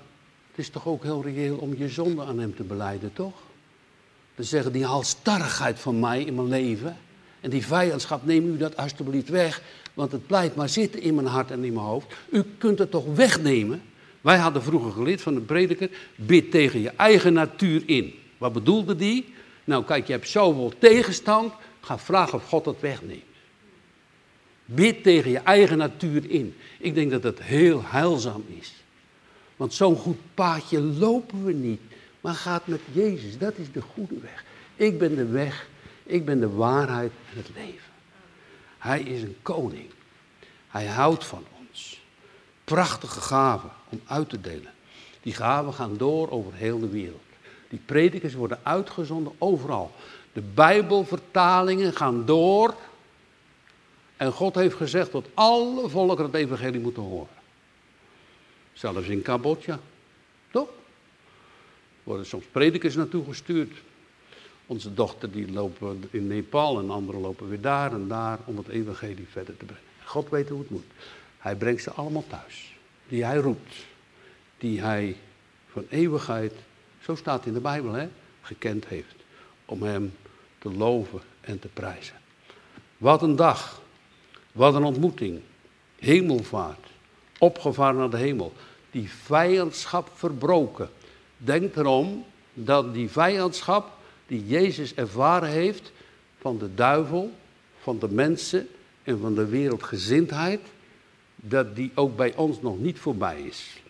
het 0.50 0.58
is 0.58 0.68
toch 0.68 0.86
ook 0.86 1.02
heel 1.02 1.22
reëel 1.22 1.56
om 1.56 1.76
je 1.76 1.88
zonde 1.88 2.24
aan 2.24 2.38
hem 2.38 2.54
te 2.54 2.62
beleiden, 2.62 3.12
toch? 3.12 3.34
Te 4.34 4.42
zeggen, 4.42 4.72
die 4.72 4.84
halstarrigheid 4.84 5.78
van 5.78 6.00
mij 6.00 6.22
in 6.22 6.34
mijn 6.34 6.48
leven 6.48 6.96
en 7.40 7.50
die 7.50 7.66
vijandschap, 7.66 8.24
neem 8.24 8.46
u 8.46 8.56
dat 8.56 8.76
alstublieft 8.76 9.28
weg, 9.28 9.62
want 9.94 10.12
het 10.12 10.26
blijft 10.26 10.54
maar 10.54 10.68
zitten 10.68 11.00
in 11.00 11.14
mijn 11.14 11.26
hart 11.26 11.50
en 11.50 11.64
in 11.64 11.72
mijn 11.72 11.86
hoofd. 11.86 12.14
U 12.30 12.42
kunt 12.58 12.78
het 12.78 12.90
toch 12.90 13.14
wegnemen? 13.14 13.82
Wij 14.20 14.38
hadden 14.38 14.62
vroeger 14.62 14.92
geleerd 14.92 15.22
van 15.22 15.34
de 15.34 15.40
prediker, 15.40 15.90
bid 16.16 16.50
tegen 16.50 16.80
je 16.80 16.90
eigen 16.90 17.32
natuur 17.32 17.82
in. 17.86 18.20
Wat 18.42 18.52
bedoelde 18.52 18.96
die? 18.96 19.34
Nou 19.64 19.84
kijk, 19.84 20.06
je 20.06 20.12
hebt 20.12 20.28
zoveel 20.28 20.72
tegenstand, 20.78 21.52
ga 21.80 21.98
vragen 21.98 22.34
of 22.34 22.48
God 22.48 22.64
dat 22.64 22.80
wegneemt. 22.80 23.22
Bid 24.64 25.02
tegen 25.02 25.30
je 25.30 25.38
eigen 25.38 25.78
natuur 25.78 26.30
in. 26.30 26.56
Ik 26.78 26.94
denk 26.94 27.10
dat 27.10 27.22
dat 27.22 27.40
heel 27.40 27.82
heilzaam 27.84 28.44
is. 28.48 28.72
Want 29.56 29.74
zo'n 29.74 29.96
goed 29.96 30.18
paadje 30.34 30.80
lopen 30.80 31.44
we 31.44 31.52
niet. 31.52 31.80
Maar 32.20 32.34
gaat 32.34 32.66
met 32.66 32.80
Jezus, 32.92 33.38
dat 33.38 33.56
is 33.56 33.72
de 33.72 33.80
goede 33.80 34.18
weg. 34.20 34.44
Ik 34.76 34.98
ben 34.98 35.14
de 35.16 35.26
weg, 35.26 35.68
ik 36.02 36.24
ben 36.24 36.40
de 36.40 36.50
waarheid 36.50 37.12
en 37.30 37.36
het 37.36 37.50
leven. 37.54 37.90
Hij 38.78 39.00
is 39.02 39.22
een 39.22 39.36
koning. 39.42 39.90
Hij 40.68 40.86
houdt 40.86 41.24
van 41.24 41.44
ons. 41.58 42.02
Prachtige 42.64 43.20
gaven 43.20 43.70
om 43.88 44.00
uit 44.06 44.28
te 44.28 44.40
delen. 44.40 44.72
Die 45.20 45.34
gaven 45.34 45.72
gaan 45.72 45.96
door 45.96 46.30
over 46.30 46.54
heel 46.54 46.78
de 46.78 46.88
wereld. 46.88 47.31
Die 47.72 47.80
predikers 47.84 48.34
worden 48.34 48.58
uitgezonden 48.62 49.32
overal. 49.38 49.90
De 50.32 50.40
Bijbelvertalingen 50.40 51.92
gaan 51.92 52.24
door. 52.24 52.74
En 54.16 54.32
God 54.32 54.54
heeft 54.54 54.74
gezegd 54.74 55.12
dat 55.12 55.26
alle 55.34 55.88
volken 55.88 56.24
het 56.24 56.34
evangelie 56.34 56.80
moeten 56.80 57.02
horen. 57.02 57.34
Zelfs 58.72 59.08
in 59.08 59.22
Cambodja. 59.22 59.80
Toch? 60.50 60.68
Worden 62.02 62.26
soms 62.26 62.44
predikers 62.50 62.94
naartoe 62.94 63.24
gestuurd. 63.24 63.72
Onze 64.66 64.94
dochter 64.94 65.32
die 65.32 65.52
lopen 65.52 66.04
in 66.10 66.26
Nepal 66.26 66.78
en 66.78 66.90
anderen 66.90 67.20
lopen 67.20 67.48
weer 67.48 67.60
daar 67.60 67.92
en 67.92 68.08
daar 68.08 68.38
om 68.44 68.56
het 68.56 68.68
evangelie 68.68 69.26
verder 69.30 69.56
te 69.56 69.64
brengen. 69.64 69.84
God 70.04 70.28
weet 70.28 70.48
hoe 70.48 70.58
het 70.58 70.70
moet. 70.70 70.86
Hij 71.38 71.56
brengt 71.56 71.82
ze 71.82 71.90
allemaal 71.90 72.24
thuis. 72.28 72.76
Die 73.08 73.24
hij 73.24 73.36
roept. 73.36 73.74
Die 74.58 74.80
hij 74.80 75.16
van 75.68 75.86
eeuwigheid 75.88 76.52
zo 77.04 77.14
staat 77.14 77.46
in 77.46 77.52
de 77.52 77.60
Bijbel, 77.60 77.92
hè, 77.92 78.08
gekend 78.42 78.86
heeft. 78.86 79.14
Om 79.64 79.82
hem 79.82 80.14
te 80.58 80.72
loven 80.72 81.20
en 81.40 81.58
te 81.58 81.68
prijzen. 81.68 82.14
Wat 82.98 83.22
een 83.22 83.36
dag. 83.36 83.80
Wat 84.52 84.74
een 84.74 84.84
ontmoeting. 84.84 85.40
Hemelvaart. 85.98 86.86
Opgevaren 87.38 87.96
naar 87.98 88.10
de 88.10 88.16
hemel. 88.16 88.52
Die 88.90 89.10
vijandschap 89.10 90.10
verbroken. 90.14 90.90
Denk 91.36 91.76
erom 91.76 92.24
dat 92.54 92.94
die 92.94 93.10
vijandschap 93.10 93.90
die 94.26 94.46
Jezus 94.46 94.94
ervaren 94.94 95.48
heeft 95.48 95.92
van 96.38 96.58
de 96.58 96.74
duivel, 96.74 97.32
van 97.80 97.98
de 97.98 98.08
mensen 98.08 98.68
en 99.02 99.18
van 99.18 99.34
de 99.34 99.46
wereldgezindheid, 99.46 100.60
dat 101.36 101.76
die 101.76 101.90
ook 101.94 102.16
bij 102.16 102.34
ons 102.36 102.60
nog 102.60 102.78
niet 102.78 102.98
voorbij 102.98 103.40
is. 103.40 103.80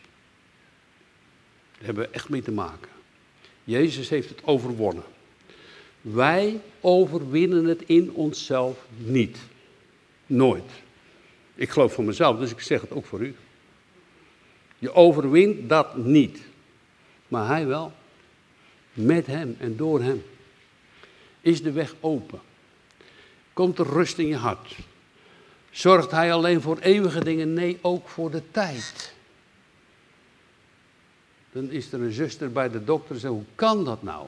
Daar 1.73 1.85
hebben 1.85 2.05
we 2.05 2.11
echt 2.11 2.29
mee 2.29 2.43
te 2.43 2.53
maken. 2.53 2.92
Jezus 3.73 4.09
heeft 4.09 4.29
het 4.29 4.41
overwonnen. 4.45 5.05
Wij 6.01 6.61
overwinnen 6.81 7.65
het 7.65 7.83
in 7.87 8.13
onszelf 8.13 8.87
niet. 8.97 9.39
Nooit. 10.27 10.71
Ik 11.55 11.71
geloof 11.71 11.93
voor 11.93 12.05
mezelf, 12.05 12.39
dus 12.39 12.51
ik 12.51 12.61
zeg 12.61 12.81
het 12.81 12.93
ook 12.93 13.07
voor 13.07 13.21
u. 13.21 13.35
Je 14.79 14.95
overwint 14.95 15.69
dat 15.69 15.97
niet. 15.97 16.41
Maar 17.29 17.47
hij 17.47 17.67
wel. 17.67 17.93
Met 18.93 19.27
hem 19.27 19.57
en 19.59 19.77
door 19.77 20.03
hem. 20.03 20.23
Is 21.41 21.63
de 21.63 21.73
weg 21.73 21.95
open. 22.01 22.41
Komt 23.53 23.79
er 23.79 23.87
rust 23.87 24.19
in 24.19 24.27
je 24.27 24.37
hart. 24.37 24.77
Zorgt 25.71 26.11
hij 26.11 26.33
alleen 26.33 26.61
voor 26.61 26.79
eeuwige 26.79 27.25
dingen? 27.25 27.55
Nee, 27.55 27.79
ook 27.81 28.09
voor 28.09 28.31
de 28.31 28.43
tijd. 28.51 29.15
Dan 31.53 31.71
is 31.71 31.93
er 31.93 32.01
een 32.01 32.13
zuster 32.13 32.53
bij 32.53 32.71
de 32.71 32.85
dokter 32.85 33.15
en 33.15 33.21
zegt, 33.21 33.33
hoe 33.33 33.45
kan 33.55 33.85
dat 33.85 34.03
nou? 34.03 34.27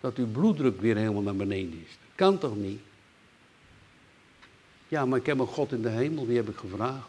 Dat 0.00 0.16
uw 0.16 0.26
bloeddruk 0.26 0.80
weer 0.80 0.96
helemaal 0.96 1.22
naar 1.22 1.36
beneden 1.36 1.80
is. 1.84 1.88
Dat 1.88 2.14
kan 2.14 2.38
toch 2.38 2.56
niet? 2.56 2.80
Ja, 4.88 5.06
maar 5.06 5.18
ik 5.18 5.26
heb 5.26 5.38
een 5.38 5.46
God 5.46 5.72
in 5.72 5.82
de 5.82 5.88
hemel, 5.88 6.26
die 6.26 6.36
heb 6.36 6.48
ik 6.48 6.56
gevraagd. 6.56 7.08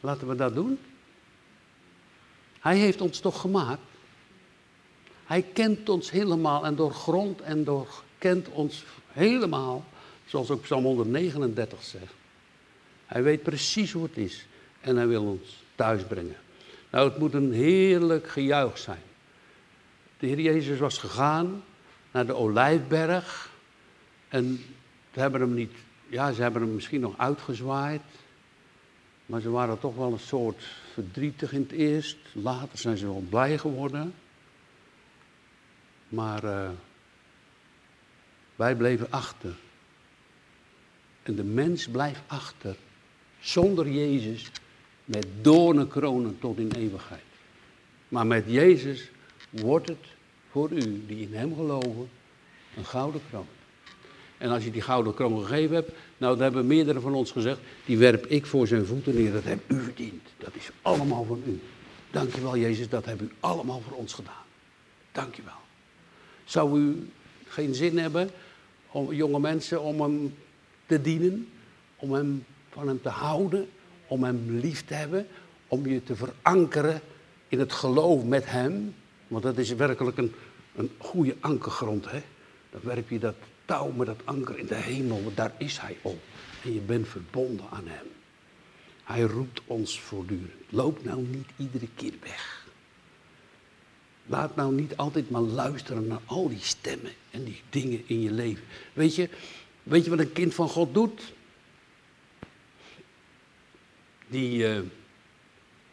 Laten 0.00 0.28
we 0.28 0.34
dat 0.34 0.54
doen. 0.54 0.78
Hij 2.60 2.76
heeft 2.76 3.00
ons 3.00 3.20
toch 3.20 3.40
gemaakt? 3.40 3.82
Hij 5.24 5.42
kent 5.42 5.88
ons 5.88 6.10
helemaal 6.10 6.64
en 6.64 6.76
doorgrond 6.76 7.40
en 7.40 7.64
door 7.64 8.02
kent 8.18 8.48
ons 8.48 8.84
helemaal, 9.06 9.84
zoals 10.26 10.50
ook 10.50 10.62
Psalm 10.62 10.84
139 10.84 11.82
zegt. 11.82 12.14
Hij 13.06 13.22
weet 13.22 13.42
precies 13.42 13.92
hoe 13.92 14.02
het 14.02 14.16
is 14.16 14.46
en 14.80 14.96
hij 14.96 15.06
wil 15.06 15.22
ons 15.22 15.61
thuis 15.82 16.02
brengen. 16.02 16.36
Nou, 16.90 17.08
het 17.08 17.18
moet 17.18 17.34
een 17.34 17.52
heerlijk 17.52 18.28
gejuich 18.28 18.78
zijn. 18.78 19.02
De 20.18 20.26
Heer 20.26 20.40
Jezus 20.40 20.78
was 20.78 20.98
gegaan 20.98 21.62
naar 22.10 22.26
de 22.26 22.34
Olijfberg 22.34 23.50
en 24.28 24.60
ze 25.12 25.20
hebben 25.20 25.40
hem 25.40 25.54
niet, 25.54 25.72
ja, 26.08 26.32
ze 26.32 26.42
hebben 26.42 26.62
hem 26.62 26.74
misschien 26.74 27.00
nog 27.00 27.18
uitgezwaaid, 27.18 28.02
maar 29.26 29.40
ze 29.40 29.50
waren 29.50 29.78
toch 29.78 29.94
wel 29.94 30.12
een 30.12 30.18
soort 30.18 30.62
verdrietig 30.92 31.52
in 31.52 31.60
het 31.60 31.72
eerst. 31.72 32.16
Later 32.32 32.78
zijn 32.78 32.96
ze 32.96 33.06
wel 33.06 33.24
blij 33.28 33.58
geworden. 33.58 34.14
Maar 36.08 36.44
uh, 36.44 36.70
wij 38.56 38.74
bleven 38.74 39.06
achter. 39.10 39.54
En 41.22 41.34
de 41.34 41.44
mens 41.44 41.88
blijft 41.88 42.22
achter. 42.26 42.76
Zonder 43.40 43.88
Jezus. 43.88 44.50
Met 45.04 45.26
doornenkronen 45.40 46.38
tot 46.40 46.58
in 46.58 46.70
eeuwigheid. 46.70 47.22
Maar 48.08 48.26
met 48.26 48.44
Jezus 48.46 49.10
wordt 49.50 49.88
het 49.88 50.06
voor 50.50 50.70
u 50.70 51.06
die 51.06 51.26
in 51.26 51.34
Hem 51.34 51.54
geloven 51.54 52.08
een 52.76 52.84
gouden 52.84 53.20
kroon. 53.28 53.46
En 54.38 54.50
als 54.50 54.64
je 54.64 54.70
die 54.70 54.82
gouden 54.82 55.14
kroon 55.14 55.42
gegeven 55.42 55.74
hebt, 55.74 55.90
nou, 56.16 56.32
dat 56.32 56.42
hebben 56.42 56.66
meerdere 56.66 57.00
van 57.00 57.14
ons 57.14 57.30
gezegd, 57.30 57.58
die 57.84 57.98
werp 57.98 58.26
ik 58.26 58.46
voor 58.46 58.66
zijn 58.66 58.86
voeten 58.86 59.14
neer. 59.14 59.32
Dat 59.32 59.44
hebt 59.44 59.72
u 59.72 59.80
verdiend. 59.80 60.28
Dat 60.38 60.54
is 60.54 60.70
allemaal 60.82 61.24
van 61.24 61.42
u. 61.46 61.60
Dankjewel, 62.10 62.56
Jezus, 62.56 62.88
dat 62.88 63.04
hebt 63.04 63.22
u 63.22 63.30
allemaal 63.40 63.80
voor 63.80 63.96
ons 63.96 64.12
gedaan. 64.12 64.44
Dankjewel. 65.12 65.60
Zou 66.44 66.80
u 66.80 67.08
geen 67.46 67.74
zin 67.74 67.98
hebben, 67.98 68.30
om, 68.90 69.12
jonge 69.12 69.40
mensen, 69.40 69.82
om 69.82 70.00
hem 70.00 70.34
te 70.86 71.00
dienen, 71.00 71.48
om 71.96 72.12
hem, 72.12 72.44
van 72.70 72.88
hem 72.88 73.02
te 73.02 73.08
houden, 73.08 73.68
om 74.12 74.24
hem 74.24 74.44
lief 74.46 74.84
te 74.84 74.94
hebben, 74.94 75.26
om 75.68 75.86
je 75.86 76.02
te 76.02 76.16
verankeren 76.16 77.00
in 77.48 77.58
het 77.58 77.72
geloof 77.72 78.24
met 78.24 78.50
hem? 78.50 78.94
Want 79.28 79.42
dat 79.42 79.58
is 79.58 79.74
werkelijk 79.74 80.16
een, 80.16 80.32
een 80.76 80.90
goede 80.98 81.36
ankergrond. 81.40 82.10
Hè? 82.10 82.22
Dan 82.70 82.80
werp 82.82 83.10
je 83.10 83.18
dat 83.18 83.34
touw 83.64 83.90
met 83.90 84.06
dat 84.06 84.20
anker 84.24 84.58
in 84.58 84.66
de 84.66 84.74
hemel, 84.74 85.22
want 85.22 85.36
daar 85.36 85.52
is 85.58 85.78
hij 85.78 85.96
op. 86.02 86.18
En 86.64 86.74
je 86.74 86.80
bent 86.80 87.08
verbonden 87.08 87.66
aan 87.70 87.86
hem. 87.86 88.06
Hij 89.04 89.20
roept 89.22 89.60
ons 89.66 90.00
voortdurend. 90.00 90.50
Loop 90.68 91.04
nou 91.04 91.22
niet 91.22 91.48
iedere 91.56 91.88
keer 91.94 92.14
weg. 92.22 92.66
Laat 94.26 94.56
nou 94.56 94.74
niet 94.74 94.96
altijd 94.96 95.30
maar 95.30 95.40
luisteren 95.40 96.06
naar 96.06 96.20
al 96.24 96.48
die 96.48 96.62
stemmen 96.62 97.12
en 97.30 97.44
die 97.44 97.62
dingen 97.70 98.02
in 98.06 98.20
je 98.20 98.30
leven. 98.30 98.64
Weet 98.92 99.14
je, 99.14 99.28
weet 99.82 100.04
je 100.04 100.10
wat 100.10 100.18
een 100.18 100.32
kind 100.32 100.54
van 100.54 100.68
God 100.68 100.94
doet? 100.94 101.32
Die, 104.32 104.68
uh, 104.68 104.78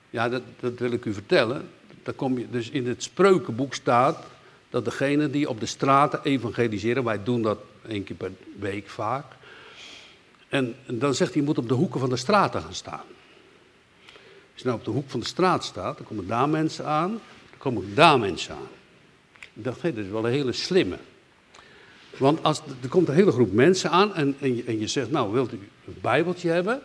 ja, 0.10 0.30
dat, 0.30 0.42
dat 0.60 0.80
wil 0.80 0.92
ik 0.92 1.06
u 1.06 1.14
vertellen. 1.14 1.70
Daar 2.04 2.14
kom 2.14 2.38
je, 2.38 2.50
dus 2.50 2.70
in 2.70 2.88
het 2.88 3.04
spreukenboek 3.04 3.74
staat 3.74 4.26
dat 4.70 4.86
degene 4.86 5.30
die 5.30 5.50
op 5.50 5.60
de 5.60 5.66
straten 5.66 6.20
evangeliseren, 6.24 7.04
wij 7.04 7.24
doen 7.24 7.42
dat 7.42 7.60
één 7.88 8.04
keer 8.04 8.16
per 8.16 8.32
week 8.60 8.90
vaak. 8.90 9.26
En, 10.50 10.76
dan 10.86 11.14
zegt 11.14 11.34
hij, 11.34 11.42
je 11.42 11.48
moet 11.48 11.58
op 11.58 11.68
de 11.68 11.74
hoeken 11.74 12.00
van 12.00 12.10
de 12.10 12.18
straten 12.18 12.62
gaan 12.62 12.74
staan. 12.74 13.06
Als 14.54 14.62
je 14.62 14.66
nou 14.66 14.78
op 14.78 14.86
de 14.86 14.92
hoek 14.92 15.10
van 15.10 15.20
de 15.20 15.26
straat 15.26 15.64
staat, 15.64 15.98
dan 15.98 16.06
komen 16.06 16.28
daar 16.28 16.50
mensen 16.50 16.86
aan 16.86 17.20
komen 17.60 17.96
daar 17.96 18.20
mensen 18.20 18.56
aan. 18.56 18.68
Ik 19.54 19.64
dacht, 19.64 19.82
hé, 19.82 19.94
dat 19.94 20.04
is 20.04 20.12
wel 20.12 20.26
een 20.26 20.32
hele 20.32 20.52
slimme. 20.52 20.98
Want 22.18 22.44
als, 22.44 22.62
er 22.82 22.90
komt 22.90 23.08
een 23.08 23.14
hele 23.14 23.32
groep 23.32 23.54
mensen 23.54 23.90
aan 23.90 24.16
en, 24.16 24.36
en, 24.40 24.66
en 24.66 24.80
je 24.80 24.88
zegt, 24.88 25.12
nou, 25.12 25.32
wilt 25.32 25.54
u 25.54 25.60
een 25.88 25.98
bijbeltje 26.02 26.50
hebben? 26.50 26.82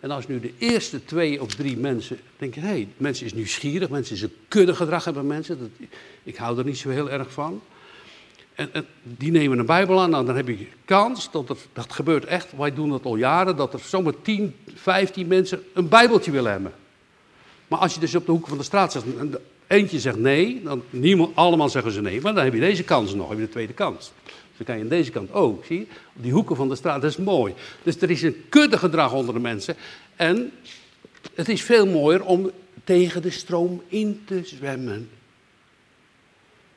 En 0.00 0.10
als 0.10 0.26
nu 0.26 0.40
de 0.40 0.52
eerste 0.58 1.04
twee 1.04 1.42
of 1.42 1.54
drie 1.54 1.76
mensen 1.76 2.18
denken, 2.36 2.62
hé, 2.62 2.68
hey, 2.68 2.88
mensen 2.96 3.26
is 3.26 3.34
nieuwsgierig, 3.34 3.88
mensen 3.88 4.14
is 4.14 4.22
een 4.22 4.34
kuddegedrag 4.48 5.04
hebben 5.04 5.26
mensen, 5.26 5.58
dat, 5.58 5.88
ik 6.22 6.36
hou 6.36 6.58
er 6.58 6.64
niet 6.64 6.78
zo 6.78 6.88
heel 6.88 7.10
erg 7.10 7.32
van. 7.32 7.62
En, 8.54 8.70
die 9.02 9.30
nemen 9.30 9.58
een 9.58 9.66
bijbel 9.66 10.00
aan, 10.00 10.10
nou, 10.10 10.26
dan 10.26 10.36
heb 10.36 10.48
je 10.48 10.66
kans, 10.84 11.30
dat, 11.30 11.56
dat 11.72 11.92
gebeurt 11.92 12.24
echt, 12.24 12.56
wij 12.56 12.74
doen 12.74 12.90
dat 12.90 13.04
al 13.04 13.16
jaren, 13.16 13.56
dat 13.56 13.72
er 13.72 13.80
zomaar 13.80 14.22
10, 14.22 14.54
15 14.74 15.26
mensen 15.26 15.62
een 15.74 15.88
bijbeltje 15.88 16.30
willen 16.30 16.52
hebben. 16.52 16.72
Maar 17.68 17.78
als 17.78 17.94
je 17.94 18.00
dus 18.00 18.14
op 18.14 18.26
de 18.26 18.32
hoek 18.32 18.48
van 18.48 18.58
de 18.58 18.64
straat 18.64 18.92
zegt, 18.92 19.04
Eentje 19.68 20.00
zegt 20.00 20.18
nee, 20.18 20.60
dan 20.64 20.82
niemand, 20.90 21.36
allemaal 21.36 21.68
zeggen 21.68 21.92
ze 21.92 22.00
nee. 22.00 22.20
Maar 22.20 22.34
dan 22.34 22.44
heb 22.44 22.54
je 22.54 22.60
deze 22.60 22.82
kans 22.82 23.14
nog, 23.14 23.28
heb 23.28 23.38
je 23.38 23.44
de 23.44 23.50
tweede 23.50 23.72
kans. 23.72 24.12
Dan 24.58 24.66
kan 24.66 24.76
je 24.76 24.82
aan 24.82 24.88
deze 24.88 25.10
kant 25.10 25.32
ook, 25.32 25.64
zie 25.64 25.78
je? 25.78 25.86
Die 26.12 26.32
hoeken 26.32 26.56
van 26.56 26.68
de 26.68 26.76
straat, 26.76 27.02
dat 27.02 27.10
is 27.10 27.16
mooi. 27.16 27.54
Dus 27.82 28.00
er 28.00 28.10
is 28.10 28.22
een 28.22 28.44
kuddegedrag 28.48 29.12
onder 29.12 29.34
de 29.34 29.40
mensen. 29.40 29.76
En 30.16 30.52
het 31.34 31.48
is 31.48 31.62
veel 31.62 31.86
mooier 31.86 32.24
om 32.24 32.50
tegen 32.84 33.22
de 33.22 33.30
stroom 33.30 33.82
in 33.88 34.22
te 34.24 34.40
zwemmen. 34.44 35.10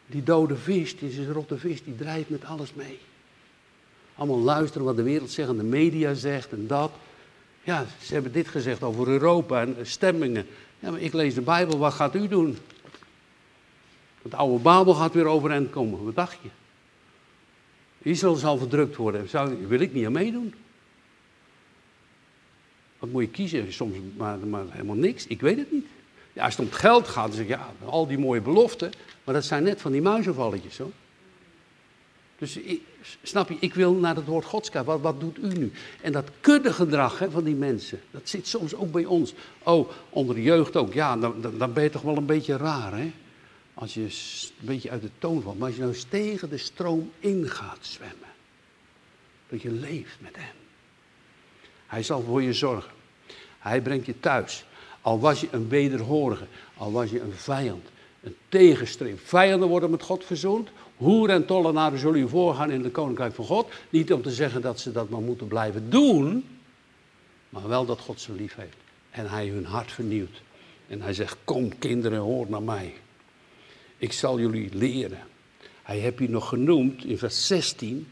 Die 0.07 0.23
dode 0.23 0.55
vis, 0.55 0.97
die 0.97 1.31
rotte 1.31 1.57
vis, 1.57 1.83
die 1.83 1.95
drijft 1.95 2.29
met 2.29 2.45
alles 2.45 2.73
mee. 2.73 2.99
Allemaal 4.15 4.39
luisteren 4.39 4.85
wat 4.85 4.95
de 4.95 5.03
wereld 5.03 5.31
zegt 5.31 5.49
en 5.49 5.57
de 5.57 5.63
media 5.63 6.13
zegt 6.13 6.51
en 6.51 6.67
dat. 6.67 6.91
Ja, 7.63 7.85
ze 8.03 8.13
hebben 8.13 8.31
dit 8.31 8.47
gezegd 8.47 8.83
over 8.83 9.07
Europa 9.07 9.61
en 9.61 9.75
stemmingen. 9.81 10.47
Ja, 10.79 10.91
maar 10.91 10.99
ik 10.99 11.13
lees 11.13 11.33
de 11.33 11.41
Bijbel, 11.41 11.77
wat 11.77 11.93
gaat 11.93 12.15
u 12.15 12.27
doen? 12.27 12.57
Het 14.21 14.33
oude 14.33 14.63
Babel 14.63 14.93
gaat 14.93 15.13
weer 15.13 15.25
overeind 15.25 15.69
komen. 15.69 16.03
Wat 16.03 16.15
dacht 16.15 16.37
je? 16.41 16.49
Israël 18.01 18.35
zal 18.35 18.57
verdrukt 18.57 18.95
worden. 18.95 19.29
Zou, 19.29 19.67
wil 19.67 19.79
ik 19.79 19.93
niet 19.93 20.05
aan 20.05 20.11
meedoen. 20.11 20.53
Wat 22.99 23.09
moet 23.09 23.21
je 23.21 23.29
kiezen? 23.29 23.73
Soms 23.73 23.95
maar, 24.17 24.37
maar 24.39 24.63
helemaal 24.69 24.95
niks. 24.95 25.27
Ik 25.27 25.41
weet 25.41 25.57
het 25.57 25.71
niet. 25.71 25.85
Ja, 26.33 26.43
als 26.43 26.53
het 26.53 26.61
om 26.61 26.71
het 26.71 26.79
geld 26.79 27.07
gaat, 27.07 27.27
dan 27.27 27.35
zeg 27.35 27.43
ik 27.43 27.49
ja, 27.49 27.73
al 27.85 28.07
die 28.07 28.17
mooie 28.17 28.41
beloften. 28.41 28.91
Maar 29.23 29.33
dat 29.33 29.45
zijn 29.45 29.63
net 29.63 29.81
van 29.81 29.91
die 29.91 30.01
muizenvalletjes 30.01 30.77
hoor. 30.77 30.91
Dus 32.37 32.59
snap 33.23 33.49
je, 33.49 33.57
ik 33.59 33.73
wil 33.73 33.93
naar 33.93 34.15
het 34.15 34.25
woord 34.25 34.45
Gods. 34.45 34.69
Wat, 34.69 35.01
wat 35.01 35.19
doet 35.19 35.37
u 35.37 35.47
nu? 35.47 35.71
En 36.01 36.11
dat 36.11 36.29
kuddegedrag 36.39 37.19
hè, 37.19 37.31
van 37.31 37.43
die 37.43 37.55
mensen, 37.55 37.99
dat 38.11 38.29
zit 38.29 38.47
soms 38.47 38.75
ook 38.75 38.91
bij 38.91 39.05
ons. 39.05 39.33
Oh, 39.63 39.89
onder 40.09 40.35
de 40.35 40.41
jeugd 40.41 40.75
ook. 40.75 40.93
Ja, 40.93 41.17
dan, 41.17 41.35
dan 41.57 41.73
ben 41.73 41.83
je 41.83 41.89
toch 41.89 42.01
wel 42.01 42.17
een 42.17 42.25
beetje 42.25 42.57
raar 42.57 42.97
hè. 42.97 43.11
Als 43.73 43.93
je 43.93 44.01
een 44.01 44.65
beetje 44.65 44.89
uit 44.89 45.01
de 45.01 45.09
toon 45.19 45.41
valt. 45.41 45.57
Maar 45.57 45.67
als 45.67 45.75
je 45.75 45.81
nou 45.81 45.93
eens 45.93 46.03
tegen 46.03 46.49
de 46.49 46.57
stroom 46.57 47.11
in 47.19 47.49
gaat 47.49 47.79
zwemmen. 47.85 48.29
Dat 49.49 49.61
je 49.61 49.71
leeft 49.71 50.15
met 50.19 50.35
hem. 50.35 50.55
Hij 51.87 52.03
zal 52.03 52.21
voor 52.21 52.41
je 52.41 52.53
zorgen. 52.53 52.91
Hij 53.59 53.81
brengt 53.81 54.05
je 54.05 54.19
thuis. 54.19 54.65
Al 55.01 55.19
was 55.19 55.41
je 55.41 55.47
een 55.51 55.69
wederhorige, 55.69 56.45
al 56.77 56.91
was 56.91 57.09
je 57.09 57.21
een 57.21 57.33
vijand, 57.33 57.87
een 58.23 58.35
tegenstreep. 58.49 59.19
Vijanden 59.19 59.69
worden 59.69 59.89
met 59.89 60.03
God 60.03 60.25
verzoend. 60.25 60.69
Hoeren 60.97 61.35
en 61.35 61.45
tollenaren 61.45 61.99
zullen 61.99 62.19
u 62.19 62.29
voorgaan 62.29 62.71
in 62.71 62.81
de 62.81 62.89
koninkrijk 62.89 63.33
van 63.33 63.45
God. 63.45 63.71
Niet 63.89 64.13
om 64.13 64.21
te 64.21 64.31
zeggen 64.31 64.61
dat 64.61 64.79
ze 64.79 64.91
dat 64.91 65.09
maar 65.09 65.21
moeten 65.21 65.47
blijven 65.47 65.89
doen, 65.89 66.45
maar 67.49 67.67
wel 67.67 67.85
dat 67.85 67.99
God 67.99 68.21
ze 68.21 68.33
lief 68.33 68.55
heeft. 68.55 68.77
En 69.09 69.29
hij 69.29 69.47
hun 69.47 69.65
hart 69.65 69.91
vernieuwt. 69.91 70.41
En 70.87 71.01
hij 71.01 71.13
zegt, 71.13 71.37
kom 71.43 71.77
kinderen, 71.77 72.19
hoor 72.19 72.45
naar 72.49 72.63
mij. 72.63 72.93
Ik 74.01 74.11
zal 74.11 74.39
jullie 74.39 74.69
leren. 74.75 75.19
Hij 75.83 75.97
heeft 75.97 76.19
hier 76.19 76.29
nog 76.29 76.49
genoemd 76.49 77.05
in 77.05 77.17
vers 77.17 77.47
16. 77.47 78.07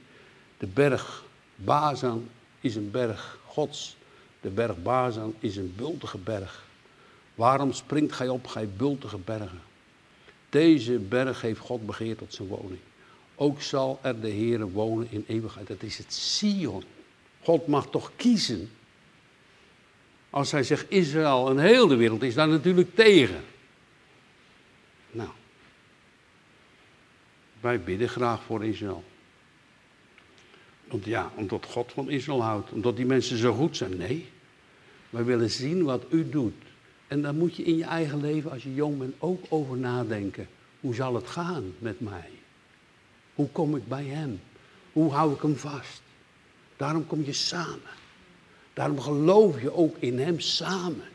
De 0.58 0.68
berg 0.68 1.24
Bazan 1.56 2.30
is 2.62 2.76
een 2.76 2.92
berg 2.92 3.40
Gods. 3.46 3.96
De 4.42 4.50
berg 4.50 4.82
Bazan 4.82 5.36
is 5.40 5.56
een 5.56 5.74
bultige 5.78 6.18
berg. 6.18 6.66
Waarom 7.36 7.74
springt 7.74 8.14
gij 8.14 8.28
op, 8.28 8.48
gij 8.48 8.70
bultige 8.70 9.18
bergen? 9.18 9.62
Deze 10.50 10.92
berg 10.92 11.42
heeft 11.42 11.60
God 11.60 11.86
begeerd 11.86 12.18
tot 12.18 12.34
zijn 12.34 12.48
woning. 12.48 12.80
Ook 13.36 13.62
zal 13.62 14.00
er 14.02 14.22
de 14.22 14.30
Heer 14.30 14.72
wonen 14.72 15.08
in 15.10 15.24
eeuwigheid. 15.28 15.68
Dat 15.68 15.84
is 15.84 15.98
het 15.98 16.14
Sion. 16.14 16.84
God 17.42 17.68
mag 17.68 17.90
toch 17.90 18.12
kiezen. 18.16 18.72
Als 20.30 20.52
hij 20.52 20.64
zegt 20.64 20.86
Israël 20.92 21.50
en 21.50 21.58
heel 21.58 21.88
de 21.88 21.96
wereld 21.96 22.22
is 22.22 22.34
daar 22.34 22.48
natuurlijk 22.48 22.96
tegen. 22.96 23.44
Nou, 25.12 25.30
wij 27.60 27.82
bidden 27.82 28.10
graag 28.10 28.44
voor 28.44 28.66
Israël. 28.66 29.04
Want 30.88 31.06
ja, 31.06 31.32
omdat 31.36 31.66
God 31.66 31.92
van 31.92 32.10
Israël 32.10 32.44
houdt, 32.44 32.72
omdat 32.72 32.96
die 32.96 33.06
mensen 33.06 33.38
zo 33.38 33.54
goed 33.54 33.78
zijn. 33.78 33.98
Nee, 33.98 34.30
wij 35.10 35.24
willen 35.24 35.50
zien 35.50 35.84
wat 35.84 36.06
u 36.10 36.30
doet. 36.30 36.64
En 37.08 37.22
dan 37.22 37.38
moet 37.38 37.56
je 37.56 37.64
in 37.64 37.78
je 37.78 37.84
eigen 37.84 38.22
leven, 38.22 38.52
als 38.52 38.64
je 38.64 38.74
jong 38.74 38.98
bent, 38.98 39.16
ook 39.20 39.46
over 39.50 39.78
nadenken. 39.78 40.48
Hoe 40.80 40.94
zal 40.94 41.16
het 41.16 41.28
gaan 41.28 41.74
met 41.80 42.00
mij? 42.00 42.30
Hoe 43.34 43.50
kom 43.50 43.76
ik 43.76 43.88
bij 43.88 44.06
hem? 44.06 44.40
Hoe 44.94 45.12
hou 45.12 45.34
ik 45.34 45.42
hem 45.42 45.56
vast? 45.56 46.02
Daarom 46.78 47.08
kom 47.08 47.24
je 47.24 47.34
samen. 47.34 47.98
Daarom 48.74 49.00
geloof 49.00 49.62
je 49.62 49.74
ook 49.74 49.96
in 50.00 50.20
Hem 50.20 50.40
samen. 50.40 51.08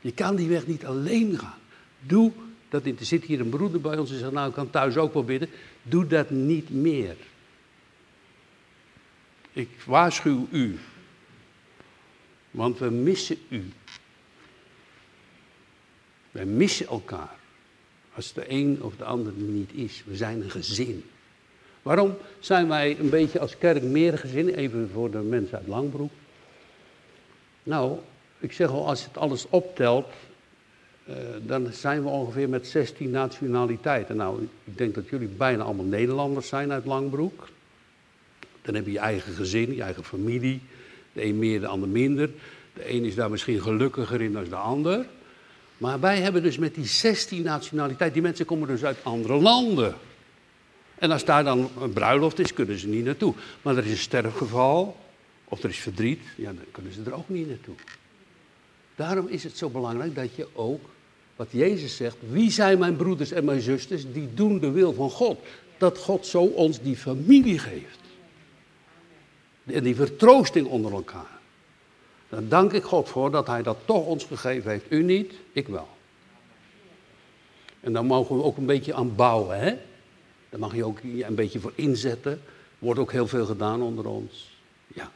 Je 0.00 0.12
kan 0.12 0.36
die 0.36 0.48
weg 0.48 0.66
niet 0.66 0.84
alleen 0.84 1.38
gaan. 1.38 1.58
Doe 2.00 2.32
dat. 2.70 2.84
Er 2.84 2.94
zit 2.98 3.24
hier 3.24 3.40
een 3.40 3.48
broeder 3.48 3.80
bij 3.80 3.98
ons 3.98 4.10
en 4.10 4.18
zegt, 4.18 4.32
nou 4.32 4.48
ik 4.48 4.54
kan 4.54 4.70
thuis 4.70 4.96
ook 4.96 5.12
wel 5.12 5.24
bidden. 5.24 5.48
Doe 5.82 6.06
dat 6.06 6.30
niet 6.30 6.70
meer. 6.70 7.16
Ik 9.52 9.68
waarschuw 9.86 10.46
u. 10.50 10.78
Want 12.50 12.78
we 12.78 12.90
missen 12.90 13.36
u. 13.48 13.72
Wij 16.30 16.44
missen 16.44 16.86
elkaar. 16.86 17.38
Als 18.14 18.32
de 18.32 18.44
een 18.50 18.82
of 18.82 18.96
de 18.96 19.04
ander 19.04 19.32
niet 19.32 19.72
is. 19.72 20.02
We 20.06 20.16
zijn 20.16 20.42
een 20.42 20.50
gezin. 20.50 21.04
Waarom 21.82 22.16
zijn 22.38 22.68
wij 22.68 22.98
een 22.98 23.10
beetje 23.10 23.40
als 23.40 23.58
kerk 23.58 23.82
meer 23.82 24.18
gezin? 24.18 24.48
Even 24.48 24.90
voor 24.92 25.10
de 25.10 25.18
mensen 25.18 25.58
uit 25.58 25.66
Langbroek. 25.66 26.10
Nou, 27.62 27.98
ik 28.38 28.52
zeg 28.52 28.68
al, 28.68 28.86
als 28.86 29.04
het 29.04 29.16
alles 29.16 29.46
optelt, 29.48 30.06
uh, 31.08 31.14
dan 31.42 31.72
zijn 31.72 32.02
we 32.02 32.08
ongeveer 32.08 32.48
met 32.48 32.66
16 32.66 33.10
nationaliteiten. 33.10 34.16
Nou, 34.16 34.48
ik 34.64 34.78
denk 34.78 34.94
dat 34.94 35.08
jullie 35.08 35.28
bijna 35.28 35.62
allemaal 35.62 35.84
Nederlanders 35.84 36.48
zijn 36.48 36.72
uit 36.72 36.86
Langbroek. 36.86 37.48
Dan 38.62 38.74
heb 38.74 38.84
je 38.86 38.92
je 38.92 38.98
eigen 38.98 39.32
gezin, 39.32 39.74
je 39.74 39.82
eigen 39.82 40.04
familie. 40.04 40.60
De 41.12 41.24
een 41.24 41.38
meer, 41.38 41.60
de 41.60 41.66
ander 41.66 41.88
minder. 41.88 42.30
De 42.74 42.92
een 42.92 43.04
is 43.04 43.14
daar 43.14 43.30
misschien 43.30 43.60
gelukkiger 43.60 44.20
in 44.20 44.32
dan 44.32 44.44
de 44.44 44.56
ander. 44.56 45.06
Maar 45.78 46.00
wij 46.00 46.20
hebben 46.20 46.42
dus 46.42 46.58
met 46.58 46.74
die 46.74 46.86
16 46.86 47.42
nationaliteiten, 47.42 48.12
die 48.12 48.22
mensen 48.22 48.46
komen 48.46 48.68
dus 48.68 48.84
uit 48.84 48.98
andere 49.02 49.34
landen. 49.34 49.94
En 50.94 51.10
als 51.10 51.24
daar 51.24 51.44
dan 51.44 51.70
een 51.80 51.92
bruiloft 51.92 52.38
is, 52.38 52.52
kunnen 52.52 52.78
ze 52.78 52.88
niet 52.88 53.04
naartoe. 53.04 53.34
Maar 53.62 53.76
er 53.76 53.84
is 53.84 53.90
een 53.90 53.96
sterfgeval, 53.96 54.96
of 55.44 55.62
er 55.62 55.68
is 55.68 55.78
verdriet, 55.78 56.20
ja, 56.36 56.52
dan 56.52 56.64
kunnen 56.70 56.92
ze 56.92 57.02
er 57.06 57.14
ook 57.14 57.28
niet 57.28 57.48
naartoe. 57.48 57.74
Daarom 59.00 59.26
is 59.26 59.44
het 59.44 59.56
zo 59.56 59.68
belangrijk 59.68 60.14
dat 60.14 60.34
je 60.34 60.46
ook, 60.52 60.80
wat 61.36 61.48
Jezus 61.50 61.96
zegt, 61.96 62.16
wie 62.30 62.50
zijn 62.50 62.78
mijn 62.78 62.96
broeders 62.96 63.30
en 63.30 63.44
mijn 63.44 63.60
zusters, 63.60 64.12
die 64.12 64.34
doen 64.34 64.58
de 64.58 64.70
wil 64.70 64.92
van 64.92 65.10
God. 65.10 65.38
Dat 65.78 65.98
God 65.98 66.26
zo 66.26 66.42
ons 66.42 66.80
die 66.80 66.96
familie 66.96 67.58
geeft. 67.58 67.98
En 69.64 69.82
die 69.82 69.94
vertroosting 69.94 70.66
onder 70.66 70.92
elkaar. 70.92 71.38
Daar 72.28 72.48
dank 72.48 72.72
ik 72.72 72.82
God 72.82 73.08
voor 73.08 73.30
dat 73.30 73.46
Hij 73.46 73.62
dat 73.62 73.76
toch 73.84 74.06
ons 74.06 74.24
gegeven 74.24 74.70
heeft. 74.70 74.84
U 74.88 75.02
niet, 75.02 75.34
ik 75.52 75.68
wel. 75.68 75.88
En 77.80 77.92
daar 77.92 78.04
mogen 78.04 78.36
we 78.36 78.42
ook 78.42 78.56
een 78.56 78.66
beetje 78.66 78.94
aan 78.94 79.14
bouwen, 79.14 79.58
hè? 79.58 79.76
Daar 80.48 80.60
mag 80.60 80.74
je 80.74 80.84
ook 80.84 80.98
een 81.02 81.34
beetje 81.34 81.60
voor 81.60 81.72
inzetten. 81.74 82.42
Wordt 82.78 83.00
ook 83.00 83.12
heel 83.12 83.28
veel 83.28 83.46
gedaan 83.46 83.82
onder 83.82 84.06
ons. 84.06 84.58
Ja. 84.86 85.10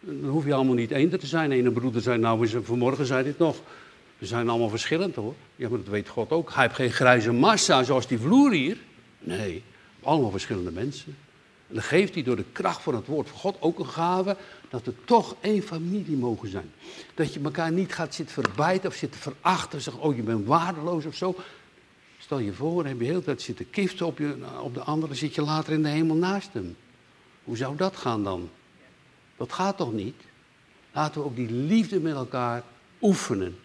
Dan 0.00 0.30
hoef 0.30 0.44
je 0.44 0.54
allemaal 0.54 0.74
niet 0.74 0.92
één 0.92 1.18
te 1.18 1.26
zijn. 1.26 1.52
Ene 1.52 1.70
broeder 1.70 2.02
zei, 2.02 2.18
nou, 2.18 2.48
vanmorgen 2.62 3.06
zei 3.06 3.24
dit 3.24 3.38
nog. 3.38 3.56
We 4.18 4.26
zijn 4.26 4.48
allemaal 4.48 4.68
verschillend 4.68 5.14
hoor. 5.14 5.34
Ja, 5.56 5.68
maar 5.68 5.78
dat 5.78 5.88
weet 5.88 6.08
God 6.08 6.30
ook. 6.30 6.52
Hij 6.52 6.62
heeft 6.62 6.74
geen 6.74 6.90
grijze 6.90 7.32
massa 7.32 7.82
zoals 7.82 8.06
die 8.06 8.18
vloer 8.18 8.52
hier. 8.52 8.76
Nee, 9.18 9.62
allemaal 10.02 10.30
verschillende 10.30 10.70
mensen. 10.70 11.16
En 11.68 11.74
dan 11.74 11.84
geeft 11.84 12.14
hij 12.14 12.22
door 12.22 12.36
de 12.36 12.44
kracht 12.52 12.82
van 12.82 12.94
het 12.94 13.06
woord 13.06 13.28
van 13.28 13.38
God 13.38 13.56
ook 13.60 13.78
een 13.78 13.86
gave 13.86 14.36
dat 14.68 14.84
we 14.84 14.92
toch 15.04 15.36
één 15.40 15.62
familie 15.62 16.16
mogen 16.16 16.48
zijn. 16.48 16.70
Dat 17.14 17.34
je 17.34 17.40
elkaar 17.40 17.72
niet 17.72 17.92
gaat 17.92 18.14
zitten 18.14 18.34
verbijten 18.34 18.88
of 18.88 18.94
zitten 18.94 19.20
verachten. 19.20 19.80
Zeggen, 19.80 20.02
oh 20.02 20.16
je 20.16 20.22
bent 20.22 20.46
waardeloos 20.46 21.04
of 21.04 21.14
zo. 21.14 21.34
Stel 22.18 22.38
je 22.38 22.52
voor, 22.52 22.86
heb 22.86 23.00
je 23.00 23.12
de 23.12 23.24
tijd 23.24 23.42
zitten 23.42 23.70
kiften 23.70 24.06
op, 24.06 24.18
je, 24.18 24.36
op 24.62 24.74
de 24.74 24.80
andere, 24.80 25.14
zit 25.14 25.34
je 25.34 25.42
later 25.42 25.72
in 25.72 25.82
de 25.82 25.88
hemel 25.88 26.16
naast 26.16 26.52
hem. 26.52 26.76
Hoe 27.44 27.56
zou 27.56 27.76
dat 27.76 27.96
gaan 27.96 28.24
dan? 28.24 28.50
Dat 29.40 29.52
gaat 29.52 29.76
toch 29.76 29.92
niet? 29.92 30.22
Laten 30.92 31.20
we 31.20 31.26
ook 31.26 31.36
die 31.36 31.50
liefde 31.50 32.00
met 32.00 32.14
elkaar 32.14 32.62
oefenen. 33.00 33.58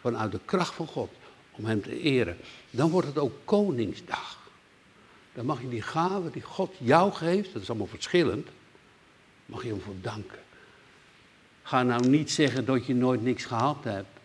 Vanuit 0.00 0.32
de 0.32 0.40
kracht 0.44 0.74
van 0.74 0.86
God. 0.86 1.10
Om 1.50 1.64
hem 1.64 1.82
te 1.82 2.00
eren. 2.00 2.36
Dan 2.70 2.90
wordt 2.90 3.06
het 3.06 3.18
ook 3.18 3.32
Koningsdag. 3.44 4.38
Dan 5.34 5.46
mag 5.46 5.60
je 5.60 5.68
die 5.68 5.82
gave 5.82 6.30
die 6.30 6.42
God 6.42 6.74
jou 6.78 7.12
geeft, 7.12 7.52
dat 7.52 7.62
is 7.62 7.68
allemaal 7.68 7.86
verschillend, 7.86 8.48
mag 9.46 9.62
je 9.62 9.68
hem 9.68 9.80
voor 9.80 9.94
danken. 10.00 10.38
Ga 11.62 11.82
nou 11.82 12.08
niet 12.08 12.30
zeggen 12.30 12.64
dat 12.64 12.86
je 12.86 12.94
nooit 12.94 13.22
niks 13.22 13.44
gehad 13.44 13.84
hebt, 13.84 14.18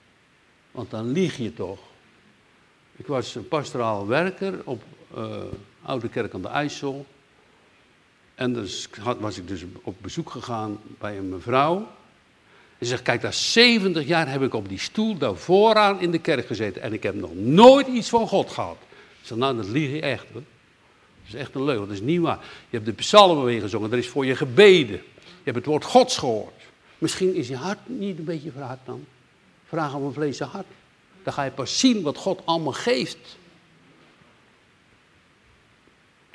want 0.71 0.89
dan 0.89 1.11
lieg 1.11 1.37
je 1.37 1.53
toch. 1.53 1.79
Ik 2.95 3.07
was 3.07 3.35
een 3.35 3.47
pastoraal 3.47 4.07
werker 4.07 4.61
op 4.63 4.83
uh, 5.17 5.43
Oude 5.81 6.09
Kerk 6.09 6.33
aan 6.33 6.41
de 6.41 6.47
IJssel. 6.47 7.05
En 8.37 8.53
dus 8.53 8.89
was 9.19 9.37
ik 9.37 9.47
dus 9.47 9.63
op 9.81 9.95
bezoek 10.01 10.29
gegaan 10.29 10.79
bij 10.99 11.17
een 11.17 11.29
mevrouw. 11.29 11.75
En 12.77 12.85
ze 12.85 12.85
zegt, 12.85 13.01
kijk, 13.01 13.21
daar 13.21 13.33
70 13.33 14.07
jaar 14.07 14.31
heb 14.31 14.41
ik 14.41 14.53
op 14.53 14.69
die 14.69 14.79
stoel 14.79 15.17
daar 15.17 15.35
vooraan 15.35 16.01
in 16.01 16.11
de 16.11 16.19
kerk 16.19 16.47
gezeten. 16.47 16.81
En 16.81 16.93
ik 16.93 17.03
heb 17.03 17.15
nog 17.15 17.35
nooit 17.35 17.87
iets 17.87 18.09
van 18.09 18.27
God 18.27 18.51
gehad. 18.51 18.77
Ik 19.21 19.27
zeg, 19.27 19.37
nou, 19.37 19.55
dat 19.55 19.65
lieg 19.65 19.91
je 19.91 20.01
echt 20.01 20.25
hoor. 20.33 20.41
Dat 20.41 21.27
is 21.27 21.33
echt 21.33 21.55
een 21.55 21.63
leugen, 21.63 21.87
dat 21.87 21.95
is 21.95 22.01
niet 22.01 22.21
waar. 22.21 22.39
Je 22.69 22.75
hebt 22.75 22.85
de 22.85 22.93
psalmen 22.93 23.45
weer 23.45 23.61
gezongen, 23.61 23.91
er 23.91 23.97
is 23.97 24.09
voor 24.09 24.25
je 24.25 24.35
gebeden. 24.35 25.01
Je 25.21 25.43
hebt 25.43 25.55
het 25.55 25.65
woord 25.65 25.83
Gods 25.83 26.17
gehoord. 26.17 26.61
Misschien 26.97 27.35
is 27.35 27.47
je 27.47 27.55
hart 27.55 27.79
niet 27.85 28.17
een 28.17 28.23
beetje 28.23 28.51
verhard 28.51 28.79
dan. 28.85 29.05
Vraag 29.67 29.93
om 29.93 30.05
een 30.05 30.13
vlees 30.13 30.39
hart. 30.39 30.67
Dan 31.23 31.33
ga 31.33 31.43
je 31.43 31.51
pas 31.51 31.79
zien 31.79 32.01
wat 32.01 32.17
God 32.17 32.41
allemaal 32.45 32.73
geeft. 32.73 33.37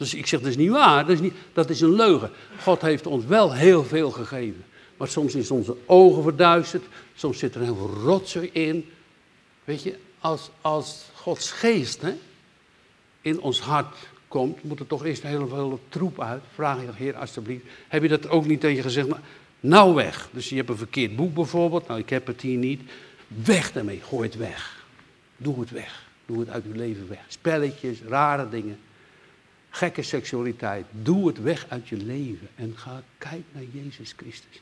Dus 0.02 0.14
ik 0.14 0.26
zeg, 0.26 0.40
dat 0.40 0.48
is 0.48 0.56
niet 0.56 0.70
waar, 0.70 1.06
dat 1.06 1.14
is, 1.14 1.20
niet, 1.20 1.34
dat 1.52 1.70
is 1.70 1.80
een 1.80 1.94
leugen. 1.94 2.30
God 2.60 2.80
heeft 2.80 3.06
ons 3.06 3.24
wel 3.24 3.52
heel 3.52 3.84
veel 3.84 4.10
gegeven. 4.10 4.64
Maar 4.96 5.08
soms 5.08 5.34
is 5.34 5.50
onze 5.50 5.76
ogen 5.86 6.22
verduisterd, 6.22 6.84
soms 7.14 7.38
zit 7.38 7.54
er 7.54 7.60
heel 7.60 7.76
veel 7.76 8.02
rotzooi 8.02 8.50
in. 8.52 8.90
Weet 9.64 9.82
je, 9.82 9.96
als, 10.18 10.50
als 10.60 11.04
Gods 11.14 11.50
geest 11.50 12.02
hè, 12.02 12.12
in 13.20 13.40
ons 13.40 13.60
hart 13.60 13.96
komt, 14.28 14.62
moet 14.62 14.80
er 14.80 14.86
toch 14.86 15.04
eerst 15.04 15.22
heel 15.22 15.48
veel 15.48 15.80
troep 15.88 16.20
uit. 16.20 16.42
Vraag 16.54 16.80
je, 16.80 16.88
Heer, 16.94 17.16
alsjeblieft. 17.16 17.64
Heb 17.88 18.02
je 18.02 18.08
dat 18.08 18.28
ook 18.28 18.46
niet 18.46 18.60
tegen 18.60 18.82
gezegd? 18.82 19.08
Nou, 19.08 19.20
nou 19.60 19.94
weg. 19.94 20.28
Dus 20.32 20.48
je 20.48 20.56
hebt 20.56 20.68
een 20.68 20.76
verkeerd 20.76 21.16
boek 21.16 21.34
bijvoorbeeld. 21.34 21.86
Nou, 21.86 22.00
ik 22.00 22.10
heb 22.10 22.26
het 22.26 22.40
hier 22.40 22.58
niet. 22.58 22.80
Weg 23.26 23.72
daarmee. 23.72 24.00
Gooi 24.00 24.28
het 24.28 24.36
weg. 24.36 24.84
Doe 25.36 25.60
het 25.60 25.70
weg. 25.70 26.06
Doe 26.26 26.40
het 26.40 26.48
uit 26.48 26.64
uw 26.64 26.74
leven 26.74 27.08
weg. 27.08 27.24
Spelletjes, 27.28 27.98
rare 28.08 28.48
dingen. 28.48 28.78
Gekke 29.74 30.02
seksualiteit. 30.02 30.84
Doe 30.90 31.26
het 31.26 31.42
weg 31.42 31.66
uit 31.68 31.88
je 31.88 31.96
leven. 31.96 32.48
En 32.54 32.74
ga, 32.76 33.02
kijk 33.18 33.42
naar 33.52 33.64
Jezus 33.72 34.14
Christus. 34.16 34.60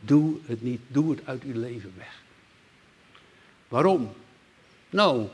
Doe 0.00 0.36
het 0.46 0.62
niet. 0.62 0.80
Doe 0.88 1.10
het 1.10 1.20
uit 1.24 1.42
uw 1.42 1.60
leven 1.60 1.92
weg. 1.96 2.22
Waarom? 3.68 4.12
Nou, 4.90 5.26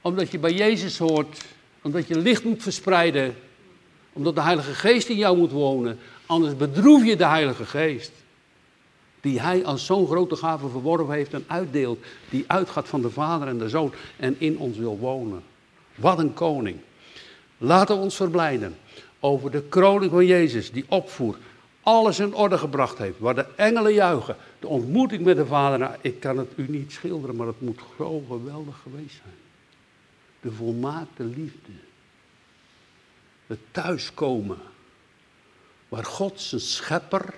omdat 0.00 0.30
je 0.30 0.38
bij 0.38 0.52
Jezus 0.52 0.98
hoort 0.98 1.44
omdat 1.82 2.06
je 2.06 2.18
licht 2.18 2.44
moet 2.44 2.62
verspreiden. 2.62 3.34
Omdat 4.12 4.34
de 4.34 4.42
Heilige 4.42 4.74
Geest 4.74 5.08
in 5.08 5.16
jou 5.16 5.36
moet 5.36 5.50
wonen. 5.50 5.98
Anders 6.26 6.56
bedroef 6.56 7.04
je 7.04 7.16
de 7.16 7.26
Heilige 7.26 7.64
Geest. 7.64 8.12
Die 9.20 9.40
hij 9.40 9.64
als 9.64 9.86
zo'n 9.86 10.06
grote 10.06 10.36
gave 10.36 10.68
verworven 10.68 11.14
heeft 11.14 11.34
en 11.34 11.44
uitdeelt. 11.46 12.04
Die 12.30 12.44
uitgaat 12.46 12.88
van 12.88 13.02
de 13.02 13.10
Vader 13.10 13.48
en 13.48 13.58
de 13.58 13.68
Zoon 13.68 13.92
en 14.16 14.36
in 14.38 14.58
ons 14.58 14.76
wil 14.76 14.98
wonen. 14.98 15.42
Wat 15.94 16.18
een 16.18 16.34
koning. 16.34 16.76
Laten 17.62 17.96
we 17.96 18.02
ons 18.02 18.16
verblijden 18.16 18.76
over 19.20 19.50
de 19.50 19.62
kroning 19.62 20.10
van 20.10 20.26
Jezus 20.26 20.72
die 20.72 20.84
opvoert. 20.88 21.38
Alles 21.82 22.18
in 22.18 22.34
orde 22.34 22.58
gebracht 22.58 22.98
heeft. 22.98 23.18
Waar 23.18 23.34
de 23.34 23.46
engelen 23.56 23.92
juichen. 23.92 24.36
De 24.58 24.68
ontmoeting 24.68 25.24
met 25.24 25.36
de 25.36 25.46
Vader. 25.46 25.78
Nou, 25.78 25.94
ik 26.00 26.20
kan 26.20 26.38
het 26.38 26.52
u 26.56 26.66
niet 26.68 26.92
schilderen, 26.92 27.36
maar 27.36 27.46
het 27.46 27.60
moet 27.60 27.80
zo 27.98 28.24
geweldig 28.28 28.80
geweest 28.82 29.16
zijn 29.22 29.34
de 30.40 30.52
volmaakte 30.52 31.24
liefde. 31.24 31.72
Het 33.46 33.58
thuiskomen. 33.70 34.58
Waar 35.88 36.04
God 36.04 36.40
zijn 36.40 36.60
schepper, 36.60 37.34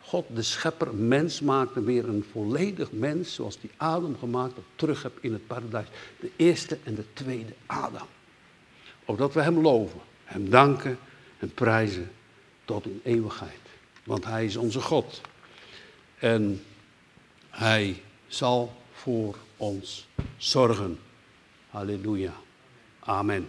God 0.00 0.26
de 0.34 0.42
schepper, 0.42 0.94
mens 0.94 1.40
maakte, 1.40 1.82
weer 1.82 2.08
een 2.08 2.24
volledig 2.32 2.92
mens, 2.92 3.34
zoals 3.34 3.60
die 3.60 3.70
Adam 3.76 4.18
gemaakt 4.18 4.54
had, 4.54 4.64
terug 4.74 5.02
heb 5.02 5.18
in 5.20 5.32
het 5.32 5.46
paradijs. 5.46 5.86
De 6.20 6.30
eerste 6.36 6.78
en 6.84 6.94
de 6.94 7.04
tweede 7.12 7.52
Adam. 7.66 8.06
Opdat 9.10 9.34
we 9.34 9.40
hem 9.40 9.60
loven, 9.60 10.00
hem 10.24 10.50
danken 10.50 10.98
en 11.38 11.54
prijzen 11.54 12.10
tot 12.64 12.84
in 12.84 13.00
eeuwigheid. 13.04 13.60
Want 14.04 14.24
hij 14.24 14.44
is 14.44 14.56
onze 14.56 14.80
God. 14.80 15.20
En 16.18 16.64
hij 17.48 18.02
zal 18.26 18.72
voor 18.92 19.36
ons 19.56 20.08
zorgen. 20.36 20.98
Halleluja. 21.70 22.32
Amen. 23.00 23.48